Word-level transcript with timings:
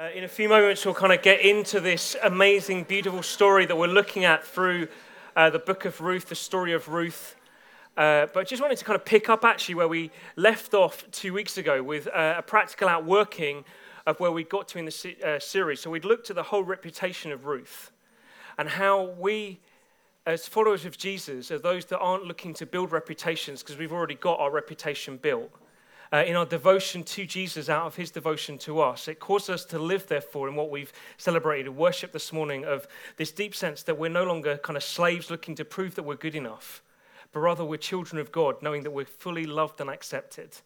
Uh, 0.00 0.10
in 0.14 0.22
a 0.22 0.28
few 0.28 0.48
moments, 0.48 0.84
we'll 0.84 0.94
kind 0.94 1.12
of 1.12 1.20
get 1.22 1.40
into 1.40 1.80
this 1.80 2.14
amazing, 2.22 2.84
beautiful 2.84 3.20
story 3.20 3.66
that 3.66 3.76
we're 3.76 3.88
looking 3.88 4.24
at 4.24 4.46
through 4.46 4.86
uh, 5.34 5.50
the 5.50 5.58
book 5.58 5.84
of 5.84 6.00
Ruth, 6.00 6.28
the 6.28 6.36
story 6.36 6.72
of 6.72 6.86
Ruth. 6.86 7.34
Uh, 7.96 8.26
but 8.32 8.38
I 8.38 8.44
just 8.44 8.62
wanted 8.62 8.78
to 8.78 8.84
kind 8.84 8.94
of 8.94 9.04
pick 9.04 9.28
up 9.28 9.44
actually 9.44 9.74
where 9.74 9.88
we 9.88 10.12
left 10.36 10.72
off 10.72 11.04
two 11.10 11.32
weeks 11.32 11.58
ago 11.58 11.82
with 11.82 12.06
uh, 12.06 12.36
a 12.38 12.42
practical 12.42 12.86
outworking 12.88 13.64
of 14.06 14.20
where 14.20 14.30
we 14.30 14.44
got 14.44 14.68
to 14.68 14.78
in 14.78 14.84
the 14.84 14.92
se- 14.92 15.16
uh, 15.20 15.40
series. 15.40 15.80
So 15.80 15.90
we'd 15.90 16.04
looked 16.04 16.30
at 16.30 16.36
the 16.36 16.44
whole 16.44 16.62
reputation 16.62 17.32
of 17.32 17.46
Ruth 17.46 17.90
and 18.56 18.68
how 18.68 19.02
we, 19.18 19.58
as 20.26 20.46
followers 20.46 20.84
of 20.84 20.96
Jesus, 20.96 21.50
are 21.50 21.58
those 21.58 21.86
that 21.86 21.98
aren't 21.98 22.24
looking 22.24 22.54
to 22.54 22.66
build 22.66 22.92
reputations 22.92 23.64
because 23.64 23.76
we've 23.76 23.92
already 23.92 24.14
got 24.14 24.38
our 24.38 24.52
reputation 24.52 25.16
built 25.16 25.50
uh, 26.12 26.24
in 26.26 26.36
our 26.36 26.46
devotion 26.46 27.02
to 27.04 27.26
Jesus 27.26 27.68
out 27.68 27.86
of 27.86 27.96
his 27.96 28.10
devotion 28.10 28.58
to 28.58 28.80
us. 28.80 29.08
It 29.08 29.20
causes 29.20 29.50
us 29.50 29.64
to 29.66 29.78
live, 29.78 30.06
therefore, 30.06 30.48
in 30.48 30.54
what 30.54 30.70
we've 30.70 30.92
celebrated, 31.16 31.70
worship 31.70 32.12
this 32.12 32.32
morning, 32.32 32.64
of 32.64 32.86
this 33.16 33.30
deep 33.30 33.54
sense 33.54 33.82
that 33.84 33.98
we're 33.98 34.08
no 34.08 34.24
longer 34.24 34.58
kind 34.58 34.76
of 34.76 34.82
slaves 34.82 35.30
looking 35.30 35.54
to 35.56 35.64
prove 35.64 35.94
that 35.96 36.04
we're 36.04 36.16
good 36.16 36.34
enough, 36.34 36.82
but 37.32 37.40
rather 37.40 37.64
we're 37.64 37.76
children 37.76 38.20
of 38.20 38.32
God, 38.32 38.62
knowing 38.62 38.82
that 38.82 38.90
we're 38.90 39.04
fully 39.04 39.46
loved 39.46 39.80
and 39.80 39.90
accepted. 39.90 40.56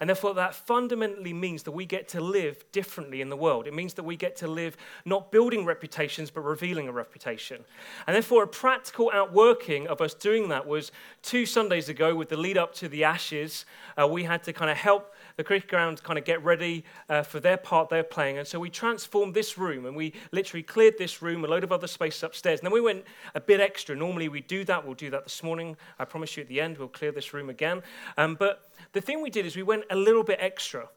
And 0.00 0.08
therefore, 0.08 0.34
that 0.34 0.54
fundamentally 0.54 1.32
means 1.32 1.62
that 1.64 1.72
we 1.72 1.86
get 1.86 2.08
to 2.08 2.20
live 2.20 2.64
differently 2.72 3.20
in 3.20 3.28
the 3.28 3.36
world. 3.36 3.66
It 3.66 3.74
means 3.74 3.94
that 3.94 4.02
we 4.02 4.16
get 4.16 4.36
to 4.36 4.48
live 4.48 4.76
not 5.04 5.30
building 5.30 5.64
reputations, 5.64 6.30
but 6.30 6.42
revealing 6.42 6.88
a 6.88 6.92
reputation. 6.92 7.64
And 8.06 8.14
therefore, 8.14 8.44
a 8.44 8.48
practical 8.48 9.10
outworking 9.12 9.88
of 9.88 10.00
us 10.00 10.14
doing 10.14 10.48
that 10.48 10.66
was 10.66 10.92
two 11.22 11.46
Sundays 11.46 11.88
ago 11.88 12.14
with 12.14 12.28
the 12.28 12.36
lead 12.36 12.58
up 12.58 12.74
to 12.74 12.88
the 12.88 13.04
Ashes. 13.04 13.64
Uh, 14.00 14.06
we 14.06 14.24
had 14.24 14.42
to 14.44 14.52
kind 14.52 14.70
of 14.70 14.76
help 14.76 15.14
the 15.36 15.44
cricket 15.44 15.70
ground 15.70 16.02
kind 16.02 16.18
of 16.18 16.24
get 16.24 16.42
ready 16.44 16.84
uh, 17.08 17.22
for 17.22 17.40
their 17.40 17.56
part 17.56 17.88
they're 17.88 18.02
playing. 18.02 18.38
And 18.38 18.46
so 18.46 18.60
we 18.60 18.68
transformed 18.68 19.34
this 19.34 19.56
room 19.56 19.86
and 19.86 19.96
we 19.96 20.12
literally 20.32 20.62
cleared 20.62 20.98
this 20.98 21.22
room, 21.22 21.44
a 21.44 21.48
load 21.48 21.64
of 21.64 21.72
other 21.72 21.86
spaces 21.86 22.22
upstairs. 22.22 22.60
And 22.60 22.66
then 22.66 22.72
we 22.72 22.80
went 22.80 23.04
a 23.34 23.40
bit 23.40 23.60
extra. 23.60 23.96
Normally 23.96 24.28
we 24.28 24.40
do 24.40 24.64
that. 24.64 24.84
We'll 24.84 24.94
do 24.94 25.10
that 25.10 25.24
this 25.24 25.42
morning. 25.42 25.76
I 25.98 26.04
promise 26.04 26.36
you 26.36 26.42
at 26.42 26.48
the 26.48 26.60
end 26.60 26.78
we'll 26.78 26.88
clear 26.88 27.12
this 27.12 27.32
room 27.32 27.48
again. 27.48 27.82
Um, 28.18 28.34
but 28.34 28.69
the 28.92 29.00
thing 29.00 29.22
we 29.22 29.30
did 29.30 29.46
is 29.46 29.56
we 29.56 29.62
went 29.62 29.84
a 29.90 29.96
little 29.96 30.24
bit 30.24 30.38
extra. 30.40 30.88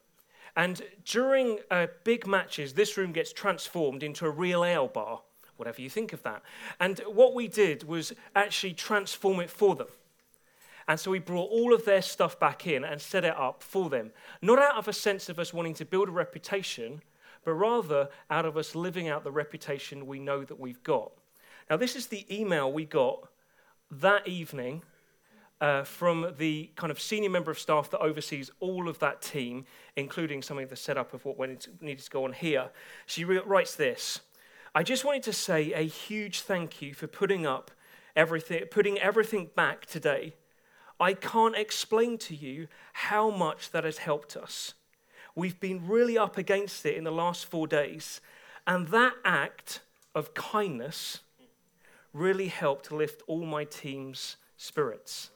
And 0.55 0.81
during 1.05 1.59
uh, 1.72 1.88
big 2.03 2.27
matches, 2.27 2.73
this 2.73 2.97
room 2.97 3.11
gets 3.11 3.33
transformed 3.33 4.03
into 4.03 4.25
a 4.25 4.30
real 4.30 4.63
ale 4.63 4.88
bar, 4.88 5.22
whatever 5.58 5.81
you 5.81 5.89
think 5.89 6.14
of 6.14 6.21
that. 6.23 6.44
And 6.80 6.99
what 7.08 7.33
we 7.33 7.47
did 7.47 7.83
was 7.83 8.14
actually 8.36 8.73
transform 8.73 9.39
it 9.39 9.49
for 9.49 9.75
them. 9.75 9.88
And 10.88 10.99
so 10.99 11.11
we 11.11 11.19
brought 11.19 11.49
all 11.49 11.73
of 11.73 11.86
their 11.86 12.02
stuff 12.02 12.39
back 12.39 12.67
in 12.67 12.83
and 12.83 13.02
set 13.02 13.23
it 13.23 13.36
up 13.38 13.64
for 13.64 13.89
them. 13.89 14.11
Not 14.41 14.59
out 14.59 14.75
of 14.75 14.88
a 14.88 14.94
sense 14.94 15.30
of 15.30 15.39
us 15.39 15.53
wanting 15.53 15.75
to 15.75 15.86
build 15.86 16.09
a 16.09 16.11
reputation, 16.11 17.02
but 17.45 17.53
rather 17.53 18.09
out 18.30 18.45
of 18.45 18.58
us 18.58 18.75
living 18.75 19.08
out 19.08 19.23
the 19.23 19.31
reputation 19.31 20.05
we 20.05 20.19
know 20.19 20.44
that 20.44 20.59
we've 20.59 20.83
got. 20.83 21.11
Now, 21.69 21.77
this 21.77 21.95
is 21.95 22.08
the 22.08 22.25
email 22.30 22.71
we 22.71 22.86
got 22.86 23.30
that 23.91 24.27
evening 24.27 24.83
uh, 25.64 25.81
from 25.81 26.33
the 26.39 26.69
kind 26.75 26.92
of 26.92 27.00
senior 27.00 27.30
member 27.30 27.50
of 27.50 27.58
staff 27.58 27.89
that 27.89 28.00
oversees 28.00 28.52
all 28.59 28.89
of 28.89 29.00
that 29.00 29.22
team, 29.22 29.66
including 29.95 30.42
some 30.42 30.59
of 30.59 30.70
the 30.70 30.75
setup 30.75 31.14
of 31.14 31.23
what 31.23 31.39
needed 31.81 32.03
to 32.03 32.09
go 32.11 32.25
on 32.25 32.33
here. 32.33 32.70
She 33.05 33.23
re- 33.23 33.39
writes 33.45 33.73
this 33.73 34.20
I 34.75 34.83
just 34.83 35.05
wanted 35.05 35.23
to 35.23 35.31
say 35.31 35.72
a 35.72 35.88
huge 35.88 36.42
thank 36.42 36.81
you 36.81 36.94
for 36.94 37.08
putting 37.08 37.45
up 37.45 37.72
everything, 38.14 38.66
putting 38.72 39.00
everything 39.00 39.52
back 39.55 39.86
today. 39.86 40.33
I 41.00 41.14
can't 41.14 41.55
explain 41.55 42.17
to 42.20 42.36
you 42.36 42.67
how 42.92 43.30
much 43.30 43.72
that 43.72 43.86
has 43.86 44.00
helped 44.00 44.36
us. 44.36 44.73
We've 45.33 45.59
been 45.61 45.88
really 45.88 46.17
up 46.17 46.38
against 46.38 46.86
it 46.86 46.98
in 46.98 47.05
the 47.05 47.11
last 47.11 47.45
four 47.45 47.67
days, 47.67 48.20
and 48.67 48.89
that 48.89 49.14
act 49.23 49.80
of 50.14 50.33
kindness 50.33 51.22
really 52.11 52.50
helped 52.50 52.92
lift 52.92 53.22
all 53.27 53.45
my 53.45 53.64
team's 53.64 54.36
spirits. 54.58 55.30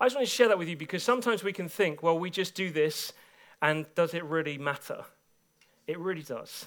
I 0.00 0.06
just 0.06 0.16
want 0.16 0.28
to 0.28 0.34
share 0.34 0.48
that 0.48 0.58
with 0.58 0.68
you 0.68 0.76
because 0.76 1.02
sometimes 1.02 1.42
we 1.42 1.52
can 1.52 1.68
think, 1.68 2.02
well, 2.02 2.18
we 2.18 2.30
just 2.30 2.54
do 2.54 2.70
this, 2.70 3.12
and 3.62 3.86
does 3.94 4.12
it 4.12 4.24
really 4.24 4.58
matter? 4.58 5.04
It 5.86 5.98
really 5.98 6.22
does. 6.22 6.66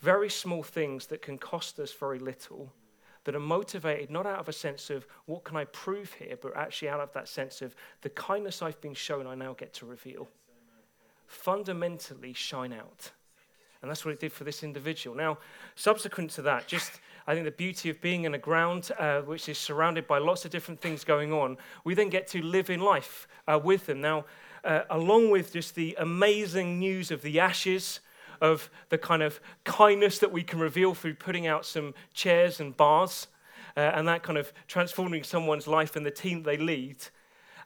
Very 0.00 0.30
small 0.30 0.62
things 0.62 1.06
that 1.06 1.20
can 1.20 1.36
cost 1.36 1.78
us 1.78 1.92
very 1.92 2.18
little, 2.18 2.72
that 3.24 3.34
are 3.34 3.40
motivated 3.40 4.10
not 4.10 4.26
out 4.26 4.38
of 4.38 4.48
a 4.48 4.52
sense 4.52 4.88
of 4.88 5.06
what 5.26 5.44
can 5.44 5.56
I 5.56 5.66
prove 5.66 6.14
here, 6.14 6.38
but 6.40 6.56
actually 6.56 6.88
out 6.88 7.00
of 7.00 7.12
that 7.12 7.28
sense 7.28 7.60
of 7.60 7.74
the 8.00 8.08
kindness 8.08 8.62
I've 8.62 8.80
been 8.80 8.94
shown, 8.94 9.26
I 9.26 9.34
now 9.34 9.52
get 9.52 9.74
to 9.74 9.86
reveal. 9.86 10.28
Fundamentally 11.26 12.32
shine 12.32 12.72
out. 12.72 13.10
And 13.82 13.90
that's 13.90 14.04
what 14.04 14.12
it 14.12 14.20
did 14.20 14.32
for 14.32 14.44
this 14.44 14.62
individual. 14.62 15.16
Now, 15.16 15.38
subsequent 15.74 16.30
to 16.32 16.42
that, 16.42 16.66
just 16.66 17.00
I 17.26 17.34
think 17.34 17.44
the 17.44 17.50
beauty 17.50 17.90
of 17.90 18.00
being 18.00 18.24
in 18.24 18.34
a 18.34 18.38
ground 18.38 18.90
uh, 18.98 19.20
which 19.20 19.48
is 19.48 19.56
surrounded 19.56 20.06
by 20.06 20.18
lots 20.18 20.44
of 20.44 20.50
different 20.50 20.80
things 20.80 21.04
going 21.04 21.32
on, 21.32 21.56
we 21.84 21.94
then 21.94 22.08
get 22.08 22.26
to 22.28 22.42
live 22.42 22.70
in 22.70 22.80
life 22.80 23.26
uh, 23.46 23.58
with 23.62 23.86
them. 23.86 24.00
Now, 24.00 24.24
uh, 24.64 24.82
along 24.90 25.30
with 25.30 25.52
just 25.52 25.74
the 25.74 25.96
amazing 25.98 26.78
news 26.78 27.10
of 27.10 27.22
the 27.22 27.40
ashes, 27.40 28.00
of 28.40 28.70
the 28.88 28.98
kind 28.98 29.22
of 29.22 29.40
kindness 29.64 30.18
that 30.18 30.32
we 30.32 30.42
can 30.42 30.58
reveal 30.58 30.94
through 30.94 31.14
putting 31.14 31.46
out 31.46 31.64
some 31.64 31.94
chairs 32.12 32.60
and 32.60 32.76
bars, 32.76 33.28
uh, 33.76 33.80
and 33.80 34.08
that 34.08 34.22
kind 34.22 34.38
of 34.38 34.52
transforming 34.66 35.22
someone's 35.22 35.66
life 35.66 35.96
and 35.96 36.04
the 36.04 36.10
team 36.10 36.42
they 36.42 36.56
lead, 36.56 36.96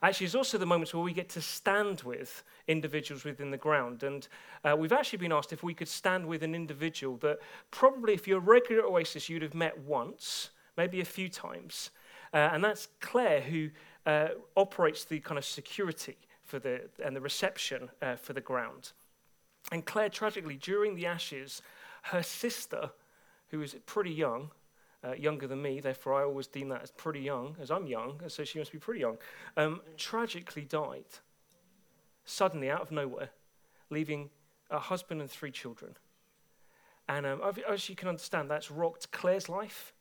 actually 0.01 0.25
is 0.25 0.35
also 0.35 0.57
the 0.57 0.65
moments 0.65 0.93
where 0.93 1.03
we 1.03 1.13
get 1.13 1.29
to 1.29 1.41
stand 1.41 2.01
with 2.01 2.43
individuals 2.67 3.23
within 3.23 3.51
the 3.51 3.57
ground. 3.57 4.03
And 4.03 4.27
uh, 4.63 4.75
we've 4.77 4.91
actually 4.91 5.19
been 5.19 5.31
asked 5.31 5.53
if 5.53 5.63
we 5.63 5.73
could 5.73 5.87
stand 5.87 6.25
with 6.25 6.43
an 6.43 6.55
individual 6.55 7.17
that 7.17 7.39
probably, 7.71 8.13
if 8.13 8.27
you're 8.27 8.37
a 8.37 8.41
regular 8.41 8.83
at 8.83 8.89
Oasis, 8.89 9.29
you'd 9.29 9.41
have 9.41 9.53
met 9.53 9.77
once, 9.79 10.49
maybe 10.77 11.01
a 11.01 11.05
few 11.05 11.29
times. 11.29 11.91
Uh, 12.33 12.49
and 12.51 12.63
that's 12.63 12.87
Claire, 12.99 13.41
who 13.41 13.69
uh, 14.05 14.29
operates 14.55 15.05
the 15.05 15.19
kind 15.19 15.37
of 15.37 15.45
security 15.45 16.17
for 16.43 16.59
the, 16.59 16.81
and 17.03 17.15
the 17.15 17.21
reception 17.21 17.89
uh, 18.01 18.15
for 18.15 18.33
the 18.33 18.41
ground. 18.41 18.91
And 19.71 19.85
Claire, 19.85 20.09
tragically, 20.09 20.57
during 20.57 20.95
the 20.95 21.05
ashes, 21.05 21.61
her 22.03 22.21
sister, 22.21 22.91
who 23.49 23.61
is 23.61 23.75
pretty 23.85 24.11
young, 24.11 24.51
uh, 25.05 25.13
younger 25.13 25.47
than 25.47 25.61
me, 25.61 25.79
therefore 25.79 26.13
I 26.15 26.23
always 26.23 26.47
deem 26.47 26.69
that 26.69 26.81
as 26.81 26.91
pretty 26.91 27.19
young, 27.19 27.55
as 27.61 27.69
I'm 27.69 27.87
young, 27.87 28.21
so 28.27 28.43
she 28.43 28.59
must 28.59 28.71
be 28.71 28.79
pretty 28.79 29.01
young, 29.01 29.17
um, 29.57 29.81
tragically 29.97 30.63
died 30.63 31.05
suddenly 32.25 32.69
out 32.69 32.81
of 32.81 32.91
nowhere, 32.91 33.29
leaving 33.89 34.29
a 34.69 34.79
husband 34.79 35.21
and 35.21 35.29
three 35.29 35.51
children. 35.51 35.95
And 37.07 37.25
um, 37.25 37.41
as 37.69 37.87
you 37.87 37.95
can 37.95 38.07
understand, 38.07 38.49
that's 38.49 38.71
rocked 38.71 39.11
Claire's 39.11 39.47
life 39.47 39.93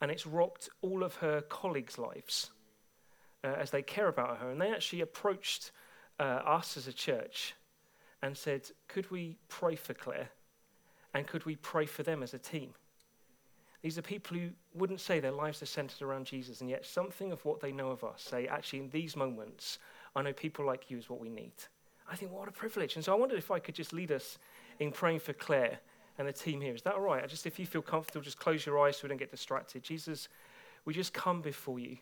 and 0.00 0.10
it's 0.10 0.26
rocked 0.26 0.68
all 0.80 1.02
of 1.02 1.16
her 1.16 1.40
colleagues' 1.40 1.98
lives 1.98 2.50
uh, 3.44 3.54
as 3.58 3.70
they 3.70 3.82
care 3.82 4.08
about 4.08 4.38
her. 4.38 4.50
And 4.50 4.60
they 4.60 4.70
actually 4.70 5.00
approached 5.00 5.72
uh, 6.18 6.22
us 6.44 6.76
as 6.76 6.86
a 6.86 6.92
church 6.92 7.54
and 8.20 8.36
said, 8.36 8.68
Could 8.88 9.10
we 9.10 9.38
pray 9.48 9.76
for 9.76 9.94
Claire? 9.94 10.30
And 11.14 11.26
could 11.26 11.44
we 11.44 11.56
pray 11.56 11.86
for 11.86 12.02
them 12.02 12.22
as 12.22 12.34
a 12.34 12.38
team? 12.38 12.74
These 13.82 13.98
are 13.98 14.02
people 14.02 14.36
who 14.36 14.50
wouldn't 14.74 15.00
say 15.00 15.18
their 15.18 15.32
lives 15.32 15.60
are 15.60 15.66
centered 15.66 16.02
around 16.02 16.24
Jesus, 16.24 16.60
and 16.60 16.70
yet 16.70 16.86
something 16.86 17.32
of 17.32 17.44
what 17.44 17.60
they 17.60 17.72
know 17.72 17.90
of 17.90 18.04
us 18.04 18.22
say, 18.22 18.46
actually, 18.46 18.78
in 18.78 18.90
these 18.90 19.16
moments, 19.16 19.78
I 20.14 20.22
know 20.22 20.32
people 20.32 20.64
like 20.64 20.90
you 20.90 20.98
is 20.98 21.10
what 21.10 21.20
we 21.20 21.28
need. 21.28 21.52
I 22.10 22.14
think, 22.14 22.30
what 22.30 22.48
a 22.48 22.52
privilege. 22.52 22.94
And 22.94 23.04
so 23.04 23.12
I 23.12 23.16
wondered 23.16 23.38
if 23.38 23.50
I 23.50 23.58
could 23.58 23.74
just 23.74 23.92
lead 23.92 24.12
us 24.12 24.38
in 24.78 24.92
praying 24.92 25.20
for 25.20 25.32
Claire 25.32 25.80
and 26.18 26.28
the 26.28 26.32
team 26.32 26.60
here. 26.60 26.74
Is 26.74 26.82
that 26.82 26.94
all 26.94 27.00
right? 27.00 27.26
Just, 27.28 27.46
if 27.46 27.58
you 27.58 27.66
feel 27.66 27.82
comfortable, 27.82 28.22
just 28.22 28.38
close 28.38 28.64
your 28.64 28.78
eyes 28.78 28.96
so 28.96 29.04
we 29.04 29.08
don't 29.08 29.18
get 29.18 29.30
distracted. 29.30 29.82
Jesus, 29.82 30.28
we 30.84 30.94
just 30.94 31.12
come 31.12 31.40
before 31.40 31.78
you. 31.78 31.96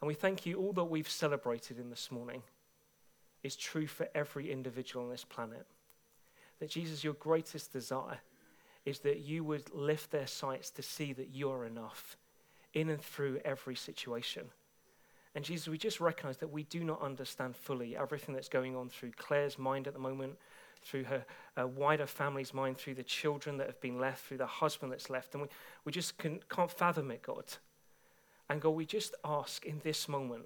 And 0.00 0.08
we 0.08 0.14
thank 0.14 0.46
you 0.46 0.58
all 0.58 0.72
that 0.72 0.84
we've 0.84 1.08
celebrated 1.08 1.78
in 1.78 1.90
this 1.90 2.10
morning 2.10 2.42
is 3.42 3.56
true 3.56 3.86
for 3.86 4.08
every 4.14 4.50
individual 4.50 5.04
on 5.04 5.10
this 5.10 5.24
planet. 5.24 5.66
That 6.60 6.70
Jesus, 6.70 7.04
your 7.04 7.14
greatest 7.14 7.72
desire 7.72 8.18
is 8.84 9.00
that 9.00 9.20
you 9.20 9.44
would 9.44 9.72
lift 9.72 10.10
their 10.10 10.26
sights 10.26 10.70
to 10.70 10.82
see 10.82 11.12
that 11.12 11.28
you're 11.32 11.64
enough 11.64 12.16
in 12.74 12.88
and 12.88 13.00
through 13.00 13.40
every 13.44 13.76
situation. 13.76 14.44
And 15.34 15.44
Jesus, 15.44 15.68
we 15.68 15.78
just 15.78 16.00
recognize 16.00 16.38
that 16.38 16.52
we 16.52 16.64
do 16.64 16.84
not 16.84 17.00
understand 17.00 17.56
fully 17.56 17.96
everything 17.96 18.34
that's 18.34 18.48
going 18.48 18.76
on 18.76 18.88
through 18.88 19.12
Claire's 19.12 19.58
mind 19.58 19.86
at 19.86 19.94
the 19.94 19.98
moment, 19.98 20.36
through 20.82 21.04
her 21.04 21.24
uh, 21.58 21.66
wider 21.66 22.06
family's 22.06 22.52
mind, 22.52 22.76
through 22.76 22.94
the 22.94 23.02
children 23.02 23.56
that 23.56 23.66
have 23.66 23.80
been 23.80 23.98
left, 23.98 24.26
through 24.26 24.38
the 24.38 24.46
husband 24.46 24.92
that's 24.92 25.08
left. 25.08 25.34
And 25.34 25.42
we, 25.42 25.48
we 25.84 25.92
just 25.92 26.18
can, 26.18 26.40
can't 26.50 26.70
fathom 26.70 27.10
it, 27.10 27.22
God. 27.22 27.44
And 28.50 28.60
God, 28.60 28.70
we 28.70 28.84
just 28.84 29.14
ask 29.24 29.64
in 29.64 29.80
this 29.82 30.08
moment, 30.08 30.44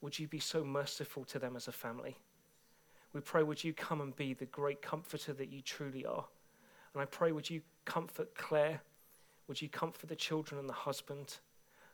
would 0.00 0.18
you 0.18 0.28
be 0.28 0.40
so 0.40 0.62
merciful 0.62 1.24
to 1.24 1.38
them 1.38 1.56
as 1.56 1.68
a 1.68 1.72
family? 1.72 2.18
We 3.12 3.20
pray, 3.20 3.42
would 3.42 3.64
you 3.64 3.72
come 3.72 4.00
and 4.00 4.14
be 4.14 4.34
the 4.34 4.46
great 4.46 4.82
comforter 4.82 5.32
that 5.32 5.48
you 5.48 5.62
truly 5.62 6.04
are? 6.04 6.26
And 6.92 7.02
I 7.02 7.06
pray, 7.06 7.32
would 7.32 7.48
you 7.48 7.62
comfort 7.84 8.34
Claire? 8.34 8.80
Would 9.46 9.62
you 9.62 9.68
comfort 9.68 10.08
the 10.08 10.16
children 10.16 10.58
and 10.60 10.68
the 10.68 10.74
husband? 10.74 11.38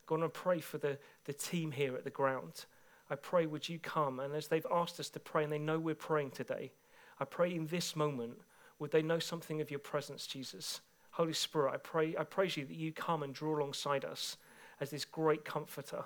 God, 0.05 0.23
I 0.23 0.27
pray 0.27 0.59
for 0.59 0.77
the, 0.77 0.97
the 1.25 1.33
team 1.33 1.71
here 1.71 1.95
at 1.95 2.03
the 2.03 2.09
ground. 2.09 2.65
I 3.09 3.15
pray, 3.15 3.45
would 3.45 3.67
you 3.67 3.79
come? 3.79 4.19
And 4.19 4.35
as 4.35 4.47
they've 4.47 4.65
asked 4.71 4.99
us 4.99 5.09
to 5.09 5.19
pray 5.19 5.43
and 5.43 5.51
they 5.51 5.59
know 5.59 5.79
we're 5.79 5.95
praying 5.95 6.31
today, 6.31 6.71
I 7.19 7.25
pray 7.25 7.55
in 7.55 7.67
this 7.67 7.95
moment, 7.95 8.37
would 8.79 8.91
they 8.91 9.01
know 9.01 9.19
something 9.19 9.61
of 9.61 9.71
your 9.71 9.79
presence, 9.79 10.27
Jesus? 10.27 10.81
Holy 11.11 11.33
Spirit, 11.33 11.73
I 11.73 11.77
pray, 11.77 12.15
I 12.17 12.23
praise 12.23 12.57
you 12.57 12.65
that 12.65 12.75
you 12.75 12.91
come 12.91 13.23
and 13.23 13.33
draw 13.33 13.57
alongside 13.57 14.03
us 14.03 14.37
as 14.81 14.89
this 14.89 15.05
great 15.05 15.45
comforter. 15.45 16.03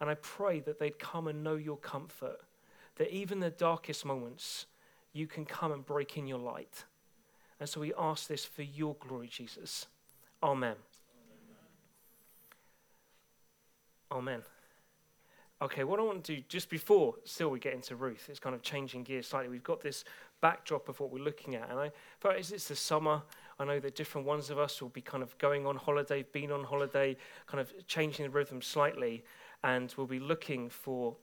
And 0.00 0.08
I 0.08 0.14
pray 0.14 0.60
that 0.60 0.78
they'd 0.78 0.98
come 0.98 1.26
and 1.26 1.42
know 1.42 1.56
your 1.56 1.76
comfort, 1.78 2.40
that 2.96 3.12
even 3.12 3.40
the 3.40 3.50
darkest 3.50 4.04
moments, 4.04 4.66
you 5.12 5.26
can 5.26 5.44
come 5.44 5.72
and 5.72 5.84
break 5.84 6.16
in 6.16 6.26
your 6.26 6.38
light. 6.38 6.84
And 7.60 7.68
so 7.68 7.80
we 7.80 7.92
ask 7.98 8.26
this 8.28 8.44
for 8.44 8.62
your 8.62 8.96
glory, 9.00 9.28
Jesus. 9.28 9.86
Amen. 10.42 10.76
Amen. 14.10 14.42
Okay, 15.62 15.84
what 15.84 15.98
I 15.98 16.02
want 16.02 16.24
to 16.24 16.36
do 16.36 16.42
just 16.48 16.68
before 16.68 17.14
still 17.24 17.48
we 17.48 17.58
get 17.58 17.74
into 17.74 17.96
Ruth, 17.96 18.26
it's 18.28 18.38
kind 18.38 18.54
of 18.54 18.62
changing 18.62 19.04
gears 19.04 19.28
slightly. 19.28 19.48
We've 19.48 19.62
got 19.62 19.80
this 19.80 20.04
backdrop 20.40 20.88
of 20.88 21.00
what 21.00 21.10
we're 21.10 21.22
looking 21.22 21.54
at, 21.54 21.70
and 21.70 21.78
I 21.78 21.90
thought 22.20 22.36
it's 22.36 22.50
the 22.50 22.76
summer. 22.76 23.22
I 23.58 23.64
know 23.64 23.80
that 23.80 23.94
different 23.94 24.26
ones 24.26 24.50
of 24.50 24.58
us 24.58 24.82
will 24.82 24.88
be 24.88 25.00
kind 25.00 25.22
of 25.22 25.36
going 25.38 25.64
on 25.64 25.76
holiday, 25.76 26.22
been 26.22 26.50
on 26.50 26.64
holiday, 26.64 27.16
kind 27.46 27.60
of 27.60 27.72
changing 27.86 28.26
the 28.26 28.30
rhythm 28.30 28.60
slightly, 28.60 29.24
and 29.62 29.94
we'll 29.96 30.06
be 30.06 30.18
looking 30.18 30.68
for 30.68 31.16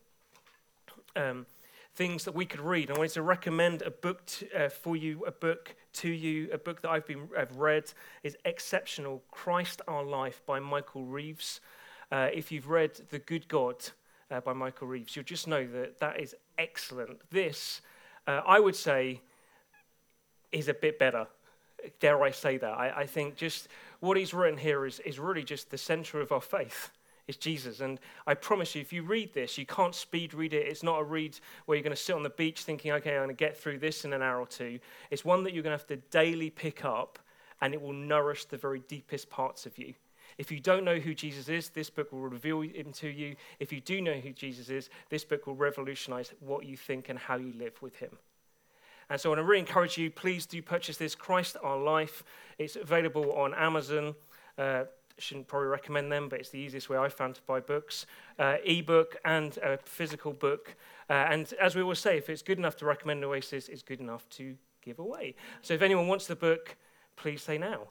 um, 1.15 1.45
things 1.93 2.23
that 2.23 2.33
we 2.33 2.45
could 2.45 2.61
read. 2.61 2.89
I 2.89 2.97
wanted 2.97 3.13
to 3.13 3.21
recommend 3.21 3.81
a 3.81 3.91
book 3.91 4.21
uh, 4.57 4.69
for 4.69 4.95
you, 4.95 5.25
a 5.25 5.31
book 5.31 5.75
to 5.93 6.09
you, 6.09 6.49
a 6.51 6.57
book 6.57 6.81
that 6.81 6.89
I've 6.89 7.05
been 7.05 7.27
I've 7.37 7.57
read 7.57 7.91
is 8.23 8.37
exceptional. 8.45 9.21
Christ 9.29 9.81
Our 9.87 10.03
Life 10.03 10.41
by 10.45 10.59
Michael 10.59 11.05
Reeves. 11.05 11.59
Uh, 12.11 12.29
if 12.33 12.51
you've 12.51 12.69
read 12.69 12.95
The 13.09 13.19
Good 13.19 13.47
God 13.47 13.75
uh, 14.29 14.39
by 14.41 14.53
Michael 14.53 14.87
Reeves, 14.87 15.15
you'll 15.15 15.25
just 15.25 15.47
know 15.47 15.65
that 15.67 15.99
that 15.99 16.19
is 16.19 16.35
excellent. 16.57 17.19
This, 17.29 17.81
uh, 18.27 18.41
I 18.45 18.59
would 18.59 18.75
say, 18.75 19.21
is 20.51 20.67
a 20.67 20.73
bit 20.73 20.97
better. 20.97 21.27
Dare 21.99 22.21
I 22.23 22.31
say 22.31 22.57
that? 22.57 22.71
I, 22.71 23.01
I 23.01 23.05
think 23.05 23.35
just 23.35 23.67
what 23.99 24.15
he's 24.15 24.33
written 24.33 24.57
here 24.57 24.85
is, 24.85 24.99
is 24.99 25.19
really 25.19 25.43
just 25.43 25.71
the 25.71 25.77
center 25.77 26.21
of 26.21 26.31
our 26.31 26.41
faith 26.41 26.91
is 27.27 27.37
Jesus. 27.37 27.79
And 27.81 27.99
I 28.27 28.33
promise 28.33 28.75
you, 28.75 28.81
if 28.81 28.91
you 28.91 29.03
read 29.03 29.33
this, 29.33 29.57
you 29.57 29.65
can't 29.65 29.95
speed 29.95 30.33
read 30.33 30.53
it. 30.53 30.67
It's 30.67 30.83
not 30.83 30.99
a 30.99 31.03
read 31.03 31.39
where 31.65 31.75
you're 31.75 31.83
going 31.83 31.95
to 31.95 32.01
sit 32.01 32.15
on 32.15 32.23
the 32.23 32.29
beach 32.29 32.61
thinking, 32.61 32.91
okay, 32.93 33.11
I'm 33.11 33.23
going 33.23 33.29
to 33.29 33.33
get 33.33 33.57
through 33.57 33.79
this 33.79 34.05
in 34.05 34.13
an 34.13 34.21
hour 34.21 34.39
or 34.39 34.47
two. 34.47 34.79
It's 35.09 35.23
one 35.23 35.43
that 35.43 35.53
you're 35.53 35.63
going 35.63 35.77
to 35.77 35.83
have 35.83 35.87
to 35.87 35.97
daily 36.09 36.49
pick 36.49 36.83
up, 36.85 37.19
and 37.61 37.73
it 37.73 37.81
will 37.81 37.93
nourish 37.93 38.45
the 38.45 38.57
very 38.57 38.81
deepest 38.87 39.29
parts 39.29 39.65
of 39.65 39.77
you. 39.77 39.93
If 40.37 40.51
you 40.51 40.59
don't 40.59 40.85
know 40.85 40.97
who 40.97 41.13
Jesus 41.13 41.49
is, 41.49 41.69
this 41.69 41.89
book 41.89 42.11
will 42.11 42.21
reveal 42.21 42.61
him 42.61 42.91
to 42.93 43.09
you. 43.09 43.35
If 43.59 43.71
you 43.71 43.81
do 43.81 44.01
know 44.01 44.13
who 44.13 44.31
Jesus 44.31 44.69
is, 44.69 44.89
this 45.09 45.23
book 45.23 45.45
will 45.45 45.55
revolutionize 45.55 46.33
what 46.39 46.65
you 46.65 46.77
think 46.77 47.09
and 47.09 47.19
how 47.19 47.35
you 47.35 47.53
live 47.57 47.81
with 47.81 47.97
him. 47.97 48.17
And 49.09 49.19
so 49.19 49.29
I 49.29 49.31
want 49.31 49.39
to 49.39 49.43
really 49.43 49.59
encourage 49.59 49.97
you, 49.97 50.09
please 50.09 50.45
do 50.45 50.61
purchase 50.61 50.95
this, 50.95 51.15
Christ 51.15 51.57
Our 51.61 51.77
Life. 51.77 52.23
It's 52.57 52.77
available 52.77 53.33
on 53.33 53.53
Amazon. 53.53 54.15
Uh, 54.57 54.85
shouldn't 55.17 55.47
probably 55.47 55.67
recommend 55.67 56.11
them, 56.11 56.29
but 56.29 56.39
it's 56.39 56.49
the 56.49 56.59
easiest 56.59 56.89
way 56.89 56.97
I 56.97 57.09
found 57.09 57.35
to 57.35 57.41
buy 57.43 57.59
books. 57.59 58.05
Uh, 58.39 58.57
ebook 58.65 59.17
and 59.25 59.57
a 59.57 59.77
physical 59.77 60.33
book. 60.33 60.75
Uh, 61.09 61.13
and 61.13 61.53
as 61.61 61.75
we 61.75 61.81
always 61.81 61.99
say, 61.99 62.17
if 62.17 62.29
it's 62.29 62.41
good 62.41 62.57
enough 62.57 62.75
to 62.77 62.85
recommend 62.85 63.23
Oasis, 63.23 63.69
it's 63.69 63.83
good 63.83 63.99
enough 63.99 64.27
to 64.29 64.55
give 64.81 64.99
away. 64.99 65.35
So 65.61 65.73
if 65.73 65.81
anyone 65.81 66.07
wants 66.07 66.27
the 66.27 66.35
book, 66.35 66.75
please 67.15 67.41
say 67.41 67.57
now. 67.57 67.87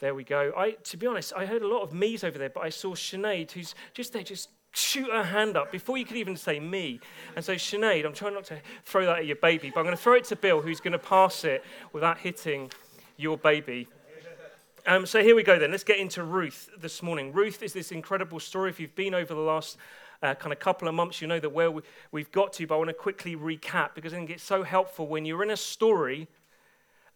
There 0.00 0.14
we 0.14 0.24
go. 0.24 0.52
I, 0.56 0.72
to 0.72 0.96
be 0.96 1.06
honest, 1.06 1.32
I 1.36 1.46
heard 1.46 1.62
a 1.62 1.68
lot 1.68 1.82
of 1.82 1.92
me's 1.92 2.24
over 2.24 2.38
there, 2.38 2.50
but 2.50 2.62
I 2.62 2.68
saw 2.68 2.94
Sinead, 2.94 3.52
who's 3.52 3.74
just 3.92 4.12
there, 4.12 4.22
just 4.22 4.50
shoot 4.72 5.08
her 5.10 5.22
hand 5.24 5.56
up 5.56 5.70
before 5.70 5.96
you 5.96 6.04
could 6.04 6.16
even 6.16 6.36
say 6.36 6.58
me. 6.58 7.00
And 7.36 7.44
so, 7.44 7.54
Sinead, 7.54 8.04
I'm 8.04 8.12
trying 8.12 8.34
not 8.34 8.44
to 8.44 8.60
throw 8.84 9.06
that 9.06 9.20
at 9.20 9.26
your 9.26 9.36
baby, 9.36 9.70
but 9.72 9.80
I'm 9.80 9.86
going 9.86 9.96
to 9.96 10.02
throw 10.02 10.14
it 10.14 10.24
to 10.24 10.36
Bill, 10.36 10.60
who's 10.60 10.80
going 10.80 10.92
to 10.92 10.98
pass 10.98 11.44
it 11.44 11.64
without 11.92 12.18
hitting 12.18 12.70
your 13.16 13.38
baby. 13.38 13.88
Um, 14.86 15.06
so 15.06 15.22
here 15.22 15.34
we 15.34 15.42
go 15.42 15.58
then. 15.58 15.70
Let's 15.70 15.82
get 15.82 15.98
into 15.98 16.22
Ruth 16.22 16.68
this 16.78 17.02
morning. 17.02 17.32
Ruth 17.32 17.62
is 17.62 17.72
this 17.72 17.90
incredible 17.90 18.38
story. 18.38 18.68
If 18.68 18.78
you've 18.78 18.94
been 18.94 19.14
over 19.14 19.32
the 19.32 19.40
last 19.40 19.78
uh, 20.22 20.34
kind 20.34 20.52
of 20.52 20.58
couple 20.58 20.88
of 20.88 20.94
months, 20.94 21.22
you 21.22 21.26
know 21.26 21.40
that 21.40 21.48
where 21.48 21.70
we, 21.70 21.80
we've 22.12 22.30
got 22.30 22.52
to, 22.54 22.66
but 22.66 22.74
I 22.74 22.78
want 22.78 22.90
to 22.90 22.94
quickly 22.94 23.34
recap 23.34 23.94
because 23.94 24.12
I 24.12 24.18
think 24.18 24.28
it's 24.28 24.42
so 24.42 24.62
helpful 24.62 25.06
when 25.06 25.24
you're 25.24 25.42
in 25.42 25.50
a 25.50 25.56
story 25.56 26.28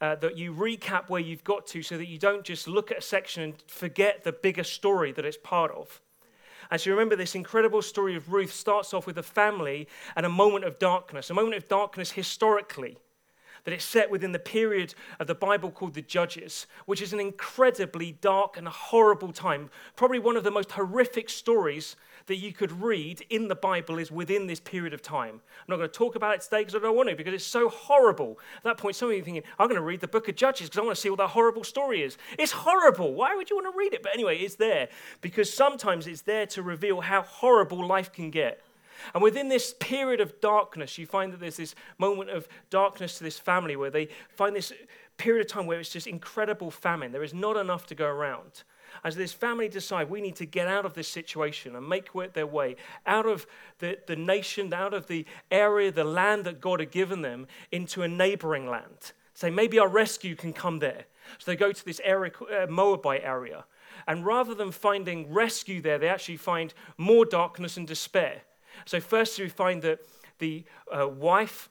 uh, 0.01 0.15
that 0.15 0.39
you 0.39 0.55
recap 0.55 1.11
where 1.11 1.21
you've 1.21 1.45
got 1.45 1.67
to 1.67 1.83
so 1.83 1.99
that 1.99 2.09
you 2.09 2.17
don't 2.17 2.43
just 2.43 2.69
look 2.69 2.91
at 2.91 2.99
a 2.99 3.03
section 3.03 3.43
and 3.43 3.63
forget 3.67 4.25
the 4.25 4.33
bigger 4.33 4.65
story 4.65 5.13
that 5.13 5.27
it's 5.27 5.37
part 5.37 5.71
of. 5.73 6.01
As 6.71 6.87
you 6.87 6.93
remember, 6.93 7.17
this 7.17 7.35
incredible 7.35 7.83
story 7.83 8.17
of 8.17 8.33
Ruth 8.33 8.55
starts 8.55 8.95
off 8.95 9.07
with 9.07 9.19
a 9.19 9.23
family 9.23 9.89
and 10.17 10.25
a 10.25 10.31
moment 10.31 10.65
of 10.65 10.79
darkness, 10.79 11.29
a 11.29 11.35
moment 11.35 11.55
of 11.55 11.69
darkness 11.69 12.13
historically, 12.13 12.97
that 13.65 13.75
it's 13.75 13.85
set 13.85 14.11
within 14.11 14.33
the 14.33 14.39
period 14.39 14.95
of 15.19 15.27
the 15.27 15.35
Bible 15.35 15.71
called 15.71 15.95
the 15.95 16.03
Judges, 16.03 16.67
which 16.87 17.03
is 17.03 17.13
an 17.13 17.21
incredibly 17.21 18.13
dark 18.13 18.57
and 18.57 18.69
horrible 18.69 19.33
time. 19.33 19.71
Probably 19.97 20.19
one 20.19 20.37
of 20.37 20.45
the 20.45 20.51
most 20.51 20.73
horrific 20.73 21.29
stories 21.29 21.97
that 22.27 22.37
you 22.37 22.53
could 22.53 22.71
read 22.73 23.25
in 23.31 23.49
the 23.49 23.55
Bible 23.55 23.99
is 23.99 24.13
within 24.13 24.47
this 24.47 24.61
period 24.61 24.93
of 24.93 25.03
time. 25.03 25.35
I'm 25.35 25.65
not 25.69 25.77
going 25.77 25.89
to 25.89 25.95
talk 25.95 26.15
about 26.15 26.35
it 26.35 26.41
today 26.43 26.61
because 26.61 26.75
I 26.75 26.79
don't 26.79 26.97
want 26.97 27.09
to, 27.09 27.17
because 27.17 27.35
it's 27.35 27.45
so 27.45 27.69
horrible. 27.69 28.39
At 28.59 28.65
that 28.65 28.79
point, 28.79 28.97
some 28.97 29.09
of 29.09 29.15
you 29.15 29.23
are 29.23 29.25
thinking, 29.25 29.43
I'm 29.59 29.67
going 29.67 29.81
to 29.81 29.83
read 29.83 30.01
the 30.01 30.09
book 30.09 30.29
of 30.29 30.37
Judges 30.37 30.69
because 30.69 30.79
I 30.79 30.85
want 30.85 30.95
to 30.95 31.01
see 31.01 31.11
what 31.11 31.19
that 31.19 31.31
horrible 31.31 31.65
story 31.65 32.03
is. 32.03 32.19
It's 32.39 32.53
horrible. 32.53 33.15
Why 33.15 33.35
would 33.35 33.51
you 33.51 33.57
want 33.57 33.73
to 33.73 33.79
read 33.79 33.95
it? 33.95 34.03
But 34.03 34.13
anyway, 34.15 34.39
it's 34.39 34.57
there 34.57 34.89
because 35.21 35.53
sometimes 35.53 36.07
it's 36.07 36.23
there 36.23 36.47
to 36.47 36.63
reveal 36.63 37.01
how 37.01 37.23
horrible 37.23 37.87
life 37.87 38.13
can 38.13 38.31
get. 38.31 38.63
And 39.15 39.23
within 39.23 39.49
this 39.49 39.75
period 39.81 40.21
of 40.21 40.41
darkness, 40.41 40.99
you 40.99 41.07
find 41.07 41.33
that 41.33 41.41
there's 41.41 41.57
this 41.57 41.75
moment 41.99 42.31
of 42.31 42.49
darkness 42.71 43.19
to 43.19 43.25
this 43.25 43.39
family 43.39 43.77
where 43.77 43.91
they 43.91 44.09
find 44.31 44.55
this 44.55 44.73
period 45.17 45.47
of 45.47 45.53
time 45.53 45.67
where 45.67 45.81
it's 45.81 45.91
just 45.91 46.07
incredible 46.07 46.71
famine. 46.71 47.13
There 47.13 47.25
is 47.25 47.35
not 47.35 47.57
enough 47.57 47.87
to 47.87 47.95
go 47.95 48.07
around 48.07 48.63
as 49.05 49.17
this 49.17 49.33
family 49.33 49.69
decide 49.69 50.11
we 50.11 50.21
need 50.21 50.37
to 50.37 50.47
get 50.47 50.69
out 50.69 50.85
of 50.85 50.95
this 50.95 51.09
situation 51.09 51.77
and 51.77 51.89
make 51.89 52.11
their 52.33 52.47
way 52.47 52.77
out 53.07 53.27
of 53.27 53.47
the, 53.79 53.99
the 54.07 54.17
nation, 54.17 54.73
out 54.73 54.95
of 54.95 55.07
the 55.07 55.25
area, 55.51 55.91
the 55.91 56.05
land 56.05 56.45
that 56.45 56.61
God 56.61 56.81
had 56.81 56.91
given 56.91 57.23
them, 57.23 57.47
into 57.71 58.03
a 58.03 58.09
neighboring 58.09 58.69
land. 58.69 59.13
Say, 59.35 59.51
maybe 59.51 59.79
our 59.79 59.89
rescue 59.89 60.35
can 60.35 60.53
come 60.53 60.81
there. 60.81 61.05
So 61.39 61.51
they 61.51 61.57
go 61.57 61.73
to 61.73 61.85
this 61.85 62.01
area, 62.03 62.33
uh, 62.51 62.67
Moabite 62.69 63.23
area. 63.23 63.65
And 64.07 64.25
rather 64.25 64.55
than 64.55 64.73
finding 64.73 65.33
rescue 65.33 65.81
there, 65.81 65.99
they 65.99 66.09
actually 66.09 66.39
find 66.39 66.75
more 66.97 67.25
darkness 67.25 67.77
and 67.77 67.87
despair. 67.87 68.43
So, 68.85 69.01
first, 69.01 69.39
we 69.39 69.49
find 69.49 69.83
that 69.83 70.01
the 70.39 70.65
uh, 70.93 71.09
wife 71.09 71.71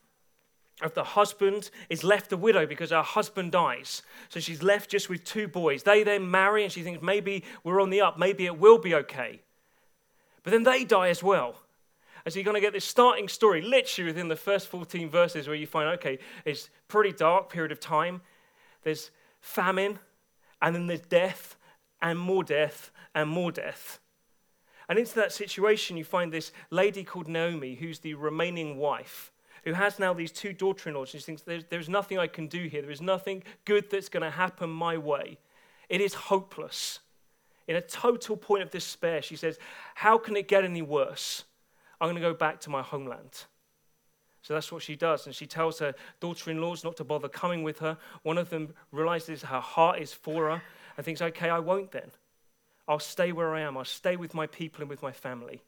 of 0.81 0.93
the 0.93 1.03
husband 1.03 1.71
is 1.89 2.03
left 2.03 2.31
a 2.31 2.37
widow 2.37 2.65
because 2.65 2.91
her 2.91 3.01
husband 3.01 3.51
dies. 3.51 4.03
So 4.29 4.39
she's 4.39 4.61
left 4.61 4.91
just 4.91 5.09
with 5.09 5.23
two 5.23 5.47
boys. 5.47 5.83
They 5.83 6.03
then 6.03 6.29
marry 6.29 6.63
and 6.63 6.71
she 6.71 6.83
thinks 6.83 7.01
maybe 7.01 7.43
we're 7.63 7.81
on 7.81 7.89
the 7.89 8.01
up, 8.01 8.19
maybe 8.19 8.45
it 8.45 8.59
will 8.59 8.77
be 8.77 8.93
okay. 8.93 9.41
But 10.43 10.51
then 10.51 10.63
they 10.63 10.83
die 10.83 11.09
as 11.09 11.23
well. 11.23 11.55
And 12.23 12.33
so 12.33 12.39
you're 12.39 12.45
going 12.45 12.55
to 12.55 12.61
get 12.61 12.73
this 12.73 12.85
starting 12.85 13.27
story 13.27 13.61
literally 13.61 14.11
within 14.11 14.27
the 14.27 14.35
first 14.35 14.67
14 14.67 15.09
verses 15.09 15.47
where 15.47 15.55
you 15.55 15.65
find, 15.65 15.89
okay, 15.97 16.19
it's 16.45 16.69
pretty 16.87 17.11
dark 17.11 17.49
period 17.49 17.71
of 17.71 17.79
time. 17.79 18.21
There's 18.83 19.11
famine, 19.39 19.99
and 20.61 20.75
then 20.75 20.87
there's 20.87 21.01
death, 21.01 21.55
and 22.01 22.19
more 22.19 22.43
death, 22.43 22.91
and 23.15 23.29
more 23.29 23.51
death. 23.51 23.99
And 24.89 24.97
into 24.97 25.15
that 25.15 25.33
situation, 25.33 25.97
you 25.97 26.05
find 26.05 26.31
this 26.31 26.51
lady 26.69 27.03
called 27.03 27.27
Naomi, 27.27 27.75
who's 27.75 27.99
the 27.99 28.13
remaining 28.13 28.77
wife 28.77 29.31
who 29.67 29.73
has 29.73 29.99
now 29.99 30.13
these 30.13 30.31
two 30.31 30.53
daughter 30.53 30.87
in 30.87 30.95
laws, 30.95 31.09
she 31.09 31.19
thinks, 31.19 31.41
there's, 31.41 31.65
there's 31.65 31.89
nothing 31.89 32.17
I 32.17 32.27
can 32.27 32.47
do 32.47 32.67
here. 32.67 32.81
There 32.81 32.89
is 32.89 33.01
nothing 33.01 33.43
good 33.65 33.89
that's 33.89 34.07
going 34.07 34.23
to 34.23 34.29
happen 34.29 34.69
my 34.69 34.97
way. 34.97 35.39
It 35.89 35.99
is 35.99 36.13
hopeless. 36.13 36.99
In 37.67 37.75
a 37.75 37.81
total 37.81 38.37
point 38.37 38.63
of 38.63 38.71
despair, 38.71 39.21
she 39.21 39.35
says, 39.35 39.59
How 39.95 40.17
can 40.17 40.37
it 40.37 40.47
get 40.47 40.63
any 40.63 40.81
worse? 40.81 41.43
I'm 41.99 42.05
going 42.05 42.15
to 42.15 42.21
go 42.21 42.33
back 42.33 42.61
to 42.61 42.69
my 42.69 42.81
homeland. 42.81 43.43
So 44.41 44.53
that's 44.53 44.71
what 44.71 44.83
she 44.83 44.95
does. 44.95 45.25
And 45.25 45.35
she 45.35 45.45
tells 45.45 45.79
her 45.79 45.93
daughter 46.21 46.49
in 46.49 46.61
laws 46.61 46.85
not 46.85 46.95
to 46.97 47.03
bother 47.03 47.27
coming 47.27 47.61
with 47.61 47.79
her. 47.79 47.97
One 48.23 48.37
of 48.37 48.49
them 48.49 48.73
realizes 48.93 49.41
her 49.41 49.59
heart 49.59 49.99
is 49.99 50.13
for 50.13 50.49
her 50.49 50.61
and 50.95 51.05
thinks, 51.05 51.21
Okay, 51.21 51.49
I 51.49 51.59
won't 51.59 51.91
then. 51.91 52.11
I'll 52.87 52.99
stay 52.99 53.31
where 53.31 53.53
I 53.53 53.61
am. 53.61 53.77
I'll 53.77 53.85
stay 53.85 54.15
with 54.15 54.33
my 54.33 54.47
people 54.47 54.81
and 54.81 54.89
with 54.89 55.01
my 55.01 55.11
family. 55.11 55.61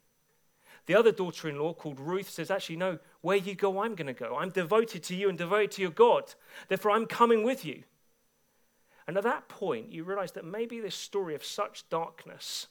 The 0.85 0.95
other 0.95 1.11
daughter 1.11 1.49
in 1.49 1.59
law, 1.59 1.73
called 1.73 1.99
Ruth, 1.99 2.29
says, 2.29 2.49
Actually, 2.49 2.77
no, 2.77 2.99
where 3.21 3.37
you 3.37 3.53
go, 3.53 3.83
I'm 3.83 3.95
going 3.95 4.07
to 4.07 4.13
go. 4.13 4.37
I'm 4.37 4.49
devoted 4.49 5.03
to 5.03 5.15
you 5.15 5.29
and 5.29 5.37
devoted 5.37 5.71
to 5.71 5.81
your 5.81 5.91
God. 5.91 6.33
Therefore, 6.67 6.91
I'm 6.91 7.05
coming 7.05 7.43
with 7.43 7.65
you. 7.65 7.83
And 9.07 9.17
at 9.17 9.23
that 9.23 9.47
point, 9.49 9.91
you 9.91 10.03
realize 10.03 10.31
that 10.33 10.45
maybe 10.45 10.79
this 10.79 10.95
story 10.95 11.35
of 11.35 11.43
such 11.43 11.87
darkness, 11.89 12.67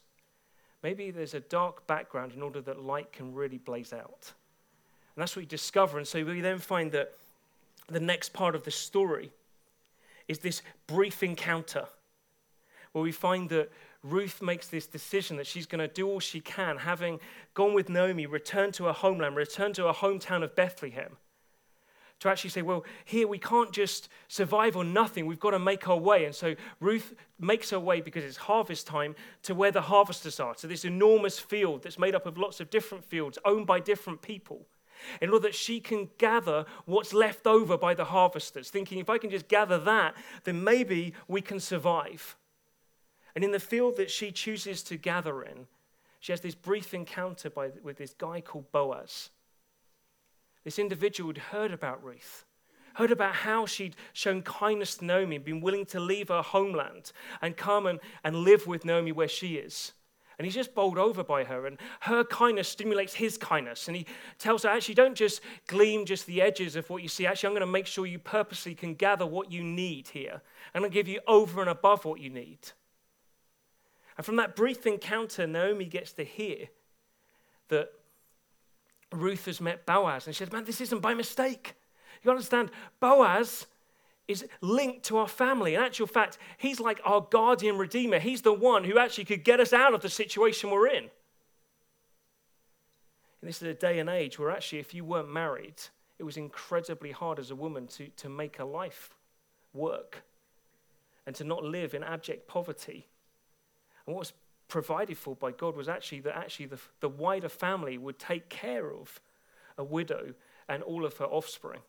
maybe 0.82 1.10
there's 1.10 1.34
a 1.34 1.40
dark 1.40 1.86
background 1.86 2.32
in 2.32 2.42
order 2.42 2.60
that 2.60 2.80
light 2.80 3.12
can 3.12 3.34
really 3.34 3.58
blaze 3.58 3.92
out. 3.92 4.32
And 5.14 5.22
that's 5.22 5.34
what 5.34 5.42
we 5.42 5.46
discover. 5.46 5.98
And 5.98 6.06
so 6.06 6.24
we 6.24 6.40
then 6.40 6.58
find 6.58 6.92
that 6.92 7.12
the 7.88 8.00
next 8.00 8.32
part 8.32 8.54
of 8.54 8.64
the 8.64 8.70
story 8.70 9.32
is 10.28 10.38
this 10.38 10.62
brief 10.86 11.22
encounter 11.22 11.86
where 12.92 13.02
we 13.02 13.12
find 13.12 13.48
that 13.48 13.70
Ruth 14.10 14.40
makes 14.42 14.68
this 14.68 14.86
decision 14.86 15.36
that 15.36 15.46
she's 15.46 15.66
going 15.66 15.86
to 15.86 15.92
do 15.92 16.08
all 16.08 16.20
she 16.20 16.40
can, 16.40 16.78
having 16.78 17.20
gone 17.54 17.74
with 17.74 17.88
Naomi, 17.88 18.26
return 18.26 18.72
to 18.72 18.84
her 18.84 18.92
homeland, 18.92 19.36
return 19.36 19.72
to 19.74 19.86
her 19.86 19.92
hometown 19.92 20.42
of 20.42 20.54
Bethlehem, 20.54 21.16
to 22.20 22.28
actually 22.28 22.50
say, 22.50 22.62
well, 22.62 22.84
here 23.04 23.28
we 23.28 23.38
can't 23.38 23.72
just 23.72 24.08
survive 24.26 24.76
on 24.76 24.92
nothing. 24.92 25.26
We've 25.26 25.38
got 25.38 25.52
to 25.52 25.58
make 25.58 25.88
our 25.88 25.96
way. 25.96 26.24
And 26.24 26.34
so 26.34 26.56
Ruth 26.80 27.14
makes 27.38 27.70
her 27.70 27.78
way 27.78 28.00
because 28.00 28.24
it's 28.24 28.36
harvest 28.36 28.86
time 28.86 29.14
to 29.44 29.54
where 29.54 29.70
the 29.70 29.82
harvesters 29.82 30.40
are, 30.40 30.54
to 30.56 30.66
this 30.66 30.84
enormous 30.84 31.38
field 31.38 31.82
that's 31.82 31.98
made 31.98 32.14
up 32.14 32.26
of 32.26 32.36
lots 32.36 32.58
of 32.60 32.70
different 32.70 33.04
fields 33.04 33.38
owned 33.44 33.66
by 33.66 33.78
different 33.78 34.22
people. 34.22 34.66
In 35.20 35.30
order 35.30 35.44
that 35.44 35.54
she 35.54 35.78
can 35.78 36.10
gather 36.18 36.64
what's 36.84 37.14
left 37.14 37.46
over 37.46 37.78
by 37.78 37.94
the 37.94 38.06
harvesters, 38.06 38.68
thinking 38.68 38.98
if 38.98 39.08
I 39.08 39.18
can 39.18 39.30
just 39.30 39.46
gather 39.46 39.78
that, 39.78 40.16
then 40.42 40.64
maybe 40.64 41.14
we 41.28 41.40
can 41.40 41.60
survive. 41.60 42.36
And 43.38 43.44
in 43.44 43.52
the 43.52 43.60
field 43.60 43.98
that 43.98 44.10
she 44.10 44.32
chooses 44.32 44.82
to 44.82 44.96
gather 44.96 45.44
in, 45.44 45.68
she 46.18 46.32
has 46.32 46.40
this 46.40 46.56
brief 46.56 46.92
encounter 46.92 47.48
by, 47.48 47.70
with 47.84 47.96
this 47.96 48.12
guy 48.12 48.40
called 48.40 48.72
Boaz. 48.72 49.30
This 50.64 50.76
individual 50.76 51.30
had 51.30 51.38
heard 51.38 51.70
about 51.70 52.02
Ruth, 52.02 52.44
heard 52.94 53.12
about 53.12 53.36
how 53.36 53.64
she'd 53.64 53.94
shown 54.12 54.42
kindness 54.42 54.96
to 54.96 55.04
Naomi, 55.04 55.38
been 55.38 55.60
willing 55.60 55.86
to 55.86 56.00
leave 56.00 56.30
her 56.30 56.42
homeland 56.42 57.12
and 57.40 57.56
come 57.56 57.86
and, 57.86 58.00
and 58.24 58.38
live 58.38 58.66
with 58.66 58.84
Naomi 58.84 59.12
where 59.12 59.28
she 59.28 59.54
is. 59.54 59.92
And 60.36 60.44
he's 60.44 60.56
just 60.56 60.74
bowled 60.74 60.98
over 60.98 61.22
by 61.22 61.44
her, 61.44 61.64
and 61.64 61.78
her 62.00 62.24
kindness 62.24 62.68
stimulates 62.68 63.14
his 63.14 63.38
kindness. 63.38 63.86
And 63.86 63.96
he 63.96 64.06
tells 64.40 64.64
her, 64.64 64.68
actually, 64.68 64.96
don't 64.96 65.14
just 65.14 65.42
gleam 65.68 66.06
just 66.06 66.26
the 66.26 66.42
edges 66.42 66.74
of 66.74 66.90
what 66.90 67.04
you 67.04 67.08
see. 67.08 67.24
Actually, 67.24 67.50
I'm 67.50 67.54
going 67.54 67.60
to 67.60 67.72
make 67.72 67.86
sure 67.86 68.04
you 68.04 68.18
purposely 68.18 68.74
can 68.74 68.94
gather 68.94 69.26
what 69.26 69.52
you 69.52 69.62
need 69.62 70.08
here. 70.08 70.42
I'm 70.74 70.80
going 70.80 70.90
to 70.90 70.94
give 70.94 71.06
you 71.06 71.20
over 71.28 71.60
and 71.60 71.70
above 71.70 72.04
what 72.04 72.18
you 72.18 72.30
need. 72.30 72.58
And 74.18 74.26
from 74.26 74.36
that 74.36 74.56
brief 74.56 74.84
encounter, 74.84 75.46
Naomi 75.46 75.84
gets 75.84 76.12
to 76.14 76.24
hear 76.24 76.66
that 77.68 77.92
Ruth 79.12 79.46
has 79.46 79.60
met 79.60 79.86
Boaz. 79.86 80.26
And 80.26 80.34
she 80.34 80.40
says, 80.40 80.52
Man, 80.52 80.64
this 80.64 80.80
isn't 80.80 81.00
by 81.00 81.14
mistake. 81.14 81.74
You 82.22 82.30
understand, 82.32 82.72
Boaz 82.98 83.66
is 84.26 84.44
linked 84.60 85.04
to 85.04 85.18
our 85.18 85.28
family. 85.28 85.74
In 85.74 85.80
actual 85.80 86.08
fact, 86.08 86.36
he's 86.58 86.80
like 86.80 87.00
our 87.04 87.26
guardian 87.30 87.78
redeemer. 87.78 88.18
He's 88.18 88.42
the 88.42 88.52
one 88.52 88.82
who 88.84 88.98
actually 88.98 89.24
could 89.24 89.44
get 89.44 89.60
us 89.60 89.72
out 89.72 89.94
of 89.94 90.02
the 90.02 90.10
situation 90.10 90.70
we're 90.70 90.88
in. 90.88 91.04
And 93.40 93.48
this 93.48 93.62
is 93.62 93.68
a 93.68 93.74
day 93.74 94.00
and 94.00 94.10
age 94.10 94.36
where 94.38 94.50
actually, 94.50 94.80
if 94.80 94.92
you 94.92 95.04
weren't 95.04 95.32
married, 95.32 95.76
it 96.18 96.24
was 96.24 96.36
incredibly 96.36 97.12
hard 97.12 97.38
as 97.38 97.52
a 97.52 97.56
woman 97.56 97.86
to, 97.86 98.08
to 98.16 98.28
make 98.28 98.58
a 98.58 98.64
life 98.64 99.14
work 99.72 100.24
and 101.24 101.36
to 101.36 101.44
not 101.44 101.62
live 101.62 101.94
in 101.94 102.02
abject 102.02 102.48
poverty. 102.48 103.06
And 104.08 104.14
what 104.14 104.20
was 104.20 104.32
provided 104.68 105.18
for 105.18 105.36
by 105.36 105.52
God 105.52 105.76
was 105.76 105.86
actually 105.86 106.20
that 106.20 106.34
actually 106.34 106.64
the, 106.64 106.78
the 107.00 107.10
wider 107.10 107.50
family 107.50 107.98
would 107.98 108.18
take 108.18 108.48
care 108.48 108.90
of 108.90 109.20
a 109.76 109.84
widow 109.84 110.32
and 110.66 110.82
all 110.82 111.04
of 111.04 111.18
her 111.18 111.26
offspring. 111.26 111.80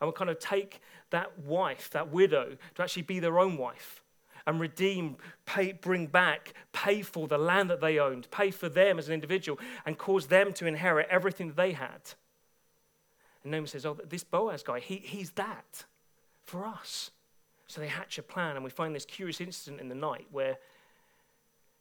And 0.00 0.08
would 0.08 0.14
kind 0.14 0.30
of 0.30 0.38
take 0.38 0.80
that 1.10 1.38
wife, 1.40 1.90
that 1.90 2.10
widow, 2.10 2.56
to 2.74 2.82
actually 2.82 3.02
be 3.02 3.18
their 3.20 3.38
own 3.38 3.58
wife 3.58 4.02
and 4.46 4.58
redeem, 4.58 5.18
pay, 5.44 5.72
bring 5.72 6.06
back, 6.06 6.54
pay 6.72 7.02
for 7.02 7.28
the 7.28 7.36
land 7.36 7.68
that 7.68 7.82
they 7.82 7.98
owned, 7.98 8.30
pay 8.30 8.50
for 8.50 8.70
them 8.70 8.98
as 8.98 9.08
an 9.08 9.12
individual, 9.12 9.58
and 9.84 9.98
cause 9.98 10.28
them 10.28 10.54
to 10.54 10.64
inherit 10.66 11.06
everything 11.10 11.48
that 11.48 11.56
they 11.56 11.72
had. 11.72 12.00
And 13.42 13.50
Naomi 13.50 13.68
says, 13.68 13.84
Oh, 13.84 13.98
this 14.08 14.24
Boaz 14.24 14.62
guy, 14.62 14.80
he, 14.80 14.96
he's 14.96 15.32
that 15.32 15.84
for 16.44 16.64
us. 16.64 17.10
So 17.66 17.82
they 17.82 17.88
hatch 17.88 18.16
a 18.16 18.22
plan, 18.22 18.56
and 18.56 18.64
we 18.64 18.70
find 18.70 18.94
this 18.94 19.04
curious 19.04 19.38
incident 19.38 19.82
in 19.82 19.90
the 19.90 19.94
night 19.94 20.28
where 20.30 20.56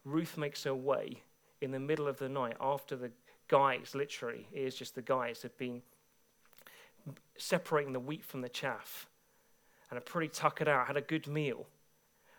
Ruth 0.06 0.38
makes 0.38 0.64
her 0.64 0.76
way 0.76 1.24
in 1.62 1.72
the 1.72 1.80
middle 1.80 2.08
of 2.08 2.20
the 2.20 2.30
night 2.30 2.56
after 2.62 2.96
the 2.96 3.12
guys, 3.48 3.94
literally, 3.94 4.48
it 4.54 4.62
is 4.62 4.76
just 4.76 4.96
the 4.96 5.02
guys, 5.02 5.42
have 5.42 5.58
been 5.58 5.82
separating 7.38 7.94
the 7.94 8.00
wheat 8.00 8.24
from 8.24 8.42
the 8.42 8.50
chaff 8.50 9.08
and 9.90 9.98
are 9.98 10.02
pretty 10.02 10.30
tuckered 10.30 10.68
out, 10.68 10.88
had 10.88 10.98
a 10.98 11.02
good 11.02 11.28
meal. 11.28 11.66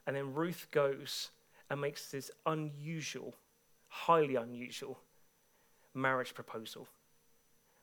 And 0.06 0.16
then 0.16 0.34
Ruth 0.34 0.68
goes 0.70 1.30
and 1.68 1.80
makes 1.80 2.10
this 2.10 2.30
unusual, 2.46 3.34
highly 3.88 4.36
unusual 4.36 5.00
marriage 5.94 6.34
proposal 6.34 6.88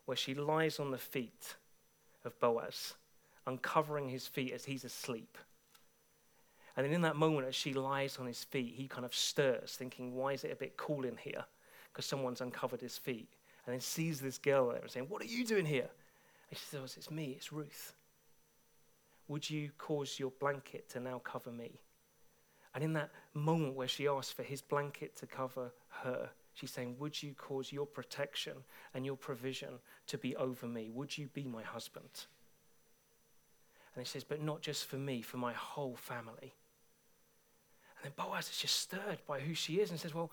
where 0.05 0.17
she 0.17 0.33
lies 0.33 0.79
on 0.79 0.91
the 0.91 0.97
feet 0.97 1.55
of 2.25 2.39
Boaz, 2.39 2.93
uncovering 3.47 4.09
his 4.09 4.27
feet 4.27 4.53
as 4.53 4.65
he's 4.65 4.83
asleep. 4.83 5.37
And 6.75 6.85
then 6.85 6.93
in 6.93 7.01
that 7.01 7.15
moment, 7.15 7.47
as 7.47 7.55
she 7.55 7.73
lies 7.73 8.17
on 8.17 8.25
his 8.25 8.43
feet, 8.43 8.73
he 8.75 8.87
kind 8.87 9.05
of 9.05 9.13
stirs, 9.13 9.75
thinking, 9.75 10.15
why 10.15 10.33
is 10.33 10.43
it 10.43 10.51
a 10.51 10.55
bit 10.55 10.75
cool 10.75 11.05
in 11.05 11.17
here? 11.17 11.43
Because 11.91 12.05
someone's 12.05 12.41
uncovered 12.41 12.81
his 12.81 12.97
feet. 12.97 13.29
And 13.65 13.73
then 13.73 13.79
sees 13.79 14.19
this 14.19 14.37
girl 14.37 14.69
there 14.69 14.81
and 14.81 14.91
saying, 14.91 15.05
What 15.07 15.21
are 15.21 15.25
you 15.25 15.45
doing 15.45 15.65
here? 15.65 15.89
And 16.49 16.57
she 16.57 16.65
says, 16.65 16.79
oh, 16.81 16.85
It's 16.85 17.11
me, 17.11 17.35
it's 17.37 17.53
Ruth. 17.53 17.93
Would 19.27 19.49
you 19.49 19.69
cause 19.77 20.19
your 20.19 20.31
blanket 20.31 20.89
to 20.89 20.99
now 20.99 21.19
cover 21.23 21.51
me? 21.51 21.79
And 22.75 22.83
in 22.83 22.93
that 22.93 23.11
moment 23.33 23.75
where 23.75 23.87
she 23.87 24.07
asks 24.07 24.33
for 24.33 24.43
his 24.43 24.61
blanket 24.61 25.15
to 25.17 25.27
cover 25.27 25.71
her, 25.89 26.29
she's 26.53 26.71
saying, 26.71 26.95
Would 26.99 27.21
you 27.21 27.33
cause 27.35 27.71
your 27.71 27.85
protection 27.85 28.57
and 28.93 29.05
your 29.05 29.15
provision 29.15 29.75
to 30.07 30.17
be 30.17 30.35
over 30.35 30.67
me? 30.67 30.89
Would 30.93 31.17
you 31.17 31.27
be 31.33 31.43
my 31.43 31.63
husband? 31.63 32.25
And 33.95 34.05
he 34.05 34.09
says, 34.09 34.23
But 34.23 34.41
not 34.41 34.61
just 34.61 34.85
for 34.85 34.97
me, 34.97 35.21
for 35.21 35.37
my 35.37 35.53
whole 35.53 35.95
family. 35.95 36.53
And 38.03 38.12
then 38.17 38.25
Boaz 38.25 38.50
is 38.50 38.57
just 38.57 38.75
stirred 38.79 39.19
by 39.27 39.39
who 39.39 39.53
she 39.53 39.79
is 39.79 39.91
and 39.91 40.00
says, 40.00 40.13
Well, 40.13 40.29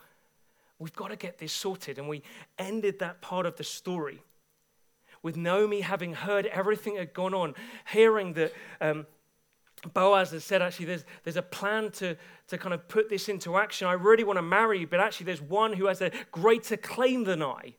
we've 0.78 0.94
got 0.94 1.08
to 1.08 1.16
get 1.16 1.38
this 1.38 1.52
sorted. 1.52 1.98
And 1.98 2.08
we 2.08 2.22
ended 2.58 2.98
that 2.98 3.20
part 3.20 3.46
of 3.46 3.56
the 3.56 3.64
story 3.64 4.22
with 5.22 5.36
Naomi 5.36 5.82
having 5.82 6.14
heard 6.14 6.46
everything 6.46 6.94
that 6.94 7.00
had 7.00 7.14
gone 7.14 7.34
on, 7.34 7.54
hearing 7.92 8.32
that 8.32 8.52
um, 8.80 9.06
Boaz 9.92 10.30
has 10.30 10.44
said, 10.44 10.62
actually, 10.62 10.86
there's, 10.86 11.04
there's 11.24 11.36
a 11.36 11.42
plan 11.42 11.90
to, 11.92 12.16
to 12.48 12.58
kind 12.58 12.74
of 12.74 12.88
put 12.88 13.08
this 13.08 13.28
into 13.28 13.56
action. 13.56 13.86
I 13.86 13.92
really 13.92 14.24
want 14.24 14.38
to 14.38 14.42
marry 14.42 14.80
you, 14.80 14.86
but 14.86 15.00
actually, 15.00 15.26
there's 15.26 15.42
one 15.42 15.74
who 15.74 15.86
has 15.86 16.00
a 16.00 16.10
greater 16.32 16.76
claim 16.76 17.24
than 17.24 17.42
I 17.42 17.74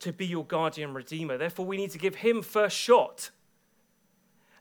to 0.00 0.12
be 0.12 0.26
your 0.26 0.44
guardian 0.44 0.94
redeemer. 0.94 1.38
Therefore, 1.38 1.66
we 1.66 1.76
need 1.76 1.90
to 1.90 1.98
give 1.98 2.16
him 2.16 2.42
first 2.42 2.76
shot. 2.76 3.30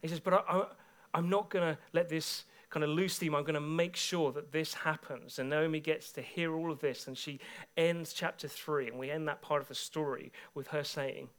He 0.02 0.08
says, 0.08 0.20
but 0.20 0.34
I, 0.34 0.66
I, 1.14 1.18
am 1.18 1.30
not 1.30 1.50
going 1.50 1.76
to 1.76 1.80
let 1.94 2.10
this 2.10 2.46
kind 2.70 2.84
of 2.84 2.90
loose 2.90 3.18
theme, 3.18 3.34
I'm 3.36 3.44
going 3.44 3.56
to 3.56 3.62
make 3.62 3.96
sure 3.96 4.32
that 4.34 4.52
this 4.52 4.74
happens. 4.74 5.40
And 5.40 5.50
Naomi 5.50 5.80
gets 5.80 6.12
to 6.14 6.22
hear 6.22 6.54
all 6.54 6.72
of 6.72 6.80
this, 6.80 7.08
and 7.08 7.18
she 7.18 7.40
ends 7.76 8.14
chapter 8.14 8.48
3, 8.48 8.90
and 8.90 9.00
we 9.00 9.10
end 9.10 9.28
that 9.28 9.42
part 9.42 9.62
of 9.62 9.68
the 9.68 9.76
story 9.76 10.32
with 10.54 10.68
her 10.68 10.84
saying, 10.84 11.30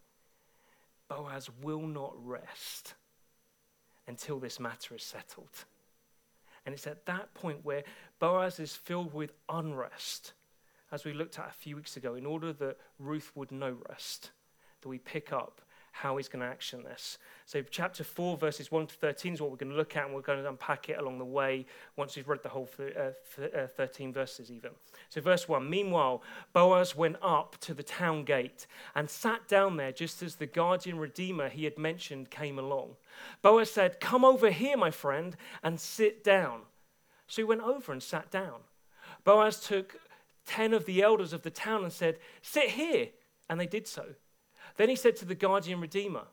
Boaz 1.09 1.49
will 1.63 1.87
not 1.87 2.15
rest 2.25 2.95
until 4.07 4.39
this 4.39 4.59
matter 4.59 4.95
is 4.95 5.03
settled. 5.03 5.65
And 6.65 6.75
it's 6.75 6.87
at 6.87 7.07
that 7.07 7.33
point 7.35 7.65
where 7.65 7.85
Boaz 8.19 8.59
is 8.59 8.75
filled 8.75 9.15
with 9.15 9.33
unrest, 9.49 10.33
as 10.91 11.05
we 11.05 11.13
looked 11.13 11.39
at 11.39 11.49
a 11.49 11.53
few 11.53 11.77
weeks 11.77 11.97
ago, 11.97 12.15
in 12.15 12.27
order 12.27 12.53
that 12.55 12.79
Ruth 12.99 13.33
would 13.35 13.53
know 13.53 13.77
rest, 13.89 14.31
that 14.81 14.89
we 14.89 14.99
pick 14.99 15.33
up 15.33 15.61
how 16.03 16.17
he's 16.17 16.29
going 16.29 16.41
to 16.41 16.47
action 16.47 16.85
this. 16.85 17.19
So, 17.45 17.61
chapter 17.63 18.05
4, 18.05 18.37
verses 18.37 18.71
1 18.71 18.87
to 18.87 18.95
13 18.95 19.35
is 19.35 19.41
what 19.41 19.51
we're 19.51 19.57
going 19.57 19.73
to 19.73 19.77
look 19.77 19.97
at, 19.97 20.05
and 20.05 20.15
we're 20.15 20.21
going 20.21 20.41
to 20.41 20.49
unpack 20.49 20.89
it 20.89 20.99
along 20.99 21.19
the 21.19 21.25
way 21.25 21.67
once 21.97 22.15
we've 22.15 22.29
read 22.29 22.43
the 22.45 22.49
whole 22.49 22.69
uh, 22.79 23.11
uh, 23.43 23.67
13 23.67 24.13
verses, 24.13 24.51
even. 24.51 24.71
So, 25.09 25.21
verse 25.21 25.49
1 25.49 25.69
Meanwhile, 25.69 26.23
Boaz 26.53 26.95
went 26.95 27.17
up 27.21 27.57
to 27.63 27.75
the 27.75 27.83
town 27.83 28.25
gate 28.25 28.67
and 28.95 29.11
sat 29.11 29.49
down 29.49 29.77
there 29.77 29.91
just 29.91 30.23
as 30.23 30.37
the 30.37 30.47
guardian 30.47 30.99
redeemer 30.99 31.49
he 31.49 31.65
had 31.65 31.79
mentioned 31.79 32.31
came 32.31 32.59
along. 32.59 32.91
Boaz 33.43 33.71
said, 33.71 33.99
Come 33.99 34.25
over 34.25 34.51
here, 34.51 34.77
my 34.77 34.93
friend, 34.93 35.37
and 35.65 35.81
sit 35.81 36.23
down. 36.23 36.61
So 37.27 37.43
he 37.43 37.45
went 37.45 37.63
over 37.63 37.93
and 37.93 38.03
sat 38.03 38.31
down. 38.31 38.61
Boaz 39.25 39.59
took 39.59 39.97
10 40.47 40.75
of 40.75 40.85
the 40.85 41.03
elders 41.03 41.33
of 41.33 41.43
the 41.43 41.51
town 41.51 41.83
and 41.83 41.93
said, 41.93 42.19
Sit 42.41 42.71
here. 42.71 43.09
And 43.51 43.59
they 43.59 43.67
did 43.67 43.89
so. 43.89 44.15
Then 44.79 44.89
he 44.89 44.97
said 44.97 45.17
to 45.17 45.25
the 45.25 45.35
guardian 45.35 45.81
redeemer, 45.81 46.25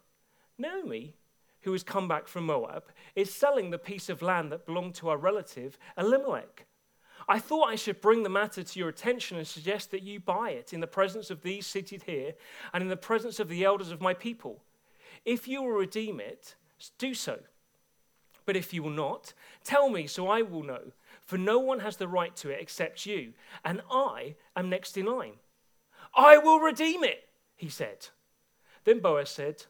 Naomi, 0.57 1.15
who 1.61 1.71
has 1.73 1.83
come 1.83 2.07
back 2.07 2.27
from 2.27 2.45
Moab, 2.45 2.83
is 3.15 3.33
selling 3.33 3.71
the 3.71 3.79
piece 3.79 4.07
of 4.07 4.21
land 4.21 4.51
that 4.51 4.67
belonged 4.67 4.93
to 4.95 5.09
our 5.09 5.17
relative 5.17 5.77
Elimelech. 5.97 6.65
I 7.27 7.39
thought 7.39 7.69
I 7.69 7.75
should 7.75 8.01
bring 8.01 8.21
the 8.21 8.29
matter 8.29 8.61
to 8.61 8.79
your 8.79 8.89
attention 8.89 9.37
and 9.37 9.47
suggest 9.47 9.89
that 9.91 10.03
you 10.03 10.19
buy 10.19 10.51
it 10.51 10.73
in 10.73 10.79
the 10.79 10.85
presence 10.85 11.31
of 11.31 11.41
these 11.41 11.65
seated 11.65 12.03
here 12.03 12.33
and 12.71 12.83
in 12.83 12.89
the 12.89 12.95
presence 12.95 13.39
of 13.39 13.49
the 13.49 13.65
elders 13.65 13.89
of 13.89 13.99
my 13.99 14.13
people. 14.13 14.61
If 15.25 15.47
you 15.47 15.63
will 15.63 15.71
redeem 15.71 16.19
it, 16.19 16.53
do 16.99 17.15
so. 17.15 17.39
But 18.45 18.55
if 18.55 18.75
you 18.75 18.83
will 18.83 18.91
not, 18.91 19.33
tell 19.63 19.89
me 19.89 20.05
so 20.05 20.27
I 20.27 20.43
will 20.43 20.61
know, 20.61 20.91
for 21.23 21.39
no 21.39 21.57
one 21.57 21.79
has 21.79 21.97
the 21.97 22.07
right 22.07 22.35
to 22.35 22.51
it 22.51 22.61
except 22.61 23.07
you, 23.07 23.33
and 23.63 23.81
I 23.89 24.35
am 24.55 24.69
next 24.69 24.97
in 24.99 25.07
line. 25.07 25.39
I 26.15 26.37
will 26.37 26.59
redeem 26.59 27.03
it, 27.03 27.27
he 27.55 27.69
said. 27.69 28.09
Then 28.85 28.99
Boaz 28.99 29.29
said, 29.29 29.65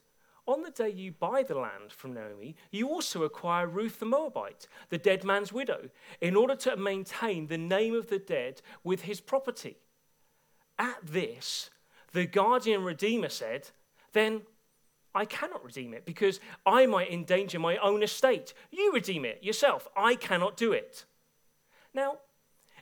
On 0.45 0.61
the 0.61 0.69
day 0.69 0.89
you 0.89 1.11
buy 1.11 1.41
the 1.41 1.57
land 1.57 1.91
from 1.91 2.13
Naomi, 2.13 2.55
you 2.69 2.89
also 2.89 3.23
acquire 3.23 3.65
Ruth 3.65 3.99
the 3.99 4.05
Moabite, 4.05 4.67
the 4.89 4.97
dead 4.97 5.23
man's 5.23 5.51
widow, 5.51 5.89
in 6.21 6.35
order 6.35 6.55
to 6.57 6.77
maintain 6.77 7.47
the 7.47 7.57
name 7.57 7.95
of 7.95 8.09
the 8.09 8.19
dead 8.19 8.61
with 8.83 9.03
his 9.03 9.21
property. 9.21 9.77
At 10.77 10.97
this, 11.01 11.69
the 12.11 12.25
guardian 12.25 12.83
redeemer 12.83 13.29
said, 13.29 13.69
Then 14.13 14.41
I 15.15 15.23
cannot 15.23 15.63
redeem 15.63 15.93
it 15.93 16.05
because 16.05 16.41
I 16.65 16.85
might 16.85 17.09
endanger 17.09 17.57
my 17.57 17.77
own 17.77 18.03
estate. 18.03 18.53
You 18.69 18.91
redeem 18.93 19.23
it 19.23 19.41
yourself. 19.41 19.87
I 19.95 20.15
cannot 20.15 20.57
do 20.57 20.73
it. 20.73 21.05
Now, 21.93 22.17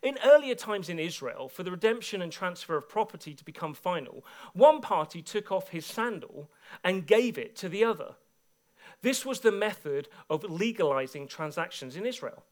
in 0.03 0.19
earlier 0.23 0.53
times 0.53 0.89
in 0.89 0.99
Israel, 0.99 1.47
for 1.47 1.63
the 1.63 1.71
redemption 1.71 2.21
and 2.21 2.31
transfer 2.31 2.75
of 2.75 2.89
property 2.89 3.33
to 3.33 3.45
become 3.45 3.73
final, 3.73 4.25
one 4.53 4.81
party 4.81 5.21
took 5.21 5.51
off 5.51 5.69
his 5.69 5.85
sandal 5.85 6.51
and 6.83 7.07
gave 7.07 7.37
it 7.37 7.55
to 7.55 7.69
the 7.69 7.85
other. 7.85 8.15
This 9.01 9.25
was 9.25 9.39
the 9.39 9.51
method 9.51 10.09
of 10.29 10.43
legalizing 10.43 11.27
transactions 11.27 11.95
in 11.95 12.05
Israel. 12.05 12.43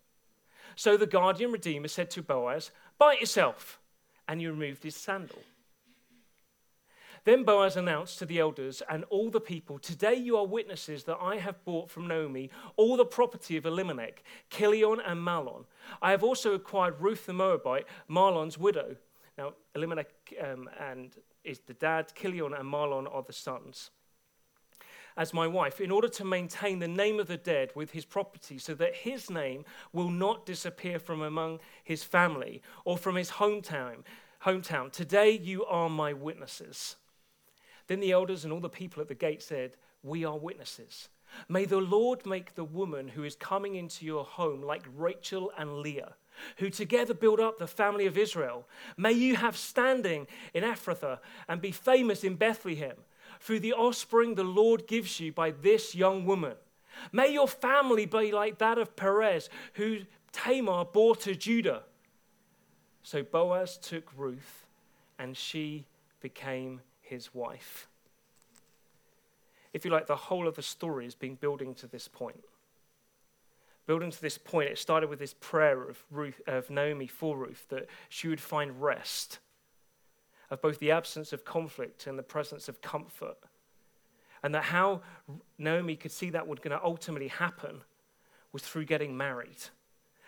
So 0.75 0.95
the 0.95 1.05
guardian 1.05 1.51
redeemer 1.51 1.89
said 1.89 2.09
to 2.11 2.21
Boaz, 2.21 2.71
Bite 2.97 3.19
yourself. 3.19 3.79
And 4.27 4.39
he 4.39 4.47
removed 4.47 4.83
his 4.83 4.95
sandal. 4.95 5.41
Then 7.23 7.43
Boaz 7.43 7.75
announced 7.75 8.17
to 8.19 8.25
the 8.25 8.39
elders 8.39 8.81
and 8.89 9.03
all 9.05 9.29
the 9.29 9.39
people, 9.39 9.77
Today 9.77 10.15
you 10.15 10.37
are 10.37 10.45
witnesses 10.45 11.03
that 11.03 11.19
I 11.21 11.37
have 11.37 11.63
bought 11.63 11.89
from 11.89 12.07
Naomi 12.07 12.49
all 12.77 12.97
the 12.97 13.05
property 13.05 13.57
of 13.57 13.65
Elimelech, 13.65 14.23
Kilion, 14.49 14.99
and 15.05 15.21
Mahlon. 15.21 15.65
I 16.01 16.11
have 16.11 16.23
also 16.23 16.55
acquired 16.55 16.99
Ruth 16.99 17.27
the 17.27 17.33
Moabite, 17.33 17.85
Mahlon's 18.09 18.57
widow. 18.57 18.95
Now, 19.37 19.53
Elimelech 19.75 20.09
um, 20.43 20.67
and 20.79 21.15
is 21.43 21.59
the 21.59 21.75
dad, 21.75 22.11
Kilion 22.15 22.59
and 22.59 22.67
Mahlon 22.67 23.07
are 23.13 23.23
the 23.23 23.33
sons. 23.33 23.91
As 25.15 25.31
my 25.31 25.45
wife, 25.45 25.79
in 25.79 25.91
order 25.91 26.07
to 26.07 26.25
maintain 26.25 26.79
the 26.79 26.87
name 26.87 27.19
of 27.19 27.27
the 27.27 27.37
dead 27.37 27.71
with 27.75 27.91
his 27.91 28.05
property, 28.05 28.57
so 28.57 28.73
that 28.75 28.95
his 28.95 29.29
name 29.29 29.63
will 29.93 30.09
not 30.09 30.45
disappear 30.45 30.97
from 30.97 31.21
among 31.21 31.59
his 31.83 32.03
family 32.03 32.63
or 32.83 32.97
from 32.97 33.15
his 33.15 33.31
hometown. 33.31 33.97
Hometown. 34.45 34.91
Today 34.91 35.31
you 35.31 35.65
are 35.65 35.89
my 35.89 36.13
witnesses. 36.13 36.95
Then 37.91 37.99
the 37.99 38.13
elders 38.13 38.45
and 38.45 38.53
all 38.53 38.61
the 38.61 38.69
people 38.69 39.01
at 39.01 39.09
the 39.09 39.15
gate 39.15 39.43
said, 39.43 39.75
We 40.01 40.23
are 40.23 40.37
witnesses. 40.37 41.09
May 41.49 41.65
the 41.65 41.81
Lord 41.81 42.25
make 42.25 42.55
the 42.55 42.63
woman 42.63 43.09
who 43.09 43.25
is 43.25 43.35
coming 43.35 43.75
into 43.75 44.05
your 44.05 44.23
home 44.23 44.61
like 44.61 44.85
Rachel 44.95 45.51
and 45.57 45.79
Leah, 45.79 46.13
who 46.55 46.69
together 46.69 47.13
build 47.13 47.41
up 47.41 47.57
the 47.57 47.67
family 47.67 48.05
of 48.05 48.17
Israel. 48.17 48.65
May 48.95 49.11
you 49.11 49.35
have 49.35 49.57
standing 49.57 50.27
in 50.53 50.63
Ephrathah 50.63 51.19
and 51.49 51.59
be 51.59 51.73
famous 51.73 52.23
in 52.23 52.35
Bethlehem 52.35 52.95
through 53.41 53.59
the 53.59 53.73
offspring 53.73 54.35
the 54.35 54.45
Lord 54.45 54.87
gives 54.87 55.19
you 55.19 55.33
by 55.33 55.51
this 55.51 55.93
young 55.93 56.25
woman. 56.25 56.55
May 57.11 57.33
your 57.33 57.49
family 57.49 58.05
be 58.05 58.31
like 58.31 58.59
that 58.59 58.77
of 58.77 58.95
Perez, 58.95 59.49
who 59.73 60.03
Tamar 60.31 60.85
bore 60.85 61.17
to 61.17 61.35
Judah. 61.35 61.83
So 63.03 63.21
Boaz 63.21 63.75
took 63.75 64.09
Ruth, 64.15 64.65
and 65.19 65.35
she 65.35 65.87
became 66.21 66.79
his 67.11 67.33
wife. 67.33 67.87
If 69.73 69.85
you 69.85 69.91
like, 69.91 70.07
the 70.07 70.15
whole 70.15 70.47
of 70.47 70.55
the 70.55 70.61
story 70.61 71.03
has 71.03 71.13
been 71.13 71.35
building 71.35 71.75
to 71.75 71.87
this 71.87 72.07
point. 72.07 72.43
Building 73.85 74.11
to 74.11 74.21
this 74.21 74.37
point, 74.37 74.69
it 74.69 74.77
started 74.77 75.09
with 75.09 75.19
this 75.19 75.35
prayer 75.39 75.89
of, 75.89 76.03
Ruth, 76.09 76.41
of 76.47 76.69
Naomi 76.69 77.07
for 77.07 77.37
Ruth 77.37 77.65
that 77.69 77.87
she 78.09 78.27
would 78.27 78.39
find 78.39 78.81
rest, 78.81 79.39
of 80.49 80.61
both 80.61 80.79
the 80.79 80.91
absence 80.91 81.33
of 81.33 81.45
conflict 81.45 82.07
and 82.07 82.17
the 82.17 82.23
presence 82.23 82.69
of 82.69 82.81
comfort. 82.81 83.37
And 84.41 84.55
that 84.55 84.63
how 84.63 85.01
Naomi 85.57 85.95
could 85.95 86.11
see 86.11 86.29
that 86.29 86.47
was 86.47 86.59
going 86.59 86.77
to 86.77 86.83
ultimately 86.83 87.27
happen 87.27 87.81
was 88.53 88.63
through 88.63 88.85
getting 88.85 89.15
married. 89.15 89.57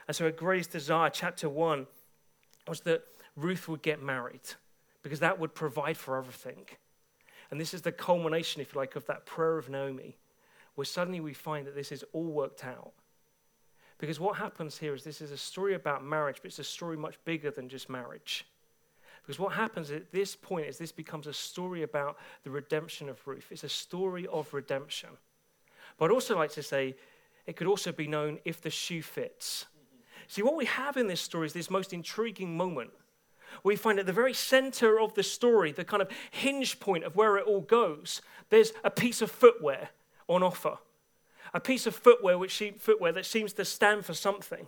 And 0.08 0.16
so 0.16 0.26
her 0.26 0.32
greatest 0.32 0.72
desire, 0.72 1.10
chapter 1.10 1.48
one, 1.48 1.88
was 2.68 2.82
that 2.82 3.04
Ruth 3.36 3.68
would 3.68 3.82
get 3.82 4.02
married 4.02 4.56
because 5.04 5.20
that 5.20 5.40
would 5.40 5.54
provide 5.54 5.98
for 5.98 6.18
everything. 6.18 6.66
And 7.52 7.60
this 7.60 7.74
is 7.74 7.82
the 7.82 7.92
culmination, 7.92 8.62
if 8.62 8.74
you 8.74 8.80
like, 8.80 8.96
of 8.96 9.06
that 9.06 9.26
prayer 9.26 9.58
of 9.58 9.70
Naomi, 9.70 10.18
where 10.76 10.86
suddenly 10.86 11.20
we 11.20 11.34
find 11.34 11.68
that 11.68 11.76
this 11.76 11.92
is 11.92 12.04
all 12.14 12.32
worked 12.32 12.66
out. 12.66 12.94
Because 14.00 14.20
what 14.20 14.38
happens 14.38 14.78
here 14.78 14.96
is 14.96 15.04
this 15.04 15.22
is 15.22 15.32
a 15.32 15.38
story 15.38 15.76
about 15.76 16.04
marriage, 16.04 16.38
but 16.42 16.48
it's 16.48 16.60
a 16.60 16.64
story 16.64 16.98
much 16.98 17.16
bigger 17.26 17.52
than 17.52 17.70
just 17.70 17.90
marriage. 17.90 18.46
Because 19.22 19.40
what 19.40 19.54
happens 19.54 19.92
at 19.92 20.12
this 20.12 20.36
point 20.36 20.68
is 20.68 20.78
this 20.78 20.92
becomes 20.92 21.28
a 21.28 21.34
story 21.34 21.84
about 21.84 22.18
the 22.44 22.50
redemption 22.50 23.08
of 23.08 23.26
Ruth. 23.26 23.46
It's 23.52 23.64
a 23.64 23.70
story 23.70 24.26
of 24.28 24.54
redemption. 24.54 25.10
But 25.98 26.06
I'd 26.06 26.14
also 26.14 26.36
like 26.36 26.52
to 26.54 26.64
say 26.64 26.96
it 27.46 27.56
could 27.56 27.68
also 27.68 27.92
be 27.92 28.08
known 28.08 28.40
if 28.46 28.62
the 28.62 28.70
shoe 28.70 29.02
fits. 29.02 29.66
See, 30.28 30.42
what 30.42 30.56
we 30.56 30.66
have 30.66 30.98
in 30.98 31.08
this 31.08 31.22
story 31.22 31.46
is 31.46 31.54
this 31.54 31.70
most 31.70 31.94
intriguing 31.94 32.58
moment 32.58 32.92
we 33.64 33.76
find 33.76 34.00
at 34.00 34.06
the 34.06 34.14
very 34.14 34.34
center 34.34 35.00
of 35.00 35.14
the 35.14 35.24
story, 35.24 35.72
the 35.72 35.84
kind 35.84 36.02
of 36.02 36.10
hinge 36.32 36.80
point 36.80 37.04
of 37.04 37.16
where 37.16 37.38
it 37.38 37.46
all 37.46 37.62
goes, 37.62 38.22
there's 38.50 38.72
a 38.84 38.90
piece 38.90 39.22
of 39.22 39.32
footwear 39.32 39.90
on 40.28 40.44
offer. 40.44 40.78
A 41.54 41.60
piece 41.60 41.86
of 41.86 41.96
footwear, 41.96 42.38
which 42.38 42.64
footwear 42.80 43.12
that 43.12 43.26
seems 43.26 43.54
to 43.54 43.66
stand 43.66 44.06
for 44.06 44.14
something. 44.14 44.68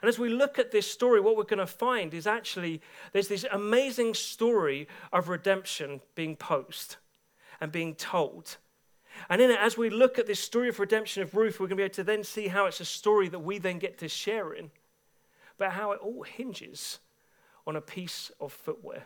And 0.00 0.08
as 0.08 0.18
we 0.18 0.28
look 0.28 0.58
at 0.58 0.70
this 0.70 0.90
story, 0.90 1.20
what 1.20 1.36
we're 1.36 1.42
going 1.44 1.58
to 1.58 1.66
find 1.66 2.14
is 2.14 2.26
actually 2.26 2.80
there's 3.12 3.28
this 3.28 3.44
amazing 3.50 4.14
story 4.14 4.88
of 5.12 5.28
redemption 5.28 6.00
being 6.14 6.36
posed 6.36 6.96
and 7.60 7.72
being 7.72 7.94
told. 7.94 8.56
And 9.28 9.42
in 9.42 9.50
it, 9.50 9.58
as 9.60 9.76
we 9.76 9.90
look 9.90 10.18
at 10.18 10.26
this 10.26 10.40
story 10.40 10.68
of 10.68 10.78
redemption 10.78 11.22
of 11.22 11.34
Ruth, 11.34 11.60
we're 11.60 11.66
going 11.66 11.76
to 11.76 11.82
be 11.82 11.82
able 11.84 11.94
to 11.94 12.04
then 12.04 12.24
see 12.24 12.48
how 12.48 12.66
it's 12.66 12.80
a 12.80 12.84
story 12.84 13.28
that 13.28 13.40
we 13.40 13.58
then 13.58 13.78
get 13.78 13.98
to 13.98 14.08
share 14.08 14.52
in, 14.52 14.70
but 15.58 15.72
how 15.72 15.92
it 15.92 16.00
all 16.00 16.22
hinges 16.22 16.98
on 17.66 17.76
a 17.76 17.80
piece 17.80 18.30
of 18.40 18.52
footwear. 18.52 19.04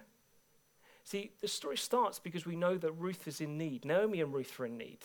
See, 1.04 1.30
the 1.40 1.48
story 1.48 1.76
starts 1.76 2.18
because 2.18 2.46
we 2.46 2.56
know 2.56 2.76
that 2.76 2.92
Ruth 2.92 3.28
is 3.28 3.40
in 3.40 3.56
need. 3.56 3.84
Naomi 3.84 4.20
and 4.20 4.34
Ruth 4.34 4.58
are 4.58 4.66
in 4.66 4.76
need. 4.76 4.98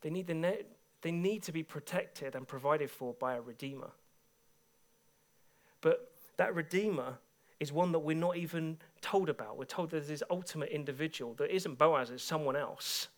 They 0.00 0.10
need, 0.10 0.26
the 0.26 0.34
ne- 0.34 0.64
they 1.02 1.10
need 1.10 1.42
to 1.44 1.52
be 1.52 1.62
protected 1.62 2.34
and 2.34 2.48
provided 2.48 2.90
for 2.90 3.12
by 3.14 3.34
a 3.34 3.40
Redeemer. 3.40 3.90
But 5.80 6.10
that 6.38 6.54
Redeemer 6.54 7.18
is 7.60 7.72
one 7.72 7.92
that 7.92 7.98
we're 8.00 8.16
not 8.16 8.36
even 8.36 8.78
told 9.00 9.28
about. 9.28 9.56
We're 9.58 9.64
told 9.64 9.90
there's 9.90 10.08
this 10.08 10.22
ultimate 10.30 10.70
individual 10.70 11.34
that 11.34 11.54
isn't 11.54 11.78
Boaz, 11.78 12.10
it's 12.10 12.22
someone 12.22 12.56
else 12.56 13.08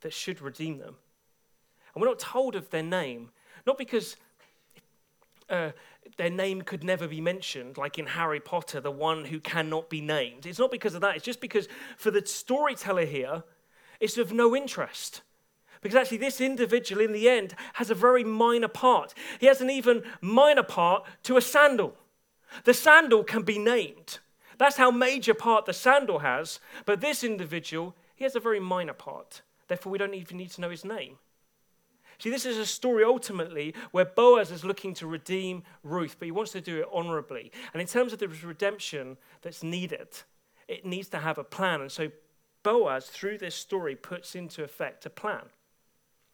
that 0.00 0.12
should 0.12 0.40
redeem 0.40 0.78
them. 0.78 0.96
And 1.94 2.02
we're 2.02 2.08
not 2.08 2.18
told 2.18 2.54
of 2.54 2.70
their 2.70 2.82
name, 2.82 3.30
not 3.66 3.78
because 3.78 4.16
uh, 5.48 5.70
their 6.16 6.30
name 6.30 6.62
could 6.62 6.84
never 6.84 7.06
be 7.08 7.20
mentioned, 7.20 7.76
like 7.78 7.98
in 7.98 8.06
Harry 8.06 8.40
Potter, 8.40 8.80
the 8.80 8.90
one 8.90 9.26
who 9.26 9.40
cannot 9.40 9.88
be 9.88 10.00
named. 10.00 10.46
It's 10.46 10.58
not 10.58 10.70
because 10.70 10.94
of 10.94 11.00
that, 11.00 11.16
it's 11.16 11.24
just 11.24 11.40
because 11.40 11.68
for 11.96 12.10
the 12.10 12.24
storyteller 12.26 13.04
here, 13.04 13.44
it's 14.00 14.18
of 14.18 14.32
no 14.32 14.54
interest. 14.56 15.22
Because 15.80 15.96
actually, 15.96 16.18
this 16.18 16.40
individual 16.40 17.02
in 17.02 17.12
the 17.12 17.28
end 17.28 17.54
has 17.74 17.90
a 17.90 17.94
very 17.94 18.22
minor 18.22 18.68
part. 18.68 19.14
He 19.40 19.46
has 19.46 19.60
an 19.60 19.68
even 19.68 20.04
minor 20.20 20.62
part 20.62 21.04
to 21.24 21.36
a 21.36 21.40
sandal. 21.40 21.96
The 22.64 22.74
sandal 22.74 23.24
can 23.24 23.42
be 23.42 23.58
named. 23.58 24.18
That's 24.58 24.76
how 24.76 24.92
major 24.92 25.34
part 25.34 25.66
the 25.66 25.72
sandal 25.72 26.20
has. 26.20 26.60
But 26.86 27.00
this 27.00 27.24
individual, 27.24 27.96
he 28.14 28.22
has 28.24 28.36
a 28.36 28.40
very 28.40 28.60
minor 28.60 28.92
part. 28.92 29.42
Therefore, 29.66 29.90
we 29.90 29.98
don't 29.98 30.14
even 30.14 30.36
need 30.36 30.50
to 30.52 30.60
know 30.60 30.70
his 30.70 30.84
name. 30.84 31.18
See, 32.22 32.30
this 32.30 32.46
is 32.46 32.56
a 32.56 32.64
story 32.64 33.02
ultimately 33.02 33.74
where 33.90 34.04
Boaz 34.04 34.52
is 34.52 34.64
looking 34.64 34.94
to 34.94 35.08
redeem 35.08 35.64
Ruth, 35.82 36.14
but 36.20 36.26
he 36.26 36.30
wants 36.30 36.52
to 36.52 36.60
do 36.60 36.78
it 36.78 36.86
honorably. 36.92 37.50
And 37.72 37.80
in 37.80 37.88
terms 37.88 38.12
of 38.12 38.20
the 38.20 38.28
redemption 38.28 39.16
that's 39.40 39.64
needed, 39.64 40.06
it 40.68 40.86
needs 40.86 41.08
to 41.08 41.18
have 41.18 41.36
a 41.36 41.42
plan. 41.42 41.80
And 41.80 41.90
so 41.90 42.12
Boaz, 42.62 43.06
through 43.06 43.38
this 43.38 43.56
story, 43.56 43.96
puts 43.96 44.36
into 44.36 44.62
effect 44.62 45.04
a 45.04 45.10
plan. 45.10 45.46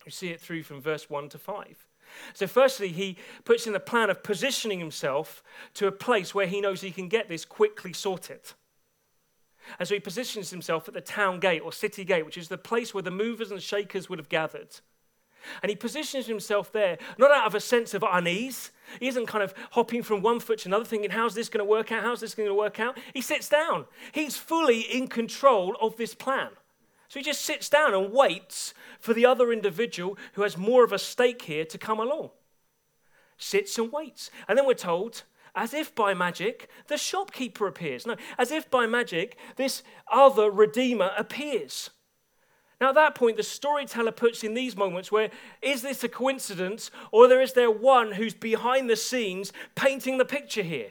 You 0.04 0.10
see 0.10 0.28
it 0.28 0.42
through 0.42 0.64
from 0.64 0.82
verse 0.82 1.08
1 1.08 1.30
to 1.30 1.38
5. 1.38 1.86
So, 2.34 2.46
firstly, 2.46 2.88
he 2.88 3.16
puts 3.46 3.66
in 3.66 3.74
a 3.74 3.80
plan 3.80 4.10
of 4.10 4.22
positioning 4.22 4.80
himself 4.80 5.42
to 5.72 5.86
a 5.86 5.92
place 5.92 6.34
where 6.34 6.46
he 6.46 6.60
knows 6.60 6.82
he 6.82 6.90
can 6.90 7.08
get 7.08 7.30
this 7.30 7.46
quickly 7.46 7.94
sorted. 7.94 8.52
And 9.78 9.88
so 9.88 9.94
he 9.94 10.00
positions 10.00 10.50
himself 10.50 10.86
at 10.86 10.92
the 10.92 11.00
town 11.00 11.40
gate 11.40 11.62
or 11.62 11.72
city 11.72 12.04
gate, 12.04 12.26
which 12.26 12.36
is 12.36 12.48
the 12.48 12.58
place 12.58 12.92
where 12.92 13.02
the 13.02 13.10
movers 13.10 13.50
and 13.50 13.62
shakers 13.62 14.10
would 14.10 14.18
have 14.18 14.28
gathered. 14.28 14.80
And 15.62 15.70
he 15.70 15.76
positions 15.76 16.26
himself 16.26 16.72
there, 16.72 16.98
not 17.18 17.30
out 17.30 17.46
of 17.46 17.54
a 17.54 17.60
sense 17.60 17.94
of 17.94 18.04
unease. 18.08 18.70
He 19.00 19.08
isn't 19.08 19.26
kind 19.26 19.44
of 19.44 19.54
hopping 19.72 20.02
from 20.02 20.22
one 20.22 20.40
foot 20.40 20.60
to 20.60 20.68
another, 20.68 20.84
thinking, 20.84 21.10
how's 21.10 21.34
this 21.34 21.48
going 21.48 21.64
to 21.64 21.70
work 21.70 21.92
out? 21.92 22.02
How's 22.02 22.20
this 22.20 22.34
going 22.34 22.48
to 22.48 22.54
work 22.54 22.80
out? 22.80 22.98
He 23.12 23.20
sits 23.20 23.48
down. 23.48 23.86
He's 24.12 24.36
fully 24.36 24.80
in 24.80 25.08
control 25.08 25.76
of 25.80 25.96
this 25.96 26.14
plan. 26.14 26.50
So 27.08 27.18
he 27.18 27.24
just 27.24 27.42
sits 27.42 27.68
down 27.68 27.94
and 27.94 28.12
waits 28.12 28.74
for 29.00 29.14
the 29.14 29.24
other 29.24 29.52
individual 29.52 30.18
who 30.34 30.42
has 30.42 30.58
more 30.58 30.84
of 30.84 30.92
a 30.92 30.98
stake 30.98 31.42
here 31.42 31.64
to 31.64 31.78
come 31.78 31.98
along. 31.98 32.30
Sits 33.38 33.78
and 33.78 33.90
waits. 33.90 34.30
And 34.46 34.58
then 34.58 34.66
we're 34.66 34.74
told, 34.74 35.22
as 35.54 35.72
if 35.72 35.94
by 35.94 36.12
magic, 36.12 36.68
the 36.88 36.98
shopkeeper 36.98 37.66
appears. 37.66 38.06
No, 38.06 38.16
as 38.36 38.50
if 38.50 38.70
by 38.70 38.86
magic, 38.86 39.38
this 39.56 39.82
other 40.10 40.50
redeemer 40.50 41.10
appears. 41.16 41.90
Now, 42.80 42.90
at 42.90 42.94
that 42.94 43.14
point, 43.16 43.36
the 43.36 43.42
storyteller 43.42 44.12
puts 44.12 44.44
in 44.44 44.54
these 44.54 44.76
moments 44.76 45.10
where 45.10 45.30
is 45.60 45.82
this 45.82 46.04
a 46.04 46.08
coincidence 46.08 46.90
or 47.10 47.26
there 47.26 47.40
is 47.40 47.54
there 47.54 47.70
one 47.70 48.12
who's 48.12 48.34
behind 48.34 48.88
the 48.88 48.96
scenes 48.96 49.52
painting 49.74 50.18
the 50.18 50.24
picture 50.24 50.62
here? 50.62 50.90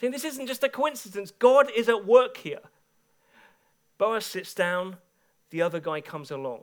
See, 0.00 0.08
this 0.08 0.24
isn't 0.24 0.46
just 0.46 0.62
a 0.62 0.68
coincidence. 0.68 1.32
God 1.32 1.70
is 1.74 1.88
at 1.88 2.06
work 2.06 2.36
here. 2.36 2.60
Boaz 3.98 4.26
sits 4.26 4.54
down, 4.54 4.98
the 5.50 5.60
other 5.60 5.80
guy 5.80 6.00
comes 6.00 6.30
along. 6.30 6.62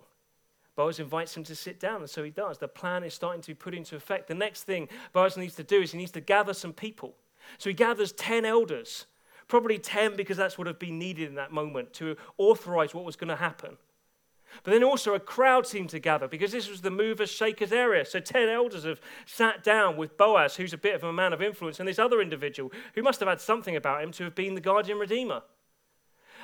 Boaz 0.77 0.99
invites 0.99 1.35
him 1.35 1.43
to 1.43 1.55
sit 1.55 1.79
down, 1.79 2.01
and 2.01 2.09
so 2.09 2.23
he 2.23 2.31
does. 2.31 2.57
The 2.57 2.67
plan 2.67 3.03
is 3.03 3.13
starting 3.13 3.41
to 3.41 3.47
be 3.47 3.53
put 3.53 3.73
into 3.73 3.97
effect. 3.97 4.27
The 4.27 4.35
next 4.35 4.63
thing 4.63 4.87
Boaz 5.11 5.35
needs 5.35 5.55
to 5.55 5.63
do 5.63 5.81
is 5.81 5.91
he 5.91 5.97
needs 5.97 6.11
to 6.11 6.21
gather 6.21 6.53
some 6.53 6.71
people. 6.71 7.13
So 7.57 7.69
he 7.69 7.73
gathers 7.73 8.13
10 8.13 8.45
elders, 8.45 9.05
probably 9.49 9.79
10 9.79 10.15
because 10.15 10.37
that's 10.37 10.57
what 10.57 10.67
had 10.67 10.79
been 10.79 10.97
needed 10.97 11.27
in 11.27 11.35
that 11.35 11.51
moment 11.51 11.93
to 11.93 12.15
authorize 12.37 12.93
what 12.93 13.03
was 13.03 13.17
going 13.17 13.27
to 13.29 13.35
happen. 13.35 13.77
But 14.63 14.71
then 14.71 14.83
also 14.83 15.13
a 15.13 15.19
crowd 15.19 15.67
seemed 15.67 15.89
to 15.89 15.99
gather 15.99 16.27
because 16.27 16.51
this 16.51 16.69
was 16.69 16.81
the 16.81 16.91
movers, 16.91 17.29
shakers 17.29 17.71
area. 17.71 18.05
So 18.05 18.19
10 18.19 18.49
elders 18.49 18.83
have 18.83 19.01
sat 19.25 19.63
down 19.63 19.97
with 19.97 20.17
Boaz, 20.17 20.55
who's 20.55 20.73
a 20.73 20.77
bit 20.77 20.95
of 20.95 21.03
a 21.03 21.13
man 21.13 21.33
of 21.33 21.41
influence, 21.41 21.79
and 21.79 21.87
this 21.87 21.99
other 21.99 22.21
individual 22.21 22.71
who 22.95 23.03
must 23.03 23.19
have 23.19 23.29
had 23.29 23.41
something 23.41 23.75
about 23.75 24.03
him 24.03 24.11
to 24.13 24.23
have 24.23 24.35
been 24.35 24.55
the 24.55 24.61
guardian 24.61 24.97
redeemer. 24.97 25.41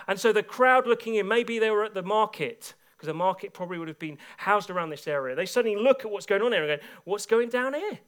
And 0.08 0.20
so 0.20 0.34
the 0.34 0.44
crowd 0.44 0.88
looking 0.88 1.16
in, 1.16 1.28
maybe 1.28 1.60
they 1.60 1.70
were 1.70 1.84
at 1.84 1.94
the 1.94 2.04
market 2.04 2.74
because 3.02 3.08
the 3.08 3.14
market 3.14 3.54
probably 3.54 3.80
would 3.80 3.88
have 3.88 4.00
been 4.00 4.18
housed 4.38 4.70
around 4.70 4.90
this 4.92 5.08
area. 5.08 5.36
They 5.36 5.46
suddenly 5.46 5.82
look 5.82 6.06
at 6.06 6.12
what's 6.12 6.26
going 6.26 6.42
on 6.42 6.52
here 6.52 6.70
and 6.70 6.80
go, 6.80 6.88
What's 7.04 7.26
going 7.26 7.50
down 7.50 7.74
here? 7.74 8.00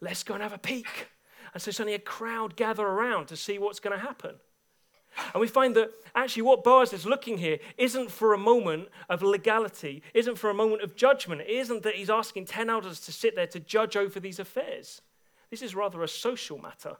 Let's 0.00 0.22
go 0.22 0.34
and 0.34 0.42
have 0.42 0.52
a 0.52 0.58
peek. 0.58 1.08
And 1.54 1.62
so 1.62 1.70
suddenly 1.70 1.94
a 1.94 1.98
crowd 1.98 2.54
gather 2.54 2.86
around 2.86 3.26
to 3.26 3.36
see 3.36 3.58
what's 3.58 3.80
going 3.80 3.98
to 3.98 4.04
happen. 4.04 4.36
And 5.32 5.40
we 5.40 5.46
find 5.46 5.74
that 5.76 5.90
actually 6.14 6.42
what 6.42 6.64
Boaz 6.64 6.92
is 6.92 7.06
looking 7.06 7.38
here 7.38 7.58
isn't 7.78 8.10
for 8.10 8.34
a 8.34 8.38
moment 8.38 8.88
of 9.08 9.22
legality, 9.22 10.02
isn't 10.14 10.36
for 10.36 10.50
a 10.50 10.54
moment 10.54 10.82
of 10.82 10.96
judgment. 10.96 11.40
It 11.42 11.50
isn't 11.50 11.82
that 11.84 11.94
he's 11.94 12.10
asking 12.10 12.46
10 12.46 12.68
elders 12.68 13.00
to 13.00 13.12
sit 13.12 13.34
there 13.34 13.46
to 13.48 13.60
judge 13.60 13.96
over 13.96 14.20
these 14.20 14.38
affairs. 14.38 15.00
This 15.50 15.62
is 15.62 15.74
rather 15.74 16.02
a 16.02 16.08
social 16.08 16.58
matter. 16.58 16.96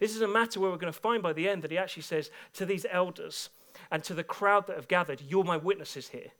This 0.00 0.14
is 0.14 0.22
a 0.22 0.28
matter 0.28 0.60
where 0.60 0.70
we're 0.70 0.76
going 0.76 0.92
to 0.92 0.98
find 0.98 1.22
by 1.22 1.32
the 1.32 1.48
end 1.48 1.62
that 1.62 1.70
he 1.70 1.78
actually 1.78 2.02
says 2.02 2.30
to 2.54 2.66
these 2.66 2.86
elders 2.90 3.50
and 3.90 4.04
to 4.04 4.14
the 4.14 4.24
crowd 4.24 4.66
that 4.66 4.76
have 4.76 4.88
gathered, 4.88 5.22
You're 5.26 5.44
my 5.44 5.56
witnesses 5.56 6.08
here. 6.08 6.32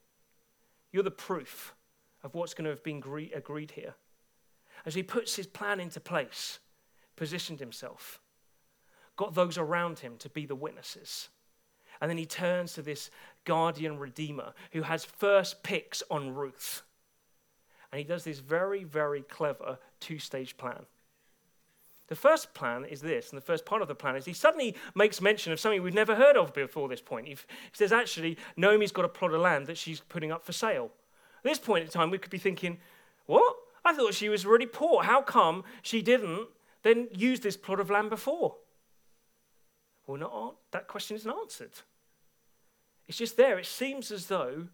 You're 0.92 1.02
the 1.02 1.10
proof 1.10 1.74
of 2.22 2.34
what's 2.34 2.54
going 2.54 2.64
to 2.64 2.70
have 2.70 2.84
been 2.84 3.02
agreed 3.34 3.72
here. 3.72 3.94
As 4.86 4.94
he 4.94 5.02
puts 5.02 5.36
his 5.36 5.46
plan 5.46 5.80
into 5.80 6.00
place, 6.00 6.58
positioned 7.16 7.60
himself, 7.60 8.20
got 9.18 9.34
those 9.34 9.58
around 9.58 9.98
him 9.98 10.16
to 10.20 10.30
be 10.30 10.46
the 10.46 10.54
witnesses. 10.54 11.28
And 12.00 12.08
then 12.08 12.16
he 12.16 12.24
turns 12.24 12.72
to 12.72 12.82
this 12.82 13.10
guardian 13.44 13.98
redeemer 13.98 14.54
who 14.72 14.82
has 14.82 15.04
first 15.04 15.62
picks 15.62 16.02
on 16.10 16.34
Ruth. 16.34 16.82
And 17.92 17.98
he 17.98 18.04
does 18.04 18.24
this 18.24 18.38
very, 18.38 18.84
very 18.84 19.22
clever 19.22 19.78
two 19.98 20.18
stage 20.18 20.56
plan. 20.56 20.86
The 22.06 22.14
first 22.14 22.54
plan 22.54 22.86
is 22.86 23.02
this, 23.02 23.30
and 23.30 23.36
the 23.36 23.44
first 23.44 23.66
part 23.66 23.82
of 23.82 23.88
the 23.88 23.94
plan 23.94 24.16
is 24.16 24.24
he 24.24 24.32
suddenly 24.32 24.74
makes 24.94 25.20
mention 25.20 25.52
of 25.52 25.60
something 25.60 25.82
we've 25.82 25.92
never 25.92 26.14
heard 26.14 26.38
of 26.38 26.54
before 26.54 26.88
this 26.88 27.02
point. 27.02 27.26
He 27.26 27.36
says, 27.72 27.92
actually, 27.92 28.38
Naomi's 28.56 28.92
got 28.92 29.04
a 29.04 29.08
plot 29.08 29.34
of 29.34 29.40
land 29.40 29.66
that 29.66 29.76
she's 29.76 30.00
putting 30.00 30.32
up 30.32 30.46
for 30.46 30.52
sale. 30.52 30.90
At 31.38 31.50
this 31.50 31.58
point 31.58 31.84
in 31.84 31.90
time, 31.90 32.10
we 32.10 32.18
could 32.18 32.30
be 32.30 32.38
thinking, 32.38 32.78
what? 33.26 33.56
I 33.84 33.92
thought 33.92 34.14
she 34.14 34.30
was 34.30 34.46
really 34.46 34.66
poor. 34.66 35.02
How 35.02 35.20
come 35.20 35.64
she 35.82 36.00
didn't 36.00 36.48
then 36.82 37.08
use 37.12 37.40
this 37.40 37.56
plot 37.56 37.80
of 37.80 37.90
land 37.90 38.08
before? 38.08 38.54
Well, 40.08 40.16
not, 40.16 40.56
that 40.70 40.88
question 40.88 41.16
isn't 41.16 41.30
answered. 41.30 41.70
It's 43.06 43.18
just 43.18 43.36
there. 43.36 43.58
It 43.58 43.66
seems 43.66 44.10
as 44.10 44.26
though 44.26 44.68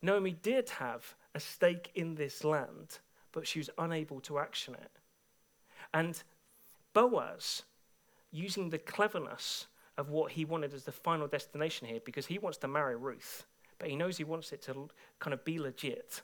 Naomi 0.00 0.30
did 0.30 0.70
have 0.70 1.16
a 1.34 1.40
stake 1.40 1.90
in 1.96 2.14
this 2.14 2.44
land, 2.44 3.00
but 3.32 3.48
she 3.48 3.58
was 3.58 3.68
unable 3.78 4.20
to 4.20 4.38
action 4.38 4.74
it. 4.74 4.90
And 5.92 6.22
Boaz, 6.92 7.64
using 8.30 8.70
the 8.70 8.78
cleverness 8.78 9.66
of 9.98 10.10
what 10.10 10.32
he 10.32 10.44
wanted 10.44 10.72
as 10.72 10.84
the 10.84 10.92
final 10.92 11.26
destination 11.26 11.88
here, 11.88 12.00
because 12.04 12.26
he 12.26 12.38
wants 12.38 12.58
to 12.58 12.68
marry 12.68 12.94
Ruth, 12.94 13.46
but 13.80 13.90
he 13.90 13.96
knows 13.96 14.16
he 14.16 14.24
wants 14.24 14.52
it 14.52 14.62
to 14.62 14.88
kind 15.18 15.34
of 15.34 15.44
be 15.44 15.58
legit. 15.58 16.22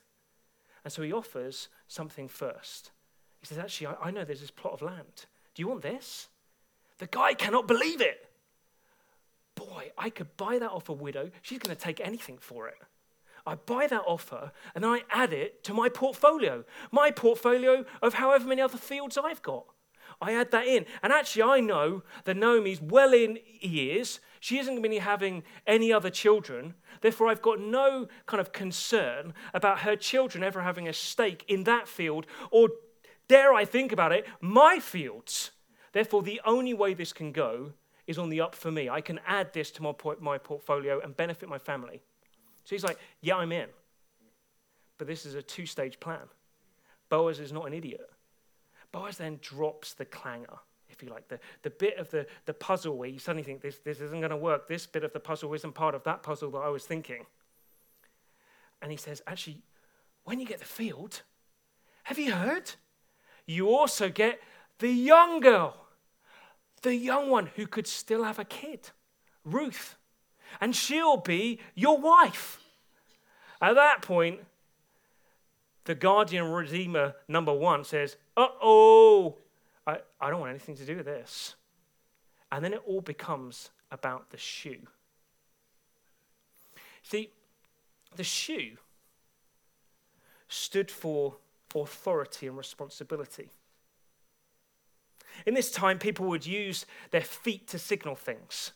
And 0.84 0.92
so 0.92 1.02
he 1.02 1.12
offers 1.12 1.68
something 1.88 2.28
first. 2.28 2.92
He 3.40 3.46
says, 3.46 3.58
Actually, 3.58 3.88
I, 3.88 3.94
I 4.04 4.10
know 4.12 4.24
there's 4.24 4.40
this 4.40 4.52
plot 4.52 4.74
of 4.74 4.82
land. 4.82 5.26
Do 5.54 5.62
you 5.62 5.68
want 5.68 5.82
this? 5.82 6.28
The 7.00 7.06
guy 7.06 7.34
cannot 7.34 7.66
believe 7.66 8.00
it. 8.00 8.28
Boy, 9.54 9.90
I 9.98 10.10
could 10.10 10.36
buy 10.36 10.58
that 10.58 10.70
off 10.70 10.88
a 10.88 10.92
widow. 10.92 11.30
She's 11.42 11.58
going 11.58 11.74
to 11.74 11.82
take 11.82 12.00
anything 12.00 12.38
for 12.38 12.68
it. 12.68 12.76
I 13.46 13.54
buy 13.54 13.86
that 13.86 14.02
offer 14.06 14.52
and 14.74 14.84
then 14.84 14.90
I 14.90 15.02
add 15.10 15.32
it 15.32 15.64
to 15.64 15.74
my 15.74 15.88
portfolio, 15.88 16.64
my 16.92 17.10
portfolio 17.10 17.86
of 18.02 18.14
however 18.14 18.46
many 18.46 18.60
other 18.60 18.76
fields 18.76 19.18
I've 19.18 19.40
got. 19.40 19.64
I 20.20 20.34
add 20.34 20.50
that 20.50 20.66
in. 20.66 20.84
And 21.02 21.10
actually, 21.10 21.44
I 21.44 21.60
know 21.60 22.02
that 22.24 22.36
Naomi's 22.36 22.82
well 22.82 23.14
in 23.14 23.38
years. 23.60 24.20
She 24.38 24.58
isn't 24.58 24.74
going 24.74 24.82
to 24.82 24.88
be 24.90 24.98
having 24.98 25.42
any 25.66 25.92
other 25.92 26.10
children. 26.10 26.74
Therefore, 27.00 27.28
I've 27.28 27.40
got 27.40 27.60
no 27.60 28.08
kind 28.26 28.40
of 28.42 28.52
concern 28.52 29.32
about 29.54 29.80
her 29.80 29.96
children 29.96 30.44
ever 30.44 30.60
having 30.60 30.86
a 30.86 30.92
stake 30.92 31.46
in 31.48 31.64
that 31.64 31.88
field, 31.88 32.26
or 32.50 32.68
dare 33.28 33.54
I 33.54 33.64
think 33.64 33.92
about 33.92 34.12
it, 34.12 34.26
my 34.40 34.78
fields. 34.78 35.52
Therefore, 35.92 36.22
the 36.22 36.40
only 36.44 36.74
way 36.74 36.94
this 36.94 37.12
can 37.12 37.33
go 37.33 37.72
is 38.07 38.18
on 38.18 38.29
the 38.29 38.40
up 38.40 38.55
for 38.55 38.70
me. 38.70 38.88
I 38.88 39.00
can 39.00 39.20
add 39.26 39.53
this 39.53 39.70
to 39.72 39.83
my, 39.83 39.92
my 40.20 40.38
portfolio 40.38 41.00
and 41.00 41.16
benefit 41.16 41.48
my 41.48 41.59
family. 41.59 42.00
So 42.64 42.74
he's 42.74 42.85
like, 42.85 42.98
Yeah, 43.20 43.37
I'm 43.37 43.53
in. 43.53 43.68
But 44.98 45.07
this 45.07 45.24
is 45.24 45.35
a 45.35 45.42
two 45.42 45.66
stage 45.66 45.98
plan. 45.98 46.29
Boaz 47.09 47.40
is 47.40 47.53
not 47.53 47.66
an 47.66 47.72
idiot. 47.72 48.09
Boaz 48.92 49.16
then 49.16 49.38
drops 49.40 49.94
the 49.94 50.05
clanger, 50.05 50.59
if 50.88 51.03
you 51.03 51.09
like, 51.09 51.29
the, 51.29 51.38
the 51.62 51.70
bit 51.70 51.96
of 51.98 52.11
the, 52.11 52.26
the 52.44 52.55
puzzle 52.55 52.96
where 52.96 53.09
you 53.09 53.18
suddenly 53.18 53.42
think 53.42 53.61
this, 53.61 53.79
this 53.79 54.00
isn't 54.00 54.20
going 54.20 54.31
to 54.31 54.37
work. 54.37 54.68
This 54.68 54.87
bit 54.87 55.05
of 55.05 55.12
the 55.12 55.20
puzzle 55.20 55.53
isn't 55.55 55.74
part 55.74 55.94
of 55.94 56.05
that 56.05 56.22
puzzle 56.22 56.50
that 56.50 56.59
I 56.59 56.68
was 56.68 56.85
thinking. 56.85 57.26
And 58.83 58.90
he 58.90 58.96
says, 58.96 59.22
Actually, 59.26 59.62
when 60.24 60.38
you 60.38 60.46
get 60.46 60.59
the 60.59 60.64
field, 60.64 61.22
have 62.05 62.18
you 62.18 62.33
heard? 62.33 62.72
You 63.46 63.68
also 63.74 64.09
get 64.09 64.40
the 64.80 64.90
young 64.90 65.40
girl, 65.40 65.76
the 66.82 66.94
young 66.94 67.30
one 67.30 67.46
who 67.56 67.66
could 67.66 67.86
still 67.86 68.24
have 68.24 68.38
a 68.38 68.44
kid, 68.44 68.90
Ruth. 69.44 69.96
And 70.60 70.74
she'll 70.74 71.16
be 71.16 71.60
your 71.74 71.98
wife. 71.98 72.58
At 73.62 73.74
that 73.74 74.02
point, 74.02 74.40
the 75.84 75.94
guardian 75.94 76.50
redeemer 76.50 77.14
number 77.28 77.52
one 77.52 77.84
says, 77.84 78.16
Uh 78.36 78.48
oh, 78.60 79.36
I, 79.86 79.98
I 80.20 80.30
don't 80.30 80.40
want 80.40 80.50
anything 80.50 80.76
to 80.76 80.84
do 80.84 80.96
with 80.96 81.06
this. 81.06 81.54
And 82.50 82.64
then 82.64 82.72
it 82.72 82.82
all 82.86 83.00
becomes 83.00 83.70
about 83.92 84.30
the 84.30 84.36
shoe. 84.36 84.86
See, 87.02 87.30
the 88.16 88.24
shoe 88.24 88.76
stood 90.48 90.90
for 90.90 91.36
authority 91.74 92.48
and 92.48 92.58
responsibility. 92.58 93.50
In 95.46 95.54
this 95.54 95.70
time, 95.70 95.98
people 95.98 96.26
would 96.26 96.46
use 96.46 96.86
their 97.10 97.20
feet 97.20 97.66
to 97.68 97.78
signal 97.78 98.14
things. 98.14 98.72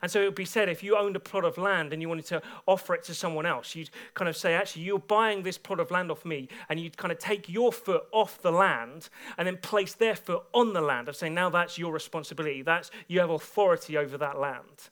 And 0.00 0.10
so 0.10 0.22
it 0.22 0.24
would 0.24 0.34
be 0.34 0.44
said 0.46 0.68
if 0.68 0.82
you 0.82 0.96
owned 0.96 1.16
a 1.16 1.20
plot 1.20 1.44
of 1.44 1.58
land 1.58 1.92
and 1.92 2.00
you 2.00 2.08
wanted 2.08 2.26
to 2.26 2.42
offer 2.66 2.94
it 2.94 3.04
to 3.04 3.14
someone 3.14 3.44
else, 3.44 3.74
you'd 3.74 3.90
kind 4.14 4.28
of 4.28 4.36
say, 4.36 4.54
actually, 4.54 4.82
you're 4.82 4.98
buying 4.98 5.42
this 5.42 5.58
plot 5.58 5.80
of 5.80 5.90
land 5.90 6.10
off 6.10 6.24
me, 6.24 6.48
and 6.68 6.80
you'd 6.80 6.96
kind 6.96 7.12
of 7.12 7.18
take 7.18 7.48
your 7.48 7.72
foot 7.72 8.04
off 8.10 8.40
the 8.40 8.52
land 8.52 9.10
and 9.36 9.46
then 9.46 9.58
place 9.58 9.94
their 9.94 10.16
foot 10.16 10.44
on 10.54 10.72
the 10.72 10.80
land 10.80 11.08
of 11.08 11.16
saying, 11.16 11.34
now 11.34 11.50
that's 11.50 11.76
your 11.76 11.92
responsibility. 11.92 12.62
That's 12.62 12.90
you 13.06 13.20
have 13.20 13.30
authority 13.30 13.98
over 13.98 14.16
that 14.16 14.38
land. 14.38 14.88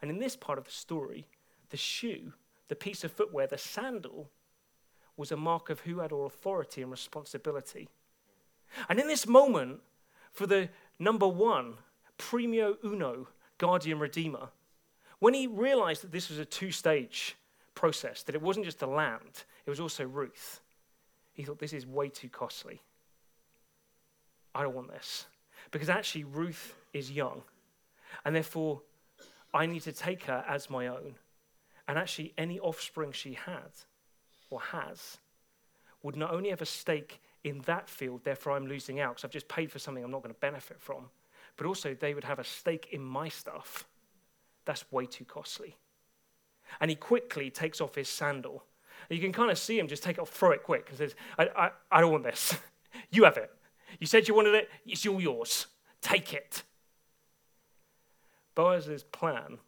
And 0.00 0.10
in 0.10 0.18
this 0.18 0.36
part 0.36 0.58
of 0.58 0.64
the 0.64 0.70
story, 0.70 1.26
the 1.70 1.76
shoe, 1.76 2.32
the 2.68 2.76
piece 2.76 3.04
of 3.04 3.12
footwear, 3.12 3.46
the 3.46 3.58
sandal, 3.58 4.30
was 5.16 5.32
a 5.32 5.36
mark 5.36 5.70
of 5.70 5.80
who 5.80 5.98
had 5.98 6.12
all 6.12 6.26
authority 6.26 6.82
and 6.82 6.90
responsibility. 6.90 7.88
And 8.88 8.98
in 8.98 9.08
this 9.08 9.26
moment, 9.26 9.80
for 10.36 10.46
the 10.46 10.68
number 10.98 11.26
one, 11.26 11.74
primio 12.18 12.76
uno, 12.84 13.26
guardian 13.56 13.98
redeemer, 13.98 14.50
when 15.18 15.32
he 15.32 15.46
realized 15.46 16.02
that 16.02 16.12
this 16.12 16.28
was 16.28 16.38
a 16.38 16.44
two 16.44 16.70
stage 16.70 17.36
process, 17.74 18.22
that 18.24 18.34
it 18.34 18.42
wasn't 18.42 18.66
just 18.66 18.78
the 18.78 18.86
land, 18.86 19.44
it 19.64 19.70
was 19.70 19.80
also 19.80 20.04
Ruth, 20.04 20.60
he 21.32 21.42
thought, 21.42 21.58
this 21.58 21.72
is 21.72 21.86
way 21.86 22.10
too 22.10 22.28
costly. 22.28 22.82
I 24.54 24.62
don't 24.62 24.74
want 24.74 24.90
this. 24.90 25.26
Because 25.70 25.88
actually, 25.88 26.24
Ruth 26.24 26.74
is 26.92 27.10
young. 27.10 27.42
And 28.24 28.34
therefore, 28.34 28.82
I 29.52 29.66
need 29.66 29.82
to 29.82 29.92
take 29.92 30.24
her 30.24 30.44
as 30.46 30.68
my 30.70 30.86
own. 30.86 31.14
And 31.88 31.98
actually, 31.98 32.34
any 32.36 32.60
offspring 32.60 33.12
she 33.12 33.34
had 33.34 33.70
or 34.50 34.60
has 34.60 35.18
would 36.02 36.16
not 36.16 36.32
only 36.32 36.50
have 36.50 36.62
a 36.62 36.66
stake 36.66 37.20
in 37.46 37.60
that 37.66 37.88
field, 37.88 38.22
therefore 38.24 38.54
I'm 38.54 38.66
losing 38.66 38.98
out 38.98 39.14
because 39.14 39.24
I've 39.24 39.30
just 39.30 39.46
paid 39.46 39.70
for 39.70 39.78
something 39.78 40.02
I'm 40.02 40.10
not 40.10 40.22
going 40.22 40.34
to 40.34 40.40
benefit 40.40 40.80
from, 40.80 41.08
but 41.56 41.64
also 41.64 41.94
they 41.94 42.12
would 42.12 42.24
have 42.24 42.40
a 42.40 42.44
stake 42.44 42.88
in 42.90 43.00
my 43.00 43.28
stuff. 43.28 43.86
That's 44.64 44.90
way 44.90 45.06
too 45.06 45.24
costly. 45.24 45.76
And 46.80 46.90
he 46.90 46.96
quickly 46.96 47.48
takes 47.50 47.80
off 47.80 47.94
his 47.94 48.08
sandal. 48.08 48.64
And 49.08 49.16
you 49.16 49.22
can 49.22 49.32
kind 49.32 49.52
of 49.52 49.58
see 49.58 49.78
him 49.78 49.86
just 49.86 50.02
take 50.02 50.18
it 50.18 50.20
off, 50.20 50.30
throw 50.30 50.50
it 50.50 50.64
quick, 50.64 50.88
and 50.88 50.98
says, 50.98 51.14
I, 51.38 51.48
I, 51.56 51.70
I 51.92 52.00
don't 52.00 52.10
want 52.10 52.24
this. 52.24 52.58
you 53.12 53.22
have 53.22 53.36
it. 53.36 53.52
You 54.00 54.08
said 54.08 54.26
you 54.26 54.34
wanted 54.34 54.54
it, 54.54 54.68
it's 54.84 55.06
all 55.06 55.20
yours. 55.20 55.66
Take 56.02 56.32
it. 56.34 56.64
Boaz's 58.56 59.04
plan 59.04 59.58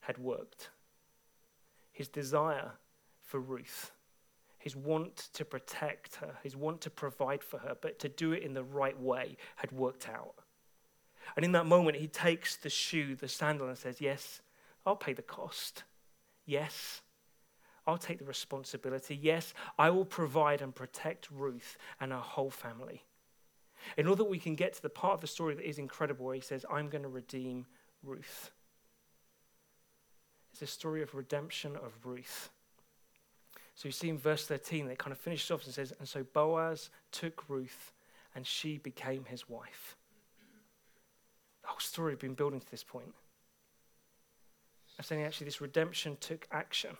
had 0.00 0.18
worked. 0.18 0.68
his 1.90 2.08
desire 2.08 2.72
for 3.22 3.40
Ruth, 3.40 3.92
his 4.64 4.74
want 4.74 5.28
to 5.34 5.44
protect 5.44 6.14
her, 6.16 6.36
his 6.42 6.56
want 6.56 6.80
to 6.80 6.88
provide 6.88 7.44
for 7.44 7.58
her, 7.58 7.76
but 7.82 7.98
to 7.98 8.08
do 8.08 8.32
it 8.32 8.42
in 8.42 8.54
the 8.54 8.64
right 8.64 8.98
way 8.98 9.36
had 9.56 9.70
worked 9.72 10.08
out. 10.08 10.36
And 11.36 11.44
in 11.44 11.52
that 11.52 11.66
moment, 11.66 11.98
he 11.98 12.06
takes 12.06 12.56
the 12.56 12.70
shoe, 12.70 13.14
the 13.14 13.28
sandal, 13.28 13.68
and 13.68 13.76
says, 13.76 14.00
Yes, 14.00 14.40
I'll 14.86 14.96
pay 14.96 15.12
the 15.12 15.20
cost. 15.20 15.84
Yes, 16.46 17.02
I'll 17.86 17.98
take 17.98 18.20
the 18.20 18.24
responsibility. 18.24 19.14
Yes, 19.14 19.52
I 19.78 19.90
will 19.90 20.06
provide 20.06 20.62
and 20.62 20.74
protect 20.74 21.30
Ruth 21.30 21.76
and 22.00 22.10
her 22.10 22.16
whole 22.16 22.50
family. 22.50 23.04
In 23.98 24.06
order 24.06 24.22
that 24.22 24.30
we 24.30 24.38
can 24.38 24.54
get 24.54 24.72
to 24.72 24.82
the 24.82 24.88
part 24.88 25.12
of 25.12 25.20
the 25.20 25.26
story 25.26 25.54
that 25.56 25.68
is 25.68 25.78
incredible, 25.78 26.24
where 26.24 26.36
he 26.36 26.40
says, 26.40 26.64
I'm 26.70 26.88
going 26.88 27.02
to 27.02 27.08
redeem 27.10 27.66
Ruth. 28.02 28.50
It's 30.54 30.62
a 30.62 30.66
story 30.66 31.02
of 31.02 31.14
redemption 31.14 31.76
of 31.76 31.92
Ruth. 32.02 32.48
So 33.74 33.88
you 33.88 33.92
see 33.92 34.08
in 34.08 34.18
verse 34.18 34.46
13, 34.46 34.88
it 34.88 34.98
kind 34.98 35.12
of 35.12 35.18
finishes 35.18 35.50
off 35.50 35.64
and 35.64 35.74
says, 35.74 35.92
And 35.98 36.08
so 36.08 36.24
Boaz 36.32 36.90
took 37.10 37.48
Ruth, 37.48 37.92
and 38.34 38.46
she 38.46 38.78
became 38.78 39.24
his 39.24 39.48
wife. 39.48 39.96
The 41.62 41.68
whole 41.68 41.80
story 41.80 42.12
had 42.12 42.18
been 42.18 42.34
building 42.34 42.60
to 42.60 42.70
this 42.70 42.84
point. 42.84 43.12
I'm 44.98 45.04
saying 45.04 45.22
actually, 45.22 45.46
this 45.46 45.60
redemption 45.60 46.16
took 46.20 46.46
action. 46.52 46.96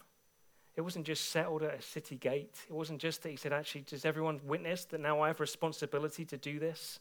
It 0.75 0.81
wasn't 0.81 1.07
just 1.07 1.31
settled 1.31 1.63
at 1.63 1.75
a 1.75 1.83
city 1.83 2.17
gate. 2.17 2.57
It 2.69 2.73
wasn't 2.73 3.01
just 3.01 3.23
that 3.23 3.29
he 3.29 3.37
said, 3.37 3.53
actually, 3.53 3.83
does 3.83 4.05
everyone 4.05 4.41
witness 4.45 4.85
that 4.87 5.01
now 5.01 5.21
I 5.21 5.29
have 5.29 5.39
responsibility 5.39 6.25
to 6.25 6.37
do 6.37 6.59
this? 6.59 6.99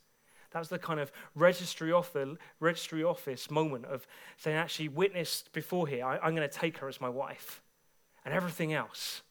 That 0.52 0.60
was 0.60 0.70
the 0.70 0.78
kind 0.78 1.00
of 1.00 1.12
registry 1.34 1.92
office, 1.92 2.38
registry 2.60 3.04
office 3.04 3.50
moment 3.50 3.86
of 3.86 4.06
saying, 4.38 4.56
actually, 4.56 4.90
witnessed 4.90 5.52
before 5.52 5.88
here, 5.88 6.06
I, 6.06 6.18
I'm 6.18 6.36
going 6.36 6.48
to 6.48 6.56
take 6.56 6.78
her 6.78 6.88
as 6.88 7.02
my 7.02 7.10
wife. 7.10 7.64
And 8.24 8.34
everything 8.34 8.72
else. 8.72 9.24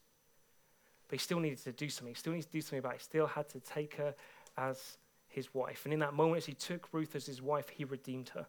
But 1.12 1.20
he 1.20 1.24
still 1.24 1.40
needed 1.40 1.58
to 1.64 1.72
do 1.72 1.90
something. 1.90 2.14
He 2.14 2.18
still 2.18 2.32
needed 2.32 2.46
to 2.46 2.52
do 2.52 2.62
something 2.62 2.78
about 2.78 2.94
it. 2.94 3.00
He 3.00 3.04
still 3.04 3.26
had 3.26 3.46
to 3.50 3.60
take 3.60 3.96
her 3.96 4.14
as 4.56 4.96
his 5.28 5.52
wife. 5.52 5.82
And 5.84 5.92
in 5.92 6.00
that 6.00 6.14
moment, 6.14 6.38
as 6.38 6.46
he 6.46 6.54
took 6.54 6.88
Ruth 6.90 7.14
as 7.14 7.26
his 7.26 7.42
wife, 7.42 7.68
he 7.68 7.84
redeemed 7.84 8.30
her. 8.30 8.46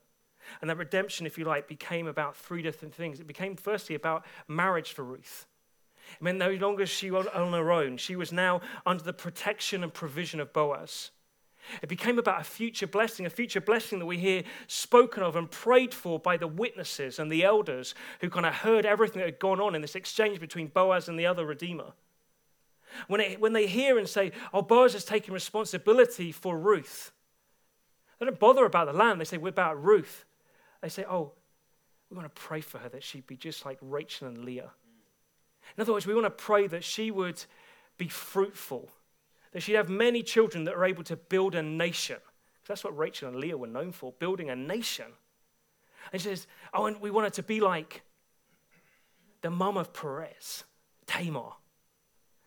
And 0.62 0.70
that 0.70 0.78
redemption, 0.78 1.28
if 1.28 1.38
you 1.38 1.44
like, 1.44 1.68
became 1.68 2.08
about 2.08 2.38
three 2.38 2.62
different 2.62 2.96
things. 2.96 3.20
It 3.20 3.28
became 3.28 3.58
firstly 3.58 3.96
about 3.98 4.26
marriage 4.48 4.94
for 4.94 5.04
Ruth. 5.04 5.46
It 6.14 6.24
meant 6.24 6.38
no 6.38 6.52
longer 6.52 6.86
she 6.86 7.12
was 7.12 7.28
on 7.28 7.52
her 7.52 7.70
own. 7.70 7.98
She 7.98 8.16
was 8.16 8.32
now 8.32 8.62
under 8.86 9.04
the 9.04 9.12
protection 9.12 9.84
and 9.84 9.94
provision 9.94 10.40
of 10.40 10.54
Boaz. 10.54 11.12
It 11.82 11.90
became 11.90 12.18
about 12.18 12.40
a 12.40 12.46
future 12.46 12.88
blessing, 12.88 13.26
a 13.26 13.30
future 13.30 13.60
blessing 13.60 14.00
that 14.00 14.06
we 14.06 14.20
hear 14.20 14.44
spoken 14.68 15.22
of 15.22 15.36
and 15.36 15.52
prayed 15.52 15.94
for 15.94 16.18
by 16.18 16.38
the 16.38 16.48
witnesses 16.48 17.20
and 17.20 17.30
the 17.30 17.44
elders 17.44 17.94
who 18.22 18.30
kind 18.30 18.46
of 18.46 18.54
heard 18.54 18.86
everything 18.86 19.20
that 19.20 19.26
had 19.26 19.40
gone 19.40 19.60
on 19.60 19.76
in 19.76 19.82
this 19.82 19.96
exchange 19.96 20.40
between 20.40 20.68
Boaz 20.68 21.10
and 21.10 21.20
the 21.20 21.26
other 21.26 21.46
Redeemer. 21.46 21.92
When, 23.08 23.22
it, 23.22 23.40
when 23.40 23.54
they 23.54 23.68
hear 23.68 23.98
and 23.98 24.08
say, 24.08 24.32
Oh, 24.54 24.62
Boaz 24.62 24.96
is 24.96 25.06
taking 25.06 25.34
responsibility 25.34 26.32
for 26.32 26.58
Ruth, 26.58 27.12
they 28.20 28.26
don't 28.26 28.40
bother 28.40 28.66
about 28.66 28.88
the 28.88 28.94
land. 28.94 29.20
They 29.20 29.26
say, 29.26 29.38
We're 29.38 29.50
about 29.50 29.84
Ruth. 29.84 30.26
They 30.82 30.90
say, 30.90 31.06
Oh, 31.10 31.34
we 32.10 32.18
want 32.18 32.34
to 32.34 32.42
pray 32.42 32.62
for 32.62 32.78
her 32.78 32.90
that 32.90 33.04
she'd 33.04 33.28
be 33.28 33.38
just 33.38 33.66
like 33.66 33.78
Rachel 33.82 34.28
and 34.28 34.46
Leah 34.46 34.72
in 35.76 35.82
other 35.82 35.94
words, 35.94 36.06
we 36.06 36.14
want 36.14 36.26
to 36.26 36.30
pray 36.30 36.68
that 36.68 36.84
she 36.84 37.12
would 37.12 37.44
be 37.98 38.08
fruitful, 38.08 38.90
that 39.52 39.62
she'd 39.62 39.74
have 39.76 39.90
many 39.90 40.22
children 40.24 40.66
that 40.66 40.76
are 40.76 40.86
able 40.86 41.04
to 41.04 41.16
build 41.16 41.56
a 41.56 41.64
nation. 41.64 42.18
Because 42.62 42.68
that's 42.68 42.84
what 42.84 42.98
Rachel 42.98 43.30
and 43.30 43.38
Leah 43.38 43.58
were 43.58 43.68
known 43.68 43.92
for, 43.92 44.12
building 44.14 44.50
a 44.50 44.56
nation. 44.56 45.08
And 46.12 46.22
she 46.22 46.30
says, 46.30 46.48
Oh, 46.74 46.86
and 46.86 47.00
we 47.02 47.12
want 47.12 47.26
her 47.26 47.32
to 47.32 47.44
be 47.44 47.60
like 47.60 48.04
the 49.42 49.50
mum 49.50 49.78
of 49.78 49.94
Perez, 49.94 50.64
Tamar. 51.06 51.54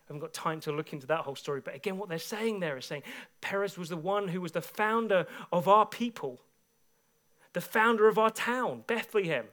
I 0.06 0.12
haven't 0.12 0.20
got 0.20 0.32
time 0.32 0.60
to 0.60 0.72
look 0.72 0.92
into 0.92 1.06
that 1.08 1.20
whole 1.20 1.34
story, 1.34 1.60
but 1.60 1.74
again, 1.74 1.98
what 1.98 2.08
they're 2.08 2.18
saying 2.18 2.60
there 2.60 2.76
is 2.76 2.84
saying 2.84 3.02
Perez 3.40 3.76
was 3.76 3.88
the 3.88 3.96
one 3.96 4.28
who 4.28 4.40
was 4.40 4.52
the 4.52 4.62
founder 4.62 5.26
of 5.50 5.66
our 5.66 5.84
people, 5.84 6.40
the 7.54 7.60
founder 7.60 8.06
of 8.06 8.16
our 8.16 8.30
town, 8.30 8.84
Bethlehem. 8.86 9.46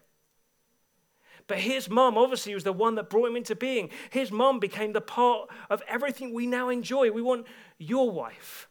But 1.47 1.57
his 1.57 1.89
mom 1.89 2.17
obviously 2.17 2.53
was 2.53 2.63
the 2.63 2.71
one 2.71 2.95
that 2.95 3.09
brought 3.09 3.29
him 3.29 3.35
into 3.35 3.55
being. 3.55 3.89
His 4.11 4.31
mom 4.31 4.59
became 4.59 4.93
the 4.93 5.01
part 5.01 5.49
of 5.69 5.81
everything 5.87 6.33
we 6.33 6.45
now 6.45 6.69
enjoy. 6.69 7.11
We 7.11 7.21
want 7.21 7.47
your 7.79 8.11
wife 8.11 8.69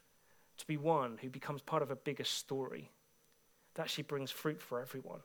to 0.59 0.67
be 0.67 0.77
one 0.77 1.19
who 1.21 1.29
becomes 1.29 1.61
part 1.61 1.83
of 1.83 1.91
a 1.91 1.97
bigger 1.97 2.25
story 2.25 2.91
that 3.75 3.91
she 3.91 4.03
brings 4.03 4.31
fruit 4.31 4.63
for 4.63 4.81
everyone. 4.81 5.21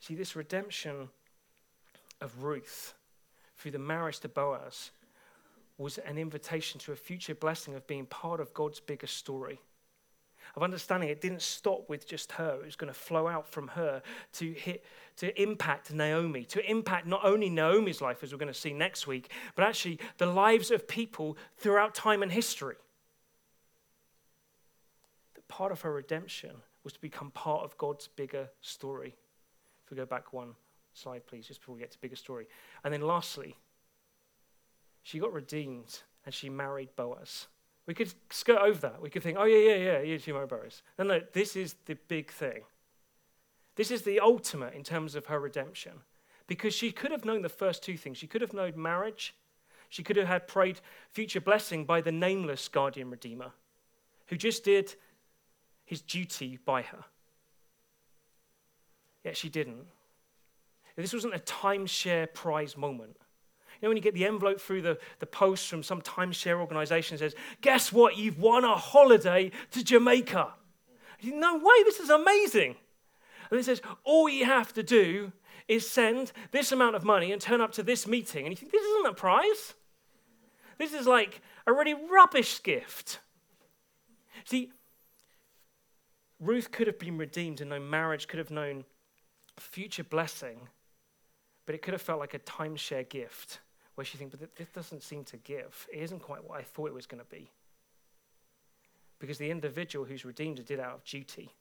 See, 0.00 0.14
this 0.14 0.34
redemption 0.34 1.10
of 2.20 2.42
Ruth 2.42 2.94
through 3.62 3.70
the 3.70 3.78
marriage 3.78 4.18
to 4.20 4.28
Boaz 4.28 4.90
was 5.78 5.98
an 5.98 6.18
invitation 6.18 6.80
to 6.80 6.92
a 6.92 6.96
future 6.96 7.34
blessing 7.34 7.74
of 7.74 7.86
being 7.86 8.06
part 8.06 8.40
of 8.40 8.52
God's 8.52 8.80
bigger 8.80 9.06
story 9.06 9.60
of 10.56 10.62
understanding 10.62 11.08
it 11.08 11.20
didn't 11.20 11.40
stop 11.40 11.88
with 11.88 12.06
just 12.06 12.32
her. 12.32 12.58
It 12.60 12.66
was 12.66 12.76
going 12.76 12.92
to 12.92 12.98
flow 12.98 13.26
out 13.26 13.46
from 13.46 13.68
her 13.68 14.02
to 14.34 14.52
hit, 14.52 14.84
to 15.16 15.40
impact 15.40 15.92
Naomi, 15.92 16.44
to 16.46 16.70
impact 16.70 17.06
not 17.06 17.24
only 17.24 17.48
Naomi's 17.48 18.00
life, 18.02 18.22
as 18.22 18.32
we're 18.32 18.38
going 18.38 18.52
to 18.52 18.58
see 18.58 18.72
next 18.72 19.06
week, 19.06 19.30
but 19.54 19.64
actually 19.64 19.98
the 20.18 20.26
lives 20.26 20.70
of 20.70 20.86
people 20.86 21.36
throughout 21.56 21.94
time 21.94 22.22
and 22.22 22.32
history. 22.32 22.76
That 25.34 25.48
part 25.48 25.72
of 25.72 25.82
her 25.82 25.92
redemption 25.92 26.56
was 26.84 26.92
to 26.94 27.00
become 27.00 27.30
part 27.30 27.64
of 27.64 27.78
God's 27.78 28.08
bigger 28.08 28.50
story. 28.60 29.14
If 29.84 29.90
we 29.90 29.96
go 29.96 30.04
back 30.04 30.32
one 30.32 30.54
slide, 30.94 31.26
please, 31.26 31.46
just 31.46 31.60
before 31.60 31.74
we 31.74 31.80
get 31.80 31.90
to 31.92 32.00
bigger 32.00 32.16
story. 32.16 32.46
And 32.84 32.92
then 32.92 33.02
lastly, 33.02 33.56
she 35.02 35.18
got 35.18 35.32
redeemed 35.32 36.00
and 36.24 36.34
she 36.34 36.48
married 36.48 36.90
Boaz. 36.96 37.46
We 37.86 37.94
could 37.94 38.12
skirt 38.30 38.60
over 38.60 38.80
that. 38.80 39.02
We 39.02 39.10
could 39.10 39.22
think, 39.22 39.38
oh, 39.38 39.44
yeah, 39.44 39.74
yeah, 39.74 39.76
yeah, 39.76 40.00
yeah, 40.00 40.16
Jim 40.16 40.36
Boaz. 40.46 40.82
No, 40.98 41.04
no, 41.04 41.20
this 41.32 41.56
is 41.56 41.74
the 41.86 41.96
big 42.08 42.30
thing. 42.30 42.62
This 43.74 43.90
is 43.90 44.02
the 44.02 44.20
ultimate 44.20 44.74
in 44.74 44.84
terms 44.84 45.14
of 45.14 45.26
her 45.26 45.40
redemption. 45.40 45.92
Because 46.46 46.74
she 46.74 46.92
could 46.92 47.10
have 47.10 47.24
known 47.24 47.42
the 47.42 47.48
first 47.48 47.82
two 47.82 47.96
things. 47.96 48.18
She 48.18 48.26
could 48.26 48.40
have 48.40 48.52
known 48.52 48.74
marriage. 48.76 49.34
She 49.88 50.02
could 50.02 50.16
have 50.16 50.28
had 50.28 50.46
prayed 50.46 50.80
future 51.10 51.40
blessing 51.40 51.84
by 51.84 52.00
the 52.00 52.12
nameless 52.12 52.68
guardian 52.68 53.10
redeemer 53.10 53.52
who 54.26 54.36
just 54.36 54.64
did 54.64 54.94
his 55.84 56.00
duty 56.00 56.58
by 56.64 56.82
her. 56.82 57.04
Yet 59.24 59.36
she 59.36 59.48
didn't. 59.48 59.86
This 60.96 61.12
wasn't 61.12 61.34
a 61.34 61.38
timeshare 61.38 62.32
prize 62.32 62.76
moment 62.76 63.16
You 63.82 63.86
know, 63.86 63.90
when 63.90 63.96
you 63.96 64.02
get 64.02 64.14
the 64.14 64.26
envelope 64.26 64.60
through 64.60 64.82
the, 64.82 64.96
the 65.18 65.26
post 65.26 65.68
from 65.68 65.82
some 65.82 66.00
timeshare 66.02 66.60
organization 66.60 67.18
says, 67.18 67.34
guess 67.62 67.92
what? 67.92 68.16
You've 68.16 68.38
won 68.38 68.64
a 68.64 68.76
holiday 68.76 69.50
to 69.72 69.82
Jamaica. 69.82 70.52
You, 71.18 71.34
no 71.34 71.56
way, 71.56 71.82
this 71.84 71.98
is 71.98 72.08
amazing. 72.08 72.76
And 73.50 73.58
it 73.58 73.64
says, 73.64 73.82
all 74.04 74.28
you 74.28 74.44
have 74.44 74.72
to 74.74 74.84
do 74.84 75.32
is 75.66 75.90
send 75.90 76.30
this 76.52 76.70
amount 76.70 76.94
of 76.94 77.02
money 77.02 77.32
and 77.32 77.42
turn 77.42 77.60
up 77.60 77.72
to 77.72 77.82
this 77.82 78.06
meeting. 78.06 78.46
And 78.46 78.52
you 78.52 78.56
think, 78.56 78.70
this 78.70 78.84
isn't 78.84 79.06
a 79.06 79.14
prize? 79.14 79.74
This 80.78 80.92
is 80.92 81.08
like 81.08 81.40
a 81.66 81.72
really 81.72 81.94
rubbish 81.94 82.62
gift. 82.62 83.18
See, 84.44 84.70
Ruth 86.38 86.70
could 86.70 86.86
have 86.86 87.00
been 87.00 87.18
redeemed 87.18 87.60
and 87.60 87.70
known 87.70 87.90
marriage, 87.90 88.28
could 88.28 88.38
have 88.38 88.50
known 88.50 88.84
future 89.58 90.04
blessing, 90.04 90.68
but 91.66 91.74
it 91.74 91.82
could 91.82 91.92
have 91.92 92.02
felt 92.02 92.20
like 92.20 92.34
a 92.34 92.38
timeshare 92.40 93.08
gift 93.08 93.60
where 93.94 94.04
she 94.04 94.16
thinks, 94.16 94.34
but 94.34 94.56
this 94.56 94.68
doesn't 94.68 95.02
seem 95.02 95.24
to 95.24 95.36
give. 95.38 95.86
It 95.92 96.00
isn't 96.00 96.20
quite 96.20 96.42
what 96.48 96.58
I 96.58 96.62
thought 96.62 96.88
it 96.88 96.94
was 96.94 97.06
going 97.06 97.22
to 97.22 97.30
be. 97.30 97.50
Because 99.18 99.38
the 99.38 99.50
individual 99.50 100.04
who's 100.04 100.24
redeemed 100.24 100.58
her 100.58 100.64
did 100.64 100.80
out 100.80 100.94
of 100.94 101.04
duty. 101.04 101.52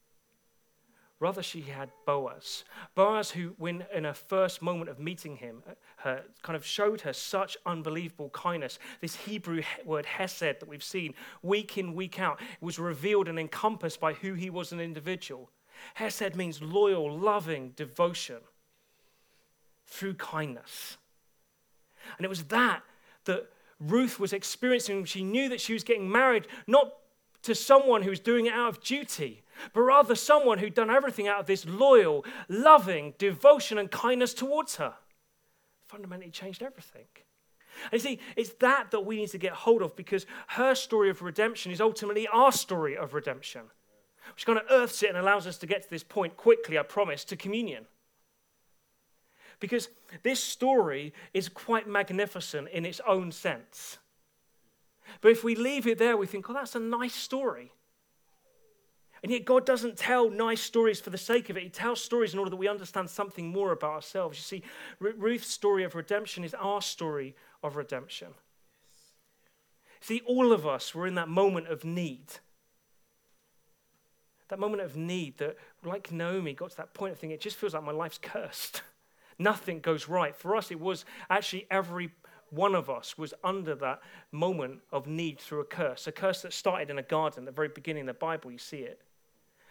Rather, 1.20 1.44
she 1.44 1.62
had 1.62 1.92
Boaz. 2.08 2.64
Boaz, 2.96 3.30
who, 3.30 3.54
when 3.60 3.86
in 3.94 4.06
her 4.06 4.14
first 4.14 4.64
moment 4.64 4.90
of 4.90 5.00
meeting 5.00 5.36
him, 5.36 5.62
uh, 5.70 5.74
her, 5.98 6.24
kind 6.42 6.56
of 6.56 6.66
showed 6.66 7.02
her 7.02 7.14
such 7.14 7.56
unbelievable 7.68 8.32
kindness. 8.32 8.80
This 9.02 9.16
Hebrew 9.16 9.62
word 9.86 10.08
hesed 10.08 10.40
that 10.42 10.68
we've 10.68 10.84
seen 10.84 11.14
week 11.44 11.78
in, 11.78 11.94
week 11.94 12.20
out, 12.20 12.40
was 12.60 12.80
revealed 12.80 13.28
and 13.28 13.38
encompassed 13.38 14.00
by 14.00 14.14
who 14.14 14.34
he 14.34 14.50
was 14.50 14.72
an 14.72 14.80
individual. 14.80 15.52
Hesed 15.94 16.36
means 16.36 16.60
loyal, 16.60 17.16
loving 17.16 17.74
devotion 17.76 18.38
through 19.92 20.16
kindness. 20.16 20.98
And 22.18 22.26
it 22.26 22.30
was 22.30 22.46
that 22.46 22.82
that 23.26 23.50
Ruth 23.80 24.20
was 24.20 24.34
experiencing. 24.34 25.06
She 25.06 25.24
knew 25.24 25.50
that 25.50 25.62
she 25.62 25.74
was 25.74 25.84
getting 25.84 26.12
married 26.12 26.48
not 26.66 26.94
to 27.44 27.54
someone 27.54 28.04
who 28.04 28.10
was 28.10 28.20
doing 28.20 28.46
it 28.46 28.54
out 28.54 28.70
of 28.70 28.84
duty, 28.84 29.44
but 29.74 29.82
rather 29.82 30.16
someone 30.16 30.60
who'd 30.60 30.74
done 30.74 30.90
everything 30.90 31.28
out 31.28 31.40
of 31.40 31.46
this 31.46 31.66
loyal, 31.66 32.24
loving 32.48 33.14
devotion 33.18 33.78
and 33.78 33.92
kindness 33.92 34.34
towards 34.34 34.78
her. 34.78 34.94
Fundamentally 35.88 36.32
changed 36.32 36.62
everything. 36.62 37.06
And 37.92 37.94
you 37.94 38.00
see, 38.00 38.20
it's 38.36 38.54
that 38.60 38.92
that 38.92 39.06
we 39.06 39.18
need 39.18 39.30
to 39.30 39.38
get 39.38 39.54
hold 39.54 39.82
of 39.82 39.96
because 39.96 40.26
her 40.48 40.76
story 40.76 41.10
of 41.10 41.22
redemption 41.22 41.72
is 41.72 41.82
ultimately 41.82 42.28
our 42.28 42.52
story 42.52 42.96
of 42.96 43.14
redemption, 43.14 43.62
which 44.36 44.46
kind 44.46 44.60
of 44.60 44.66
earths 44.70 45.02
it 45.04 45.10
and 45.10 45.18
allows 45.18 45.48
us 45.48 45.58
to 45.60 45.66
get 45.66 45.84
to 45.84 45.90
this 45.90 46.04
point 46.04 46.38
quickly, 46.38 46.78
I 46.78 46.84
promise, 46.84 47.24
to 47.26 47.36
communion. 47.36 47.88
Because 49.62 49.88
this 50.24 50.44
story 50.44 51.14
is 51.34 51.48
quite 51.48 51.88
magnificent 51.88 52.68
in 52.70 52.86
its 52.86 53.00
own 53.08 53.32
sense. 53.32 54.00
But 55.22 55.32
if 55.32 55.44
we 55.44 55.56
leave 55.56 55.88
it 55.88 55.98
there, 55.98 56.18
we 56.18 56.26
think, 56.26 56.50
oh, 56.50 56.54
that's 56.54 56.76
a 56.76 56.80
nice 56.80 57.16
story. 57.16 57.72
And 59.24 59.32
yet, 59.32 59.46
God 59.46 59.68
doesn't 59.68 59.98
tell 59.98 60.32
nice 60.32 60.62
stories 60.62 61.00
for 61.00 61.12
the 61.12 61.18
sake 61.18 61.52
of 61.52 61.58
it. 61.58 61.64
He 61.64 61.70
tells 61.70 62.02
stories 62.02 62.34
in 62.34 62.40
order 62.40 62.50
that 62.50 62.58
we 62.58 62.68
understand 62.68 63.08
something 63.08 63.50
more 63.50 63.72
about 63.72 63.92
ourselves. 63.92 64.38
You 64.40 64.42
see, 64.42 64.64
Ruth's 65.00 65.48
story 65.48 65.84
of 65.84 65.94
redemption 65.94 66.44
is 66.44 66.56
our 66.56 66.82
story 66.82 67.36
of 67.62 67.76
redemption. 67.76 68.30
See, 70.00 70.24
all 70.26 70.52
of 70.52 70.66
us 70.66 70.96
were 70.96 71.06
in 71.06 71.14
that 71.16 71.30
moment 71.30 71.68
of 71.68 71.86
need. 71.86 72.26
That 74.48 74.60
moment 74.60 74.82
of 74.82 74.98
need 74.98 75.38
that, 75.38 75.56
like 75.86 76.12
Naomi, 76.12 76.54
got 76.54 76.72
to 76.72 76.78
that 76.78 76.96
point 76.96 77.12
of 77.14 77.20
thinking, 77.20 77.36
it 77.36 77.42
just 77.42 77.58
feels 77.58 77.76
like 77.76 77.84
my 77.84 77.92
life's 77.92 78.18
cursed. 78.18 78.82
Nothing 79.42 79.80
goes 79.80 80.08
right. 80.08 80.36
For 80.36 80.56
us, 80.56 80.72
it 80.72 80.80
was 80.80 81.06
actually 81.30 81.68
every 81.72 82.12
one 82.50 82.76
of 82.76 82.90
us 82.90 83.18
was 83.18 83.34
under 83.44 83.76
that 83.76 84.02
moment 84.32 84.82
of 84.92 85.08
need 85.08 85.40
through 85.40 85.62
a 85.62 85.66
curse. 85.66 86.06
A 86.06 86.12
curse 86.12 86.42
that 86.42 86.54
started 86.54 86.90
in 86.90 87.00
a 87.00 87.04
garden, 87.04 87.44
at 87.44 87.46
the 87.46 87.52
very 87.52 87.70
beginning 87.70 88.04
of 88.04 88.08
the 88.08 88.14
Bible, 88.20 88.52
you 88.52 88.58
see 88.58 88.80
it, 88.80 89.02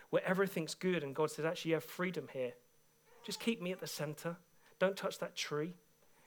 where 0.09 0.26
everything's 0.26 0.74
good, 0.74 1.02
and 1.02 1.14
God 1.14 1.30
says, 1.30 1.44
actually, 1.44 1.70
you 1.70 1.74
have 1.76 1.85
freedom 1.85 2.28
here. 2.33 2.52
Just 3.24 3.38
keep 3.38 3.61
me 3.61 3.70
at 3.70 3.80
the 3.80 3.87
center. 3.87 4.37
Don't 4.78 4.96
touch 4.96 5.18
that 5.18 5.37
tree 5.37 5.74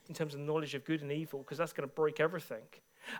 in 0.08 0.13
terms 0.13 0.36
of 0.36 0.39
knowledge 0.39 0.75
of 0.75 0.86
good 0.86 1.01
and 1.01 1.12
evil, 1.12 1.39
because 1.39 1.58
that's 1.58 1.73
going 1.73 1.89
to 1.89 1.95
break 1.95 2.19
everything. 2.19 2.63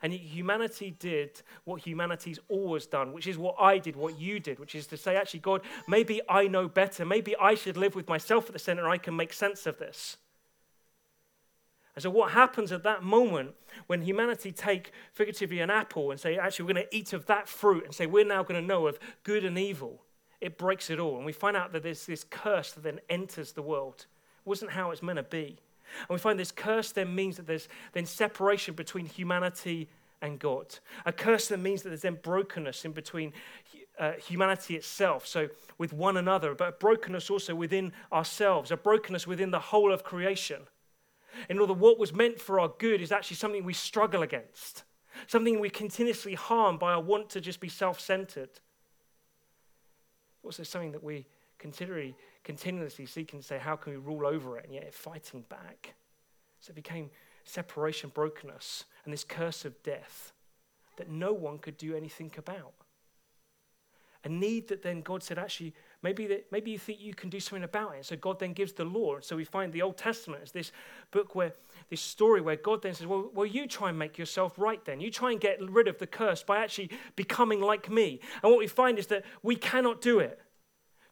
And 0.02 0.14
humanity 0.14 0.96
did 0.98 1.42
what 1.64 1.82
humanity's 1.82 2.40
always 2.50 2.86
done, 2.86 3.14
which 3.14 3.28
is 3.28 3.38
what 3.38 3.56
I 3.60 3.78
did, 3.78 3.96
what 3.96 4.20
you 4.20 4.40
did, 4.40 4.60
which 4.60 4.76
is 4.76 4.88
to 4.88 4.98
say, 4.98 5.16
actually, 5.16 5.42
God, 5.42 5.62
maybe 5.88 6.22
I 6.30 6.48
know 6.48 6.68
better. 6.68 7.06
Maybe 7.06 7.36
I 7.38 7.56
should 7.56 7.78
live 7.78 7.96
with 7.96 8.08
myself 8.08 8.48
at 8.48 8.54
the 8.54 8.60
center 8.60 8.88
I 8.88 8.98
can 8.98 9.16
make 9.16 9.34
sense 9.34 9.66
of 9.66 9.80
this. 9.80 10.18
And 11.96 12.02
so, 12.02 12.10
what 12.10 12.32
happens 12.32 12.72
at 12.72 12.84
that 12.84 13.04
moment 13.04 13.52
when 13.86 14.02
humanity 14.02 14.52
take 14.52 14.92
figuratively 15.12 15.60
an 15.60 15.70
apple 15.70 16.10
and 16.10 16.20
say, 16.20 16.38
actually, 16.38 16.66
we're 16.66 16.74
going 16.74 16.88
to 16.88 16.96
eat 16.96 17.14
of 17.14 17.28
that 17.28 17.48
fruit 17.48 17.86
and 17.86 17.94
say, 17.94 18.08
we're 18.08 18.26
now 18.26 18.42
going 18.42 18.60
to 18.60 18.66
know 18.66 18.88
of 18.88 18.98
good 19.24 19.46
and 19.46 19.58
evil, 19.58 20.02
it 20.42 20.58
breaks 20.58 20.90
it 20.90 21.00
all. 21.00 21.18
And 21.18 21.26
we 21.26 21.34
find 21.34 21.56
out 21.56 21.72
that 21.74 21.84
there's 21.84 22.06
this 22.06 22.24
curse 22.24 22.72
that 22.72 22.84
then 22.84 23.00
enters 23.10 23.52
the 23.52 23.62
world. 23.62 24.08
It 24.46 24.50
wasn't 24.50 24.72
how 24.72 24.92
it's 24.92 25.04
meant 25.04 25.18
to 25.18 25.24
be. 25.24 25.60
And 26.02 26.16
we 26.16 26.18
find 26.18 26.40
this 26.40 26.52
curse 26.52 26.92
then 26.92 27.14
means 27.14 27.38
that 27.38 27.48
there's 27.48 27.68
then 27.94 28.06
separation 28.06 28.74
between 28.74 29.06
humanity 29.06 29.90
and 30.22 30.40
God. 30.40 30.80
A 31.06 31.12
curse 31.12 31.50
that 31.50 31.60
means 31.60 31.84
that 31.84 31.90
there's 31.90 32.02
then 32.02 32.20
brokenness 32.22 32.86
in 32.86 32.94
between 32.94 33.34
uh, 34.00 34.14
humanity 34.14 34.76
itself, 34.76 35.28
so 35.28 35.50
with 35.78 35.94
one 35.94 36.18
another, 36.18 36.56
but 36.56 36.70
a 36.70 36.72
brokenness 36.72 37.30
also 37.30 37.54
within 37.54 37.92
ourselves, 38.12 38.72
a 38.72 38.78
brokenness 38.78 39.28
within 39.28 39.52
the 39.52 39.60
whole 39.60 39.92
of 39.92 40.04
creation. 40.04 40.62
In 41.50 41.60
order, 41.60 41.74
what 41.74 42.00
was 42.00 42.14
meant 42.14 42.40
for 42.40 42.60
our 42.60 42.74
good 42.80 43.02
is 43.02 43.12
actually 43.12 43.38
something 43.38 43.64
we 43.64 43.74
struggle 43.74 44.24
against, 44.24 44.84
something 45.28 45.60
we 45.60 45.70
continuously 45.70 46.34
harm 46.34 46.78
by 46.78 46.94
our 46.94 47.02
want 47.02 47.30
to 47.32 47.42
just 47.42 47.60
be 47.60 47.70
self 47.70 48.00
centered. 48.00 48.50
Also, 50.44 50.64
something 50.64 50.92
that 50.92 51.04
we 51.04 51.26
continually 51.58 52.16
continuously 52.44 53.06
seeking 53.06 53.40
to 53.40 53.46
say, 53.46 53.58
how 53.58 53.76
can 53.76 53.94
we 53.94 53.98
rule 53.98 54.26
over 54.26 54.58
it? 54.58 54.66
And 54.66 54.74
yet 54.74 54.94
fighting 54.94 55.46
back. 55.50 55.94
So 56.60 56.72
it 56.72 56.76
became 56.76 57.10
separation, 57.44 58.12
brokenness, 58.14 58.86
and 59.06 59.14
this 59.14 59.24
curse 59.24 59.66
of 59.66 59.82
death 59.84 60.32
that 60.98 61.10
no 61.10 61.34
one 61.34 61.58
could 61.58 61.78
do 61.78 61.96
anything 61.96 62.32
about. 62.38 62.74
A 64.26 64.30
need 64.30 64.70
that 64.70 64.82
then 64.82 65.02
God 65.02 65.22
said, 65.22 65.38
actually, 65.38 65.74
maybe, 66.02 66.28
that, 66.28 66.50
maybe 66.50 66.72
you 66.72 66.80
think 66.80 67.02
you 67.02 67.14
can 67.14 67.30
do 67.30 67.42
something 67.42 67.66
about 67.66 67.96
it. 67.96 68.06
So 68.06 68.16
God 68.16 68.40
then 68.40 68.54
gives 68.54 68.72
the 68.72 68.86
law. 68.86 69.20
So 69.20 69.36
we 69.36 69.44
find 69.44 69.74
the 69.74 69.82
Old 69.82 69.98
Testament 69.98 70.44
is 70.44 70.52
this 70.52 70.72
book 71.12 71.36
where, 71.36 71.54
this 71.90 72.00
story 72.00 72.40
where 72.40 72.56
God 72.56 72.84
then 72.84 72.94
says, 72.94 73.06
well, 73.06 73.30
well, 73.34 73.46
you 73.46 73.68
try 73.68 73.90
and 73.90 74.00
make 74.00 74.18
yourself 74.18 74.54
right 74.58 74.84
then. 74.86 75.02
You 75.02 75.12
try 75.12 75.32
and 75.32 75.42
get 75.42 75.62
rid 75.62 75.90
of 75.90 75.98
the 75.98 76.08
curse 76.08 76.42
by 76.42 76.60
actually 76.60 76.92
becoming 77.18 77.60
like 77.60 77.92
me. 77.92 78.22
And 78.42 78.50
what 78.50 78.60
we 78.60 78.68
find 78.68 78.98
is 78.98 79.08
that 79.08 79.26
we 79.42 79.58
cannot 79.58 80.00
do 80.00 80.20
it. 80.20 80.40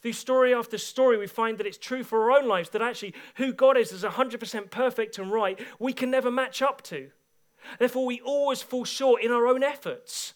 Through 0.02 0.14
story 0.14 0.54
after 0.54 0.78
story, 0.78 1.18
we 1.18 1.28
find 1.28 1.58
that 1.58 1.68
it's 1.68 1.78
true 1.78 2.04
for 2.04 2.24
our 2.24 2.40
own 2.40 2.48
lives 2.48 2.70
that 2.70 2.82
actually 2.82 3.14
who 3.36 3.54
God 3.54 3.78
is 3.78 3.92
is 3.92 4.04
100% 4.04 4.72
perfect 4.72 5.20
and 5.20 5.32
right, 5.32 5.60
we 5.80 5.94
can 5.94 6.10
never 6.10 6.32
match 6.32 6.62
up 6.62 6.82
to. 6.84 7.12
Therefore, 7.78 8.08
we 8.08 8.20
always 8.22 8.64
fall 8.64 8.84
short 8.84 9.22
in 9.22 9.32
our 9.32 9.46
own 9.46 9.62
efforts. 9.62 10.34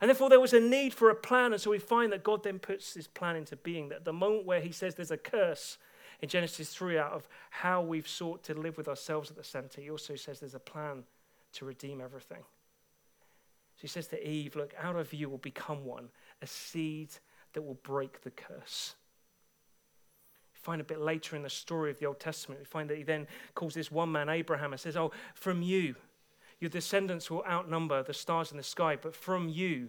And 0.00 0.08
therefore, 0.08 0.28
there 0.28 0.40
was 0.40 0.52
a 0.52 0.60
need 0.60 0.92
for 0.94 1.10
a 1.10 1.14
plan. 1.14 1.52
And 1.52 1.62
so 1.62 1.70
we 1.70 1.78
find 1.78 2.12
that 2.12 2.24
God 2.24 2.42
then 2.42 2.58
puts 2.58 2.94
this 2.94 3.06
plan 3.06 3.36
into 3.36 3.54
being. 3.56 3.88
That 3.90 4.04
the 4.04 4.12
moment 4.12 4.46
where 4.46 4.60
He 4.60 4.72
says 4.72 4.96
there's 4.96 5.12
a 5.12 5.16
curse 5.16 5.78
in 6.20 6.28
Genesis 6.28 6.74
3 6.74 6.98
out 6.98 7.12
of 7.12 7.28
how 7.50 7.82
we've 7.82 8.08
sought 8.08 8.42
to 8.44 8.54
live 8.54 8.76
with 8.76 8.88
ourselves 8.88 9.30
at 9.30 9.36
the 9.36 9.44
center, 9.44 9.80
He 9.80 9.90
also 9.90 10.16
says 10.16 10.40
there's 10.40 10.54
a 10.54 10.60
plan 10.60 11.04
to 11.52 11.64
redeem 11.64 12.00
everything. 12.00 12.42
So 13.76 13.82
He 13.82 13.88
says 13.88 14.08
to 14.08 14.28
Eve, 14.28 14.56
Look, 14.56 14.74
out 14.82 14.96
of 14.96 15.12
you 15.12 15.28
will 15.28 15.38
become 15.38 15.84
one, 15.84 16.08
a 16.40 16.48
seed 16.48 17.10
that 17.52 17.62
will 17.62 17.78
break 17.82 18.22
the 18.22 18.30
curse. 18.30 18.94
We 20.54 20.58
find 20.60 20.80
a 20.80 20.84
bit 20.84 21.00
later 21.00 21.36
in 21.36 21.42
the 21.42 21.50
story 21.50 21.90
of 21.90 21.98
the 21.98 22.06
Old 22.06 22.20
Testament, 22.20 22.60
we 22.60 22.64
find 22.64 22.88
that 22.90 22.96
he 22.96 23.02
then 23.02 23.26
calls 23.54 23.74
this 23.74 23.90
one 23.90 24.12
man 24.12 24.28
Abraham 24.28 24.72
and 24.72 24.80
says, 24.80 24.96
Oh, 24.96 25.12
from 25.34 25.62
you, 25.62 25.94
your 26.60 26.70
descendants 26.70 27.30
will 27.30 27.44
outnumber 27.44 28.02
the 28.02 28.14
stars 28.14 28.50
in 28.52 28.56
the 28.56 28.62
sky, 28.62 28.96
but 29.00 29.16
from 29.16 29.48
you, 29.48 29.88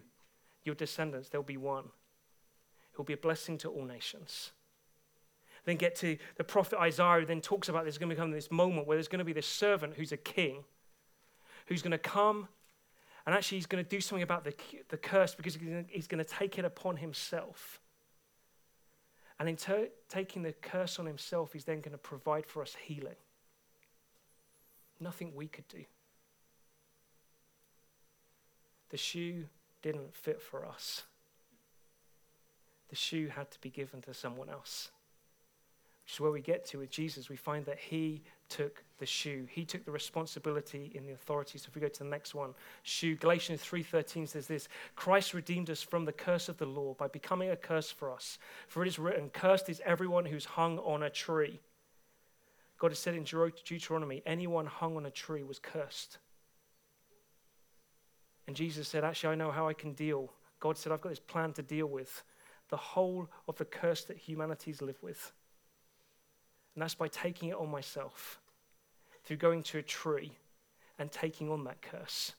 your 0.64 0.76
descendants, 0.76 1.30
there'll 1.30 1.44
be 1.44 1.58
one. 1.58 1.86
Will 2.98 3.06
be 3.06 3.14
a 3.14 3.18
blessing 3.18 3.58
to 3.60 3.70
all 3.70 3.86
nations. 3.86 4.52
Then 5.66 5.78
get 5.78 5.96
to 5.98 6.18
the 6.36 6.44
prophet 6.44 6.80
Isaiah, 6.80 7.22
who 7.22 7.26
then 7.26 7.42
talks 7.42 7.70
about 7.70 7.84
there's 7.84 7.98
going 7.98 8.10
to 8.10 8.16
become 8.16 8.32
this 8.32 8.52
moment 8.52 8.86
where 8.86 8.98
there's 8.98 9.08
going 9.08 9.20
to 9.20 9.26
be 9.26 9.34
this 9.34 9.48
servant 9.48 9.96
who's 9.96 10.12
a 10.12 10.18
king, 10.18 10.64
who's 11.68 11.82
going 11.82 11.92
to 11.92 11.98
come 11.98 12.50
and 13.26 13.34
actually, 13.34 13.60
he's 13.60 13.66
going 13.66 13.84
to 13.84 13.90
do 13.90 14.02
something 14.02 14.24
about 14.24 14.44
the, 14.44 14.54
the 14.90 14.98
curse 14.98 15.34
because 15.34 15.58
he's 15.90 16.08
going 16.08 16.24
to 16.24 16.30
take 16.30 16.60
it 16.60 16.66
upon 16.66 16.98
himself. 16.98 17.80
And 19.40 19.48
in 19.48 19.56
ter- 19.56 19.90
taking 20.10 20.44
the 20.44 20.52
curse 20.52 21.00
on 21.00 21.06
himself, 21.06 21.54
he's 21.54 21.64
then 21.64 21.80
going 21.80 21.94
to 21.94 21.98
provide 21.98 22.46
for 22.46 22.62
us 22.62 22.76
healing. 22.86 23.16
Nothing 25.00 25.32
we 25.36 25.48
could 25.48 25.68
do. 25.70 25.86
The 28.90 28.98
shoe 28.98 29.46
didn't 29.82 30.14
fit 30.16 30.42
for 30.42 30.66
us, 30.66 31.04
the 32.90 32.96
shoe 32.96 33.28
had 33.28 33.50
to 33.52 33.60
be 33.60 33.70
given 33.70 34.02
to 34.02 34.14
someone 34.14 34.50
else. 34.50 34.92
Which 36.04 36.14
is 36.14 36.20
where 36.20 36.32
we 36.32 36.42
get 36.42 36.66
to 36.68 36.80
with 36.80 36.90
Jesus. 36.92 37.30
We 37.30 37.38
find 37.38 37.66
that 37.66 37.80
he 37.80 38.22
took 38.54 38.84
the 39.00 39.06
shoe. 39.06 39.48
He 39.50 39.66
took 39.66 39.84
the 39.84 39.92
responsibility 39.92 40.92
in 40.94 41.08
the 41.08 41.14
authority. 41.14 41.58
So 41.58 41.70
if 41.70 41.76
we 41.76 41.82
go 41.82 41.88
to 41.88 42.04
the 42.04 42.10
next 42.10 42.36
one, 42.36 42.54
shoe. 42.84 43.16
Galatians 43.16 43.62
3:13 43.64 44.28
says 44.28 44.46
this, 44.46 44.68
Christ 44.96 45.34
redeemed 45.34 45.72
us 45.72 45.82
from 45.82 46.06
the 46.06 46.14
curse 46.14 46.50
of 46.50 46.58
the 46.58 46.68
law 46.68 46.94
by 46.94 47.08
becoming 47.08 47.50
a 47.50 47.56
curse 47.56 47.90
for 47.90 48.12
us. 48.12 48.38
For 48.68 48.84
it 48.84 48.88
is 48.88 49.00
written, 49.00 49.32
cursed 49.32 49.70
is 49.70 49.82
everyone 49.84 50.26
who's 50.26 50.46
hung 50.46 50.78
on 50.80 51.02
a 51.02 51.10
tree. 51.10 51.62
God 52.78 52.92
has 52.92 53.00
said 53.00 53.16
in 53.16 53.24
Deuteronomy, 53.24 54.22
anyone 54.26 54.68
hung 54.68 54.98
on 54.98 55.06
a 55.08 55.12
tree 55.12 55.42
was 55.42 55.58
cursed. 55.58 56.20
And 58.46 58.56
Jesus 58.56 58.88
said, 58.88 59.04
Actually, 59.04 59.34
I 59.34 59.36
know 59.36 59.52
how 59.52 59.68
I 59.68 59.74
can 59.74 59.94
deal. 59.94 60.32
God 60.60 60.78
said, 60.78 60.92
I've 60.92 61.02
got 61.02 61.10
this 61.10 61.20
plan 61.20 61.54
to 61.54 61.64
deal 61.64 61.88
with 61.88 62.24
the 62.70 62.78
whole 62.78 63.30
of 63.48 63.58
the 63.58 63.66
curse 63.66 64.04
that 64.06 64.18
humanity's 64.18 64.82
lived 64.82 65.02
with. 65.02 65.32
And 66.76 66.84
that's 66.84 66.96
by 66.96 67.08
taking 67.08 67.50
it 67.50 67.56
on 67.56 67.70
myself 67.70 68.40
through 69.24 69.38
going 69.38 69.64
to 69.64 69.78
a 69.78 69.84
tree 69.84 70.34
and 71.00 71.12
taking 71.12 71.50
on 71.50 71.64
that 71.64 71.82
curse 71.82 72.34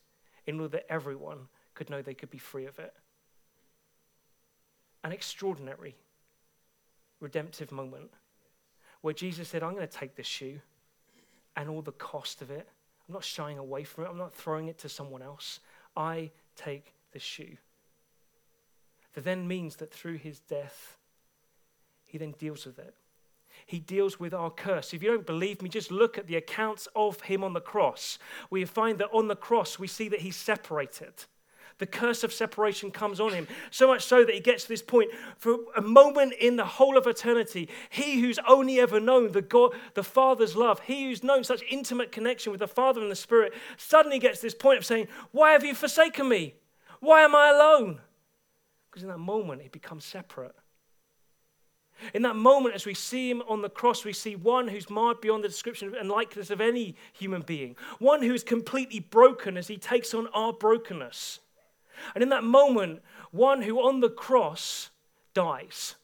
in 0.47 0.61
order 0.61 0.77
that 0.77 0.93
everyone 0.93 1.49
could 1.75 1.91
know 1.91 2.03
they 2.03 2.15
could 2.15 2.31
be 2.31 2.39
free 2.39 2.67
of 2.67 2.79
it. 2.79 2.95
An 5.03 5.13
extraordinary 5.13 5.97
redemptive 7.21 7.73
moment 7.73 8.11
where 9.01 9.15
Jesus 9.15 9.49
said, 9.49 9.63
I'm 9.63 9.75
going 9.75 9.87
to 9.87 9.99
take 9.99 10.17
this 10.17 10.27
shoe 10.27 10.61
and 11.57 11.69
all 11.69 11.83
the 11.83 11.93
cost 11.93 12.43
of 12.43 12.51
it. 12.51 12.69
I'm 13.09 13.13
not 13.13 13.25
shying 13.25 13.59
away 13.59 13.85
from 13.85 14.05
it, 14.05 14.09
I'm 14.09 14.19
not 14.19 14.35
throwing 14.35 14.69
it 14.69 14.79
to 14.79 14.89
someone 14.89 15.23
else. 15.23 15.61
I 15.97 16.31
take 16.57 16.95
the 17.13 17.19
shoe. 17.19 17.57
That 19.15 19.25
then 19.25 19.47
means 19.47 19.77
that 19.77 19.93
through 19.93 20.17
his 20.17 20.41
death, 20.41 20.97
he 22.05 22.19
then 22.19 22.35
deals 22.39 22.67
with 22.67 22.79
it 22.79 22.95
he 23.67 23.79
deals 23.79 24.21
with 24.21 24.35
our 24.35 24.51
curse. 24.51 24.93
If 24.93 25.03
you 25.03 25.11
don't 25.11 25.27
believe 25.27 25.63
me, 25.63 25.69
just 25.69 25.91
look 25.91 26.19
at 26.19 26.27
the 26.27 26.37
accounts 26.37 26.89
of 26.95 27.21
him 27.23 27.43
on 27.43 27.53
the 27.53 27.61
cross. 27.61 28.19
We 28.51 28.65
find 28.65 28.99
that 28.99 29.09
on 29.13 29.29
the 29.29 29.37
cross, 29.37 29.79
we 29.79 29.87
see 29.87 30.09
that 30.09 30.21
he's 30.21 30.37
separated. 30.37 31.25
The 31.79 31.87
curse 31.87 32.23
of 32.23 32.33
separation 32.33 32.93
comes 32.93 33.19
on 33.19 33.33
him, 33.33 33.49
so 33.71 33.89
much 33.89 34.05
so 34.05 34.25
that 34.25 34.33
he 34.33 34.41
gets 34.41 34.63
to 34.65 34.69
this 34.69 34.83
point. 34.83 35.11
For 35.37 35.57
a 35.77 35.83
moment 35.83 36.35
in 36.35 36.55
the 36.57 36.65
whole 36.65 36.97
of 36.97 37.07
eternity, 37.07 37.69
he 37.91 38.21
who's 38.21 38.39
only 38.47 38.79
ever 38.79 39.01
known 39.01 39.33
the 39.33 39.43
God, 39.43 39.73
the 39.95 40.05
Father's 40.05 40.55
love, 40.55 40.81
he 40.81 41.07
who's 41.07 41.25
known 41.25 41.43
such 41.43 41.63
intimate 41.69 42.13
connection 42.13 42.53
with 42.53 42.61
the 42.61 42.69
Father 42.69 43.01
and 43.01 43.11
the 43.11 43.17
Spirit, 43.17 43.55
suddenly 43.77 44.21
gets 44.21 44.39
to 44.39 44.47
this 44.47 44.55
point 44.55 44.79
of 44.79 44.87
saying, 44.87 45.09
Why 45.33 45.53
have 45.53 45.65
you 45.65 45.75
forsaken 45.75 46.29
me? 46.29 46.55
Why 47.01 47.23
am 47.23 47.35
I 47.35 47.51
alone? 47.51 48.01
Because 48.91 49.03
in 49.03 49.09
that 49.09 49.19
moment, 49.19 49.63
he 49.63 49.69
becomes 49.69 50.05
separate. 50.05 50.55
In 52.13 52.23
that 52.23 52.37
moment, 52.37 52.75
as 52.75 52.87
we 52.87 52.95
see 52.95 53.31
him 53.31 53.43
on 53.49 53.63
the 53.63 53.69
cross, 53.69 54.05
we 54.05 54.13
see 54.13 54.37
one 54.37 54.69
who's 54.69 54.91
marred 54.91 55.21
beyond 55.21 55.45
the 55.45 55.49
description 55.49 55.95
and 55.99 56.09
likeness 56.09 56.51
of 56.51 56.61
any 56.61 56.97
human 57.13 57.43
being, 57.43 57.77
one 57.99 58.23
who 58.23 58.35
is 58.35 58.45
completely 58.45 59.01
broken 59.01 59.57
as 59.57 59.69
he 59.69 59.77
takes 59.77 60.13
on 60.13 60.27
our 60.29 60.53
brokenness. 60.53 61.41
And 62.15 62.23
in 62.23 62.29
that 62.31 62.45
moment, 62.45 63.03
one 63.31 63.63
who 63.63 63.79
on 63.79 64.01
the 64.01 64.11
cross 64.11 64.91
dies. 65.33 65.95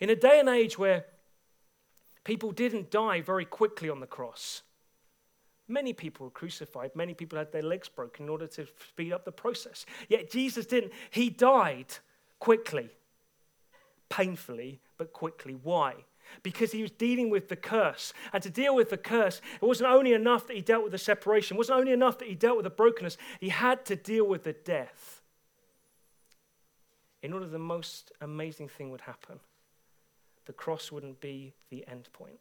In 0.00 0.10
a 0.10 0.16
day 0.16 0.40
and 0.40 0.48
age 0.48 0.78
where 0.78 1.06
people 2.24 2.52
didn't 2.52 2.90
die 2.90 3.20
very 3.20 3.44
quickly 3.44 3.88
on 3.88 4.00
the 4.00 4.06
cross, 4.06 4.62
many 5.68 5.92
people 5.92 6.26
were 6.26 6.30
crucified, 6.30 6.94
many 6.94 7.14
people 7.14 7.38
had 7.38 7.52
their 7.52 7.62
legs 7.62 7.88
broken 7.88 8.24
in 8.26 8.30
order 8.30 8.46
to 8.46 8.66
speed 8.90 9.12
up 9.12 9.24
the 9.24 9.32
process. 9.32 9.86
Yet 10.08 10.30
Jesus 10.30 10.66
didn't. 10.66 10.92
He 11.10 11.30
died 11.30 11.86
quickly, 12.38 12.90
painfully, 14.12 14.78
but 14.98 15.14
quickly. 15.14 15.56
Why? 15.62 16.04
Because 16.42 16.72
he 16.72 16.82
was 16.82 16.90
dealing 16.90 17.30
with 17.30 17.48
the 17.48 17.56
curse. 17.56 18.12
And 18.32 18.42
to 18.42 18.50
deal 18.50 18.74
with 18.74 18.90
the 18.90 18.98
curse, 18.98 19.40
it 19.60 19.64
wasn't 19.64 19.88
only 19.90 20.12
enough 20.12 20.46
that 20.46 20.56
he 20.56 20.60
dealt 20.62 20.82
with 20.82 20.92
the 20.92 20.98
separation, 20.98 21.56
it 21.56 21.58
wasn't 21.58 21.78
only 21.78 21.92
enough 21.92 22.18
that 22.18 22.28
he 22.28 22.34
dealt 22.34 22.58
with 22.58 22.64
the 22.64 22.70
brokenness, 22.70 23.16
he 23.40 23.48
had 23.48 23.86
to 23.86 23.96
deal 23.96 24.26
with 24.26 24.44
the 24.44 24.52
death 24.52 25.22
in 27.22 27.32
order 27.32 27.46
the 27.46 27.58
most 27.58 28.12
amazing 28.20 28.68
thing 28.68 28.90
would 28.90 29.00
happen. 29.02 29.40
The 30.44 30.52
cross 30.52 30.92
wouldn't 30.92 31.20
be 31.20 31.54
the 31.70 31.86
end 31.88 32.08
point. 32.12 32.40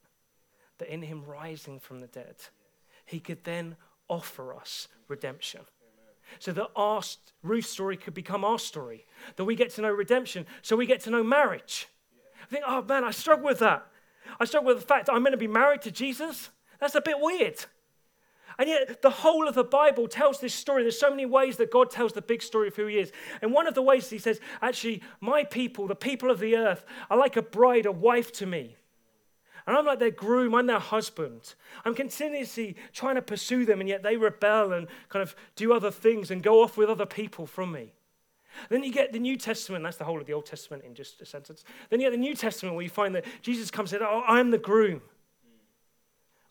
That 0.80 0.92
in 0.92 1.04
him 1.04 1.24
rising 1.24 1.80
from 1.80 2.00
the 2.00 2.08
dead, 2.08 2.36
he 3.06 3.20
could 3.20 3.46
then 3.46 3.78
offer 4.10 4.54
us 4.54 4.90
redemption. 5.08 5.62
So 6.40 6.52
that 6.54 6.70
our 6.76 7.02
Ruth's 7.44 7.70
story 7.70 7.98
could 7.98 8.14
become 8.14 8.44
our 8.44 8.60
story. 8.60 9.06
That 9.36 9.46
we 9.46 9.56
get 9.56 9.72
to 9.72 9.82
know 9.82 9.92
redemption, 9.92 10.46
so 10.62 10.76
we 10.76 10.86
get 10.86 11.02
to 11.02 11.10
know 11.10 11.24
marriage. 11.24 11.88
I 12.44 12.46
think, 12.48 12.64
oh 12.68 12.82
man, 12.82 13.04
I 13.04 13.12
struggle 13.12 13.46
with 13.46 13.60
that. 13.60 13.86
I 14.40 14.46
struggle 14.46 14.68
with 14.68 14.80
the 14.80 14.88
fact 14.88 15.08
that 15.08 15.14
I'm 15.14 15.22
going 15.22 15.32
to 15.32 15.38
be 15.38 15.48
married 15.48 15.82
to 15.84 15.92
Jesus. 15.92 16.50
That's 16.80 16.96
a 16.96 17.02
bit 17.02 17.20
weird. 17.20 17.66
And 18.58 18.68
yet, 18.70 19.02
the 19.02 19.10
whole 19.10 19.48
of 19.48 19.56
the 19.56 19.64
Bible 19.64 20.08
tells 20.08 20.40
this 20.40 20.54
story. 20.54 20.84
There's 20.84 21.00
so 21.00 21.10
many 21.10 21.26
ways 21.26 21.58
that 21.58 21.72
God 21.72 21.90
tells 21.90 22.14
the 22.14 22.22
big 22.22 22.42
story 22.42 22.68
of 22.68 22.76
who 22.76 22.88
He 22.88 23.00
is. 23.00 23.12
And 23.42 23.54
one 23.54 23.68
of 23.68 23.74
the 23.74 23.82
ways 23.82 24.10
He 24.10 24.18
says, 24.18 24.40
actually, 24.62 25.02
my 25.20 25.44
people, 25.44 25.88
the 25.88 25.96
people 25.96 26.30
of 26.30 26.40
the 26.40 26.56
earth, 26.56 26.86
are 27.10 27.18
like 27.18 27.38
a 27.38 27.42
bride, 27.42 27.86
a 27.86 27.92
wife 27.92 28.32
to 28.34 28.46
me. 28.46 28.76
And 29.68 29.76
I'm 29.76 29.86
like 29.86 30.00
their 30.00 30.12
groom, 30.12 30.56
I'm 30.56 30.66
their 30.66 30.80
husband. 30.80 31.54
I'm 31.86 31.96
continuously 31.96 32.76
trying 32.94 33.16
to 33.16 33.22
pursue 33.22 33.66
them, 33.66 33.80
and 33.80 33.88
yet 33.88 34.04
they 34.04 34.18
rebel 34.18 34.74
and 34.74 34.88
kind 35.10 35.22
of 35.22 35.36
do 35.56 35.74
other 35.74 35.92
things 35.92 36.32
and 36.32 36.42
go 36.42 36.64
off 36.64 36.78
with 36.78 36.90
other 36.90 37.06
people 37.06 37.46
from 37.46 37.72
me. 37.72 37.94
Then 38.70 38.84
you 38.84 38.92
get 38.92 39.14
the 39.14 39.20
New 39.20 39.38
Testament, 39.38 39.84
that's 39.84 39.98
the 39.98 40.04
whole 40.04 40.20
of 40.20 40.28
the 40.28 40.34
Old 40.34 40.46
Testament 40.46 40.84
in 40.84 40.94
just 40.94 41.22
a 41.22 41.26
sentence. 41.26 41.64
Then 41.90 42.00
you 42.00 42.08
get 42.08 42.12
the 42.12 42.18
New 42.18 42.36
Testament 42.36 42.76
where 42.76 42.84
you 42.84 42.90
find 42.90 43.16
that 43.16 43.26
Jesus 43.42 43.72
comes 43.72 43.94
and 43.94 44.02
says, 44.02 44.08
Oh, 44.10 44.24
I'm 44.28 44.52
the 44.52 44.58
groom. 44.58 45.02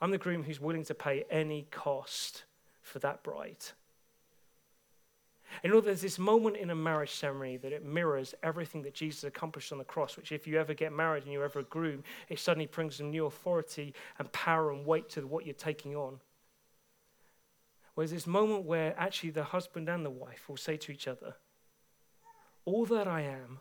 I'm 0.00 0.10
the 0.10 0.18
groom 0.18 0.44
who's 0.44 0.60
willing 0.60 0.84
to 0.84 0.94
pay 0.94 1.24
any 1.30 1.66
cost 1.70 2.44
for 2.80 2.98
that 3.00 3.22
bride. 3.22 3.58
In 5.62 5.70
know, 5.70 5.80
there's 5.80 6.00
this 6.00 6.18
moment 6.18 6.56
in 6.56 6.70
a 6.70 6.74
marriage 6.74 7.12
ceremony 7.12 7.56
that 7.58 7.72
it 7.72 7.84
mirrors 7.84 8.34
everything 8.42 8.82
that 8.82 8.94
Jesus 8.94 9.24
accomplished 9.24 9.72
on 9.72 9.78
the 9.78 9.84
cross, 9.84 10.16
which, 10.16 10.32
if 10.32 10.46
you 10.46 10.58
ever 10.58 10.74
get 10.74 10.92
married 10.92 11.24
and 11.24 11.32
you're 11.32 11.44
ever 11.44 11.60
a 11.60 11.64
groom, 11.64 12.02
it 12.28 12.38
suddenly 12.38 12.66
brings 12.66 12.96
some 12.96 13.10
new 13.10 13.26
authority 13.26 13.94
and 14.18 14.30
power 14.32 14.72
and 14.72 14.86
weight 14.86 15.08
to 15.10 15.26
what 15.26 15.44
you're 15.44 15.54
taking 15.54 15.96
on. 15.96 16.20
Whereas 17.94 18.12
this 18.12 18.26
moment 18.26 18.64
where 18.64 18.94
actually 18.98 19.30
the 19.30 19.44
husband 19.44 19.88
and 19.88 20.04
the 20.04 20.10
wife 20.10 20.48
will 20.48 20.56
say 20.56 20.76
to 20.76 20.92
each 20.92 21.08
other, 21.08 21.34
All 22.64 22.86
that 22.86 23.06
I 23.06 23.22
am, 23.22 23.58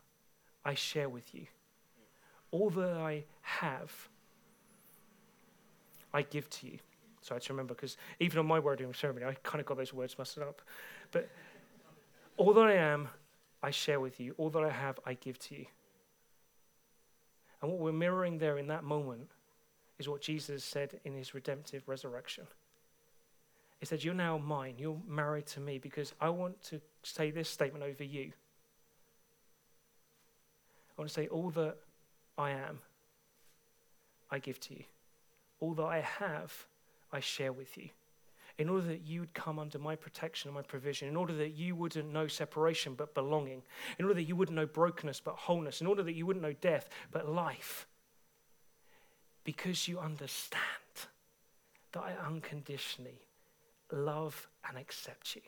I 0.63 0.75
share 0.75 1.09
with 1.09 1.33
you. 1.33 1.47
All 2.51 2.69
that 2.69 2.97
I 2.97 3.25
have, 3.41 4.09
I 6.13 6.21
give 6.21 6.49
to 6.51 6.67
you. 6.67 6.79
So 7.21 7.33
I 7.33 7.35
have 7.35 7.43
to 7.43 7.53
remember 7.53 7.73
because 7.73 7.97
even 8.19 8.39
on 8.39 8.47
my 8.47 8.59
wedding 8.59 8.93
ceremony, 8.93 9.25
I 9.25 9.33
kind 9.43 9.59
of 9.59 9.65
got 9.65 9.77
those 9.77 9.93
words 9.93 10.17
messed 10.17 10.37
up. 10.37 10.61
But 11.11 11.29
all 12.39 12.53
that 12.53 12.67
I 12.67 12.73
am, 12.75 13.09
I 13.61 13.71
share 13.71 13.99
with 13.99 14.19
you. 14.19 14.33
All 14.37 14.49
that 14.51 14.63
I 14.63 14.69
have, 14.69 14.97
I 15.05 15.13
give 15.15 15.37
to 15.39 15.55
you. 15.55 15.65
And 17.61 17.69
what 17.69 17.81
we're 17.81 17.91
mirroring 17.91 18.37
there 18.37 18.57
in 18.57 18.67
that 18.67 18.85
moment 18.85 19.27
is 19.99 20.07
what 20.07 20.21
Jesus 20.21 20.63
said 20.63 21.01
in 21.03 21.13
his 21.13 21.33
redemptive 21.33 21.83
resurrection. 21.85 22.47
He 23.81 23.85
said, 23.85 24.03
You're 24.03 24.13
now 24.13 24.37
mine. 24.37 24.75
You're 24.77 25.01
married 25.05 25.47
to 25.47 25.59
me 25.59 25.79
because 25.79 26.13
I 26.21 26.29
want 26.29 26.61
to 26.63 26.79
say 27.03 27.29
this 27.29 27.49
statement 27.49 27.83
over 27.83 28.05
you. 28.05 28.31
I 30.97 31.01
want 31.01 31.09
to 31.09 31.13
say, 31.13 31.27
All 31.27 31.49
that 31.51 31.75
I 32.37 32.51
am, 32.51 32.79
I 34.31 34.39
give 34.39 34.61
to 34.61 34.75
you. 34.75 34.83
All 35.59 35.73
that 35.73 35.83
I 35.83 35.99
have, 35.99 36.53
I 37.11 37.19
share 37.19 37.51
with 37.51 37.77
you. 37.77 37.89
In 38.59 38.67
order 38.67 38.87
that 38.87 39.07
you 39.07 39.21
would 39.21 39.33
come 39.33 39.57
under 39.57 39.79
my 39.79 39.95
protection 39.95 40.49
and 40.49 40.55
my 40.55 40.61
provision, 40.61 41.07
in 41.07 41.15
order 41.15 41.33
that 41.35 41.55
you 41.55 41.75
wouldn't 41.75 42.11
know 42.11 42.27
separation 42.27 42.93
but 42.93 43.13
belonging, 43.13 43.63
in 43.97 44.05
order 44.05 44.15
that 44.15 44.25
you 44.25 44.35
wouldn't 44.35 44.57
know 44.57 44.65
brokenness 44.65 45.21
but 45.21 45.35
wholeness, 45.35 45.79
in 45.79 45.87
order 45.87 46.03
that 46.03 46.13
you 46.13 46.25
wouldn't 46.25 46.43
know 46.43 46.53
death 46.53 46.89
but 47.09 47.27
life. 47.27 47.87
Because 49.45 49.87
you 49.87 49.97
understand 49.97 50.61
that 51.93 52.01
I 52.01 52.13
unconditionally 52.27 53.21
love 53.93 54.47
and 54.67 54.77
accept 54.77 55.37
you. 55.37 55.41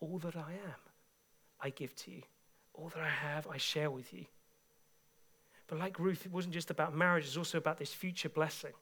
All 0.00 0.18
that 0.20 0.36
I 0.36 0.52
am, 0.52 0.80
I 1.60 1.68
give 1.68 1.94
to 1.96 2.10
you. 2.10 2.22
All 2.72 2.88
that 2.88 3.02
I 3.02 3.08
have, 3.08 3.46
I 3.46 3.58
share 3.58 3.90
with 3.90 4.12
you. 4.14 4.24
But 5.66 5.78
like 5.78 5.98
Ruth, 5.98 6.24
it 6.24 6.32
wasn't 6.32 6.54
just 6.54 6.70
about 6.70 6.94
marriage, 6.94 7.26
it's 7.26 7.36
also 7.36 7.58
about 7.58 7.78
this 7.78 7.92
future 7.92 8.30
blessing. 8.30 8.72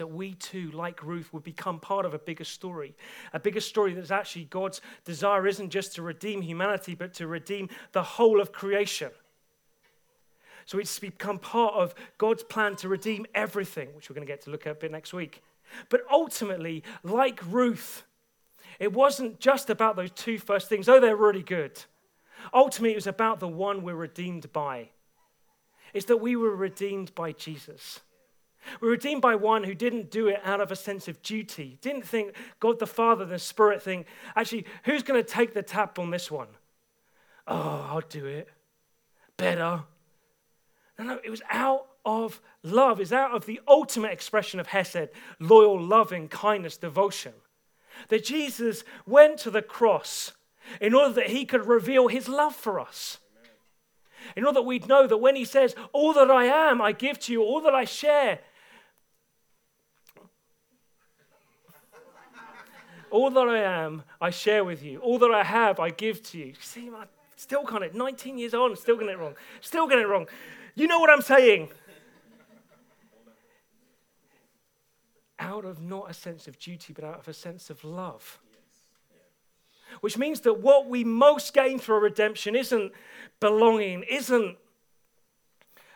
That 0.00 0.06
we 0.06 0.32
too, 0.32 0.70
like 0.70 1.02
Ruth, 1.04 1.30
would 1.34 1.42
become 1.42 1.78
part 1.78 2.06
of 2.06 2.14
a 2.14 2.18
bigger 2.18 2.44
story. 2.44 2.96
A 3.34 3.38
bigger 3.38 3.60
story 3.60 3.92
that's 3.92 4.10
actually 4.10 4.44
God's 4.44 4.80
desire 5.04 5.46
isn't 5.46 5.68
just 5.68 5.94
to 5.96 6.02
redeem 6.02 6.40
humanity, 6.40 6.94
but 6.94 7.12
to 7.16 7.26
redeem 7.26 7.68
the 7.92 8.02
whole 8.02 8.40
of 8.40 8.50
creation. 8.50 9.10
So 10.64 10.78
it's 10.78 10.98
become 10.98 11.38
part 11.38 11.74
of 11.74 11.94
God's 12.16 12.42
plan 12.42 12.76
to 12.76 12.88
redeem 12.88 13.26
everything, 13.34 13.94
which 13.94 14.08
we're 14.08 14.14
going 14.14 14.26
to 14.26 14.32
get 14.32 14.40
to 14.44 14.50
look 14.50 14.66
at 14.66 14.72
a 14.72 14.74
bit 14.74 14.90
next 14.90 15.12
week. 15.12 15.42
But 15.90 16.00
ultimately, 16.10 16.82
like 17.02 17.38
Ruth, 17.46 18.04
it 18.78 18.94
wasn't 18.94 19.38
just 19.38 19.68
about 19.68 19.96
those 19.96 20.12
two 20.12 20.38
first 20.38 20.70
things, 20.70 20.86
though 20.86 20.98
they're 20.98 21.14
really 21.14 21.42
good. 21.42 21.78
Ultimately, 22.54 22.92
it 22.92 22.96
was 22.96 23.06
about 23.06 23.38
the 23.38 23.48
one 23.48 23.82
we're 23.82 23.94
redeemed 23.94 24.50
by 24.50 24.88
It's 25.92 26.06
that 26.06 26.22
we 26.22 26.36
were 26.36 26.56
redeemed 26.56 27.14
by 27.14 27.32
Jesus. 27.32 28.00
We 28.80 28.88
were 28.88 28.92
redeemed 28.92 29.22
by 29.22 29.34
one 29.34 29.64
who 29.64 29.74
didn't 29.74 30.10
do 30.10 30.28
it 30.28 30.40
out 30.44 30.60
of 30.60 30.70
a 30.70 30.76
sense 30.76 31.08
of 31.08 31.22
duty, 31.22 31.78
didn't 31.80 32.06
think 32.06 32.34
God 32.58 32.78
the 32.78 32.86
Father, 32.86 33.24
the 33.24 33.38
Spirit 33.38 33.82
thing, 33.82 34.04
actually, 34.36 34.66
who's 34.84 35.02
going 35.02 35.22
to 35.22 35.28
take 35.28 35.54
the 35.54 35.62
tap 35.62 35.98
on 35.98 36.10
this 36.10 36.30
one? 36.30 36.48
Oh, 37.46 37.88
I'll 37.90 38.02
do 38.08 38.26
it. 38.26 38.48
Better. 39.36 39.82
No, 40.98 41.04
no, 41.04 41.20
it 41.24 41.30
was 41.30 41.42
out 41.50 41.86
of 42.04 42.40
love. 42.62 43.00
It's 43.00 43.12
out 43.12 43.32
of 43.32 43.46
the 43.46 43.60
ultimate 43.66 44.12
expression 44.12 44.60
of 44.60 44.68
Hesed, 44.68 45.08
loyal, 45.38 45.80
loving, 45.80 46.28
kindness, 46.28 46.76
devotion. 46.76 47.32
That 48.08 48.24
Jesus 48.24 48.84
went 49.06 49.38
to 49.38 49.50
the 49.50 49.62
cross 49.62 50.32
in 50.80 50.94
order 50.94 51.14
that 51.14 51.28
he 51.28 51.44
could 51.44 51.66
reveal 51.66 52.08
his 52.08 52.28
love 52.28 52.54
for 52.54 52.78
us 52.78 53.18
in 54.36 54.44
order 54.44 54.56
that 54.56 54.66
we'd 54.66 54.88
know 54.88 55.06
that 55.06 55.18
when 55.18 55.36
He 55.36 55.44
says, 55.44 55.74
All 55.92 56.12
that 56.14 56.30
I 56.30 56.44
am, 56.44 56.80
I 56.80 56.92
give 56.92 57.18
to 57.20 57.32
you, 57.32 57.42
all 57.42 57.60
that 57.62 57.74
I 57.74 57.84
share, 57.84 58.40
all 63.20 63.30
that 63.30 63.48
I 63.48 63.58
am, 63.58 64.02
I 64.20 64.30
share 64.30 64.64
with 64.64 64.82
you. 64.82 64.98
All 65.00 65.18
that 65.18 65.30
I 65.30 65.44
have, 65.44 65.78
I 65.78 65.90
give 65.90 66.22
to 66.24 66.38
you. 66.38 66.54
See, 66.60 66.88
I 66.88 67.04
still 67.36 67.64
got 67.64 67.82
it. 67.82 67.94
19 67.94 68.38
years 68.38 68.54
on, 68.54 68.74
still 68.76 68.96
getting 68.96 69.10
it 69.10 69.18
wrong. 69.18 69.34
Still 69.60 69.86
getting 69.86 70.04
it 70.04 70.08
wrong. 70.08 70.26
You 70.74 70.86
know 70.86 70.98
what 70.98 71.10
I'm 71.10 71.22
saying? 71.22 71.68
Out 75.38 75.64
of 75.64 75.82
not 75.82 76.10
a 76.10 76.14
sense 76.14 76.48
of 76.48 76.58
duty, 76.58 76.92
but 76.92 77.04
out 77.04 77.18
of 77.18 77.28
a 77.28 77.32
sense 77.34 77.70
of 77.70 77.84
love. 77.84 78.38
Which 80.00 80.16
means 80.16 80.40
that 80.42 80.60
what 80.60 80.86
we 80.86 81.04
most 81.04 81.52
gain 81.52 81.78
through 81.78 82.00
redemption 82.00 82.54
isn't 82.54 82.92
belonging, 83.40 84.04
isn't 84.08 84.56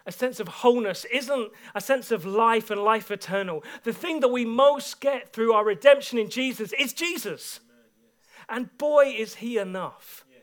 a 0.06 0.12
sense 0.12 0.38
of 0.40 0.48
wholeness, 0.48 1.06
isn't 1.12 1.50
a 1.74 1.80
sense 1.80 2.10
of 2.10 2.26
life 2.26 2.70
and 2.70 2.82
life 2.82 3.10
eternal. 3.10 3.64
The 3.84 3.92
thing 3.92 4.20
that 4.20 4.28
we 4.28 4.44
most 4.44 5.00
get 5.00 5.32
through 5.32 5.52
our 5.52 5.64
redemption 5.64 6.18
in 6.18 6.28
Jesus 6.28 6.72
is 6.78 6.92
Jesus. 6.92 7.60
Amen, 7.70 7.84
yes. 8.02 8.46
And 8.48 8.78
boy, 8.78 9.14
is 9.16 9.36
he 9.36 9.56
enough. 9.58 10.24
Yes, 10.30 10.42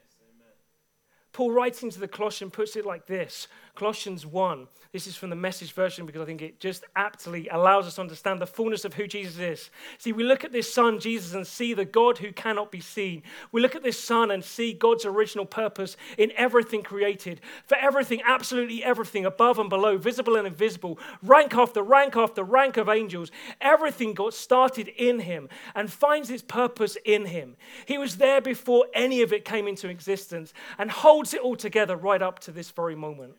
Paul, 1.31 1.51
writing 1.51 1.89
to 1.91 1.99
the 1.99 2.07
Colossians, 2.07 2.53
puts 2.53 2.75
it 2.75 2.85
like 2.85 3.05
this 3.05 3.47
Colossians 3.81 4.27
1. 4.27 4.67
This 4.91 5.07
is 5.07 5.15
from 5.15 5.31
the 5.31 5.35
message 5.35 5.71
version 5.71 6.05
because 6.05 6.21
I 6.21 6.25
think 6.25 6.43
it 6.43 6.59
just 6.59 6.83
aptly 6.95 7.47
allows 7.47 7.87
us 7.87 7.95
to 7.95 8.01
understand 8.01 8.39
the 8.39 8.45
fullness 8.45 8.85
of 8.85 8.93
who 8.93 9.07
Jesus 9.07 9.39
is. 9.39 9.71
See, 9.97 10.11
we 10.11 10.23
look 10.23 10.43
at 10.43 10.51
this 10.51 10.71
Son, 10.71 10.99
Jesus, 10.99 11.33
and 11.33 11.47
see 11.47 11.73
the 11.73 11.83
God 11.83 12.19
who 12.19 12.31
cannot 12.31 12.71
be 12.71 12.79
seen. 12.79 13.23
We 13.51 13.59
look 13.59 13.73
at 13.73 13.81
this 13.81 13.99
Son 13.99 14.29
and 14.29 14.43
see 14.43 14.71
God's 14.71 15.03
original 15.03 15.47
purpose 15.47 15.97
in 16.19 16.31
everything 16.35 16.83
created, 16.83 17.41
for 17.65 17.75
everything, 17.75 18.21
absolutely 18.23 18.83
everything, 18.83 19.25
above 19.25 19.57
and 19.57 19.67
below, 19.67 19.97
visible 19.97 20.35
and 20.35 20.45
invisible, 20.45 20.99
rank 21.23 21.55
after 21.55 21.81
rank 21.81 22.15
after 22.15 22.43
rank 22.43 22.77
of 22.77 22.87
angels. 22.87 23.31
Everything 23.61 24.13
got 24.13 24.35
started 24.35 24.89
in 24.89 25.21
Him 25.21 25.49
and 25.73 25.91
finds 25.91 26.29
its 26.29 26.43
purpose 26.43 26.99
in 27.03 27.25
Him. 27.25 27.55
He 27.87 27.97
was 27.97 28.17
there 28.17 28.41
before 28.41 28.85
any 28.93 29.23
of 29.23 29.33
it 29.33 29.43
came 29.43 29.67
into 29.67 29.89
existence 29.89 30.53
and 30.77 30.91
holds 30.91 31.33
it 31.33 31.41
all 31.41 31.55
together 31.55 31.95
right 31.95 32.21
up 32.21 32.37
to 32.41 32.51
this 32.51 32.69
very 32.69 32.95
moment. 32.95 33.33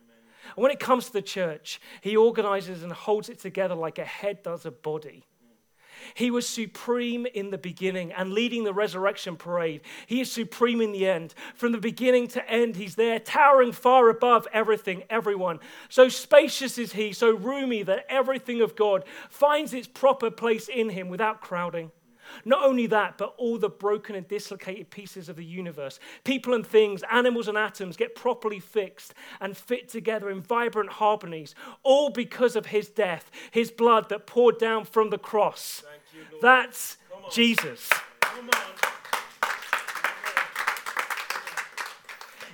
And 0.56 0.62
when 0.62 0.72
it 0.72 0.80
comes 0.80 1.06
to 1.06 1.12
the 1.12 1.22
church, 1.22 1.80
he 2.00 2.16
organizes 2.16 2.82
and 2.82 2.92
holds 2.92 3.28
it 3.28 3.38
together 3.38 3.74
like 3.74 3.98
a 3.98 4.04
head 4.04 4.42
does 4.42 4.66
a 4.66 4.70
body. 4.70 5.26
He 6.14 6.30
was 6.30 6.48
supreme 6.48 7.26
in 7.26 7.50
the 7.50 7.58
beginning 7.58 8.12
and 8.12 8.32
leading 8.32 8.64
the 8.64 8.74
resurrection 8.74 9.36
parade. 9.36 9.82
He 10.06 10.20
is 10.20 10.30
supreme 10.30 10.80
in 10.80 10.92
the 10.92 11.06
end. 11.06 11.34
From 11.54 11.72
the 11.72 11.78
beginning 11.78 12.28
to 12.28 12.50
end, 12.50 12.76
he's 12.76 12.96
there, 12.96 13.18
towering 13.18 13.72
far 13.72 14.08
above 14.08 14.46
everything, 14.52 15.04
everyone. 15.08 15.60
So 15.88 16.08
spacious 16.08 16.78
is 16.78 16.92
he, 16.92 17.12
so 17.12 17.30
roomy 17.30 17.82
that 17.84 18.06
everything 18.08 18.60
of 18.60 18.76
God 18.76 19.04
finds 19.30 19.72
its 19.72 19.86
proper 19.86 20.30
place 20.30 20.68
in 20.68 20.90
him 20.90 21.08
without 21.08 21.40
crowding. 21.40 21.92
Not 22.44 22.64
only 22.64 22.86
that, 22.88 23.18
but 23.18 23.34
all 23.36 23.58
the 23.58 23.68
broken 23.68 24.14
and 24.14 24.26
dislocated 24.26 24.90
pieces 24.90 25.28
of 25.28 25.36
the 25.36 25.44
universe, 25.44 25.98
people 26.24 26.54
and 26.54 26.66
things, 26.66 27.02
animals 27.10 27.48
and 27.48 27.58
atoms, 27.58 27.96
get 27.96 28.14
properly 28.14 28.60
fixed 28.60 29.14
and 29.40 29.56
fit 29.56 29.88
together 29.88 30.30
in 30.30 30.40
vibrant 30.40 30.90
harmonies, 30.90 31.54
all 31.82 32.10
because 32.10 32.56
of 32.56 32.66
his 32.66 32.88
death, 32.88 33.30
his 33.50 33.70
blood 33.70 34.08
that 34.08 34.26
poured 34.26 34.58
down 34.58 34.84
from 34.84 35.10
the 35.10 35.18
cross. 35.18 35.82
You, 36.14 36.38
That's 36.40 36.96
Jesus. 37.30 37.88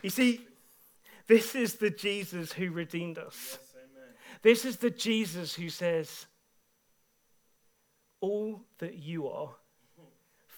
You 0.02 0.10
see, 0.10 0.46
this 1.26 1.54
is 1.54 1.74
the 1.74 1.90
Jesus 1.90 2.52
who 2.52 2.70
redeemed 2.70 3.18
us. 3.18 3.58
Yes, 3.58 3.84
this 4.42 4.64
is 4.64 4.76
the 4.76 4.90
Jesus 4.90 5.54
who 5.54 5.68
says, 5.68 6.26
All 8.20 8.64
that 8.78 8.94
you 8.94 9.28
are 9.28 9.54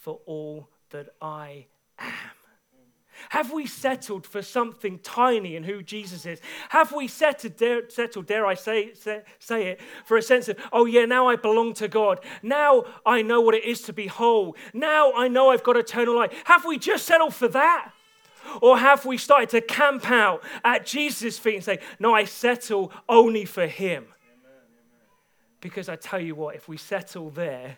for 0.01 0.19
all 0.25 0.67
that 0.89 1.09
I 1.21 1.67
am? 1.99 2.11
Have 3.29 3.53
we 3.53 3.67
settled 3.67 4.25
for 4.25 4.41
something 4.41 4.97
tiny 4.99 5.55
in 5.55 5.63
who 5.63 5.83
Jesus 5.83 6.25
is? 6.25 6.41
Have 6.69 6.91
we 6.91 7.07
settled, 7.07 7.55
dare, 7.55 7.87
settled, 7.87 8.25
dare 8.25 8.47
I 8.47 8.55
say, 8.55 8.95
say, 8.95 9.21
say 9.37 9.67
it, 9.67 9.79
for 10.05 10.17
a 10.17 10.23
sense 10.23 10.49
of, 10.49 10.57
oh 10.73 10.85
yeah, 10.85 11.05
now 11.05 11.27
I 11.27 11.35
belong 11.35 11.75
to 11.75 11.87
God. 11.87 12.19
Now 12.41 12.85
I 13.05 13.21
know 13.21 13.39
what 13.39 13.53
it 13.53 13.63
is 13.63 13.83
to 13.83 13.93
be 13.93 14.07
whole. 14.07 14.55
Now 14.73 15.13
I 15.13 15.27
know 15.27 15.51
I've 15.51 15.63
got 15.63 15.77
eternal 15.77 16.15
life. 16.15 16.33
Have 16.45 16.65
we 16.65 16.79
just 16.79 17.05
settled 17.05 17.35
for 17.35 17.47
that? 17.49 17.91
Or 18.59 18.79
have 18.79 19.05
we 19.05 19.17
started 19.17 19.49
to 19.49 19.61
camp 19.61 20.09
out 20.09 20.43
at 20.63 20.87
Jesus' 20.87 21.37
feet 21.37 21.55
and 21.55 21.63
say, 21.63 21.79
no, 21.99 22.15
I 22.15 22.25
settle 22.25 22.91
only 23.07 23.45
for 23.45 23.67
Him? 23.67 24.05
Because 25.59 25.87
I 25.89 25.95
tell 25.95 26.19
you 26.19 26.33
what, 26.33 26.55
if 26.55 26.67
we 26.67 26.77
settle 26.77 27.29
there, 27.29 27.77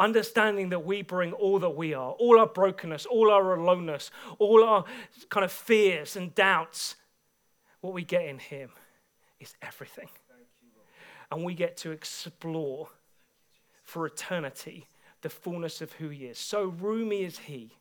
understanding 0.00 0.70
that 0.70 0.84
we 0.84 1.02
bring 1.02 1.32
all 1.32 1.58
that 1.60 1.76
we 1.76 1.94
are, 1.94 2.12
all 2.12 2.40
our 2.40 2.46
brokenness, 2.46 3.06
all 3.06 3.30
our 3.30 3.54
aloneness, 3.54 4.10
all 4.38 4.64
our 4.64 4.84
kind 5.28 5.44
of 5.44 5.52
fears 5.52 6.16
and 6.16 6.34
doubts. 6.34 6.96
What 7.82 7.92
we 7.92 8.02
get 8.02 8.24
in 8.24 8.38
Him 8.38 8.70
is 9.38 9.54
everything. 9.62 10.08
And 11.30 11.44
we 11.44 11.54
get 11.54 11.76
to 11.78 11.92
explore 11.92 12.88
for 13.84 14.06
eternity 14.06 14.88
the 15.20 15.28
fullness 15.28 15.80
of 15.80 15.92
who 15.92 16.08
He 16.08 16.24
is. 16.24 16.38
So 16.38 16.64
roomy 16.64 17.22
is 17.22 17.38
He 17.38 17.76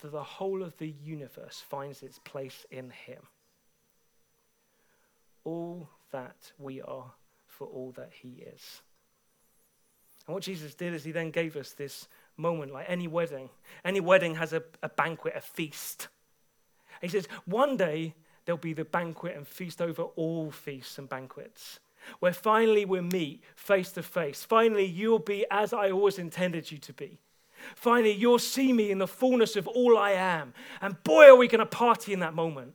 that 0.00 0.12
the 0.12 0.22
whole 0.22 0.62
of 0.62 0.76
the 0.76 0.88
universe 0.88 1.62
finds 1.66 2.02
its 2.02 2.18
place 2.18 2.66
in 2.70 2.90
Him. 2.90 3.22
All 5.44 5.88
that 6.10 6.52
we 6.58 6.82
are 6.82 7.12
for 7.46 7.66
all 7.66 7.92
that 7.92 8.10
He 8.12 8.44
is. 8.54 8.82
And 10.28 10.34
what 10.34 10.42
Jesus 10.42 10.74
did 10.74 10.92
is 10.92 11.04
he 11.04 11.10
then 11.10 11.30
gave 11.30 11.56
us 11.56 11.72
this 11.72 12.06
moment, 12.36 12.70
like 12.70 12.84
any 12.86 13.08
wedding. 13.08 13.48
Any 13.82 14.00
wedding 14.00 14.34
has 14.34 14.52
a, 14.52 14.62
a 14.82 14.90
banquet, 14.90 15.32
a 15.34 15.40
feast. 15.40 16.08
He 17.00 17.08
says, 17.08 17.26
one 17.46 17.78
day 17.78 18.14
there'll 18.44 18.58
be 18.58 18.74
the 18.74 18.84
banquet 18.84 19.34
and 19.34 19.48
feast 19.48 19.80
over 19.80 20.02
all 20.02 20.50
feasts 20.50 20.98
and 20.98 21.08
banquets, 21.08 21.80
where 22.20 22.34
finally 22.34 22.84
we'll 22.84 23.02
meet 23.02 23.42
face 23.56 23.90
to 23.92 24.02
face. 24.02 24.44
Finally, 24.44 24.84
you'll 24.84 25.18
be 25.18 25.46
as 25.50 25.72
I 25.72 25.90
always 25.90 26.18
intended 26.18 26.70
you 26.70 26.76
to 26.76 26.92
be. 26.92 27.18
Finally, 27.74 28.12
you'll 28.12 28.38
see 28.38 28.72
me 28.74 28.90
in 28.90 28.98
the 28.98 29.08
fullness 29.08 29.56
of 29.56 29.66
all 29.66 29.96
I 29.96 30.10
am. 30.10 30.52
And 30.82 31.02
boy, 31.04 31.24
are 31.28 31.36
we 31.36 31.48
going 31.48 31.60
to 31.60 31.66
party 31.66 32.12
in 32.12 32.20
that 32.20 32.34
moment. 32.34 32.74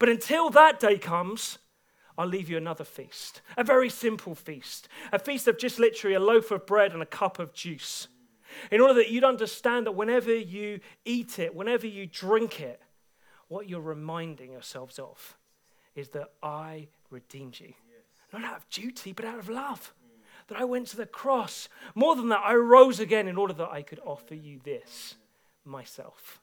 But 0.00 0.08
until 0.08 0.50
that 0.50 0.80
day 0.80 0.98
comes, 0.98 1.58
I'll 2.18 2.26
leave 2.26 2.50
you 2.50 2.56
another 2.56 2.82
feast. 2.82 3.40
A 3.56 3.62
very 3.62 3.88
simple 3.88 4.34
feast. 4.34 4.88
A 5.12 5.20
feast 5.20 5.46
of 5.46 5.56
just 5.56 5.78
literally 5.78 6.16
a 6.16 6.20
loaf 6.20 6.50
of 6.50 6.66
bread 6.66 6.92
and 6.92 7.00
a 7.00 7.06
cup 7.06 7.38
of 7.38 7.52
juice. 7.54 8.08
In 8.72 8.80
order 8.80 8.94
that 8.94 9.10
you'd 9.10 9.22
understand 9.22 9.86
that 9.86 9.92
whenever 9.92 10.34
you 10.34 10.80
eat 11.04 11.38
it, 11.38 11.54
whenever 11.54 11.86
you 11.86 12.06
drink 12.06 12.60
it, 12.60 12.82
what 13.46 13.68
you're 13.68 13.80
reminding 13.80 14.50
yourselves 14.50 14.98
of 14.98 15.36
is 15.94 16.08
that 16.08 16.32
I 16.42 16.88
redeemed 17.08 17.60
you. 17.60 17.72
Not 18.32 18.44
out 18.44 18.56
of 18.56 18.68
duty, 18.68 19.12
but 19.12 19.24
out 19.24 19.38
of 19.38 19.48
love. 19.48 19.94
That 20.48 20.58
I 20.58 20.64
went 20.64 20.88
to 20.88 20.96
the 20.96 21.06
cross. 21.06 21.68
More 21.94 22.16
than 22.16 22.30
that, 22.30 22.42
I 22.44 22.54
rose 22.54 22.98
again 22.98 23.28
in 23.28 23.36
order 23.36 23.54
that 23.54 23.70
I 23.70 23.82
could 23.82 24.00
offer 24.04 24.34
you 24.34 24.58
this 24.64 25.14
myself. 25.64 26.40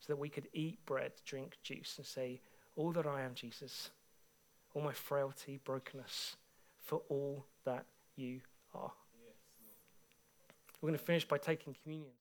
So 0.00 0.14
that 0.14 0.18
we 0.18 0.30
could 0.30 0.48
eat 0.54 0.78
bread, 0.86 1.12
drink 1.26 1.58
juice, 1.62 1.94
and 1.98 2.06
say, 2.06 2.40
All 2.76 2.92
that 2.92 3.06
I 3.06 3.22
am, 3.22 3.34
Jesus 3.34 3.90
all 4.74 4.82
my 4.82 4.92
frailty, 4.92 5.60
brokenness, 5.64 6.36
for 6.82 7.02
all 7.08 7.46
that 7.64 7.86
you 8.16 8.40
are. 8.74 8.92
We're 10.80 10.88
going 10.88 10.98
to 10.98 11.04
finish 11.04 11.26
by 11.26 11.38
taking 11.38 11.74
communion. 11.82 12.12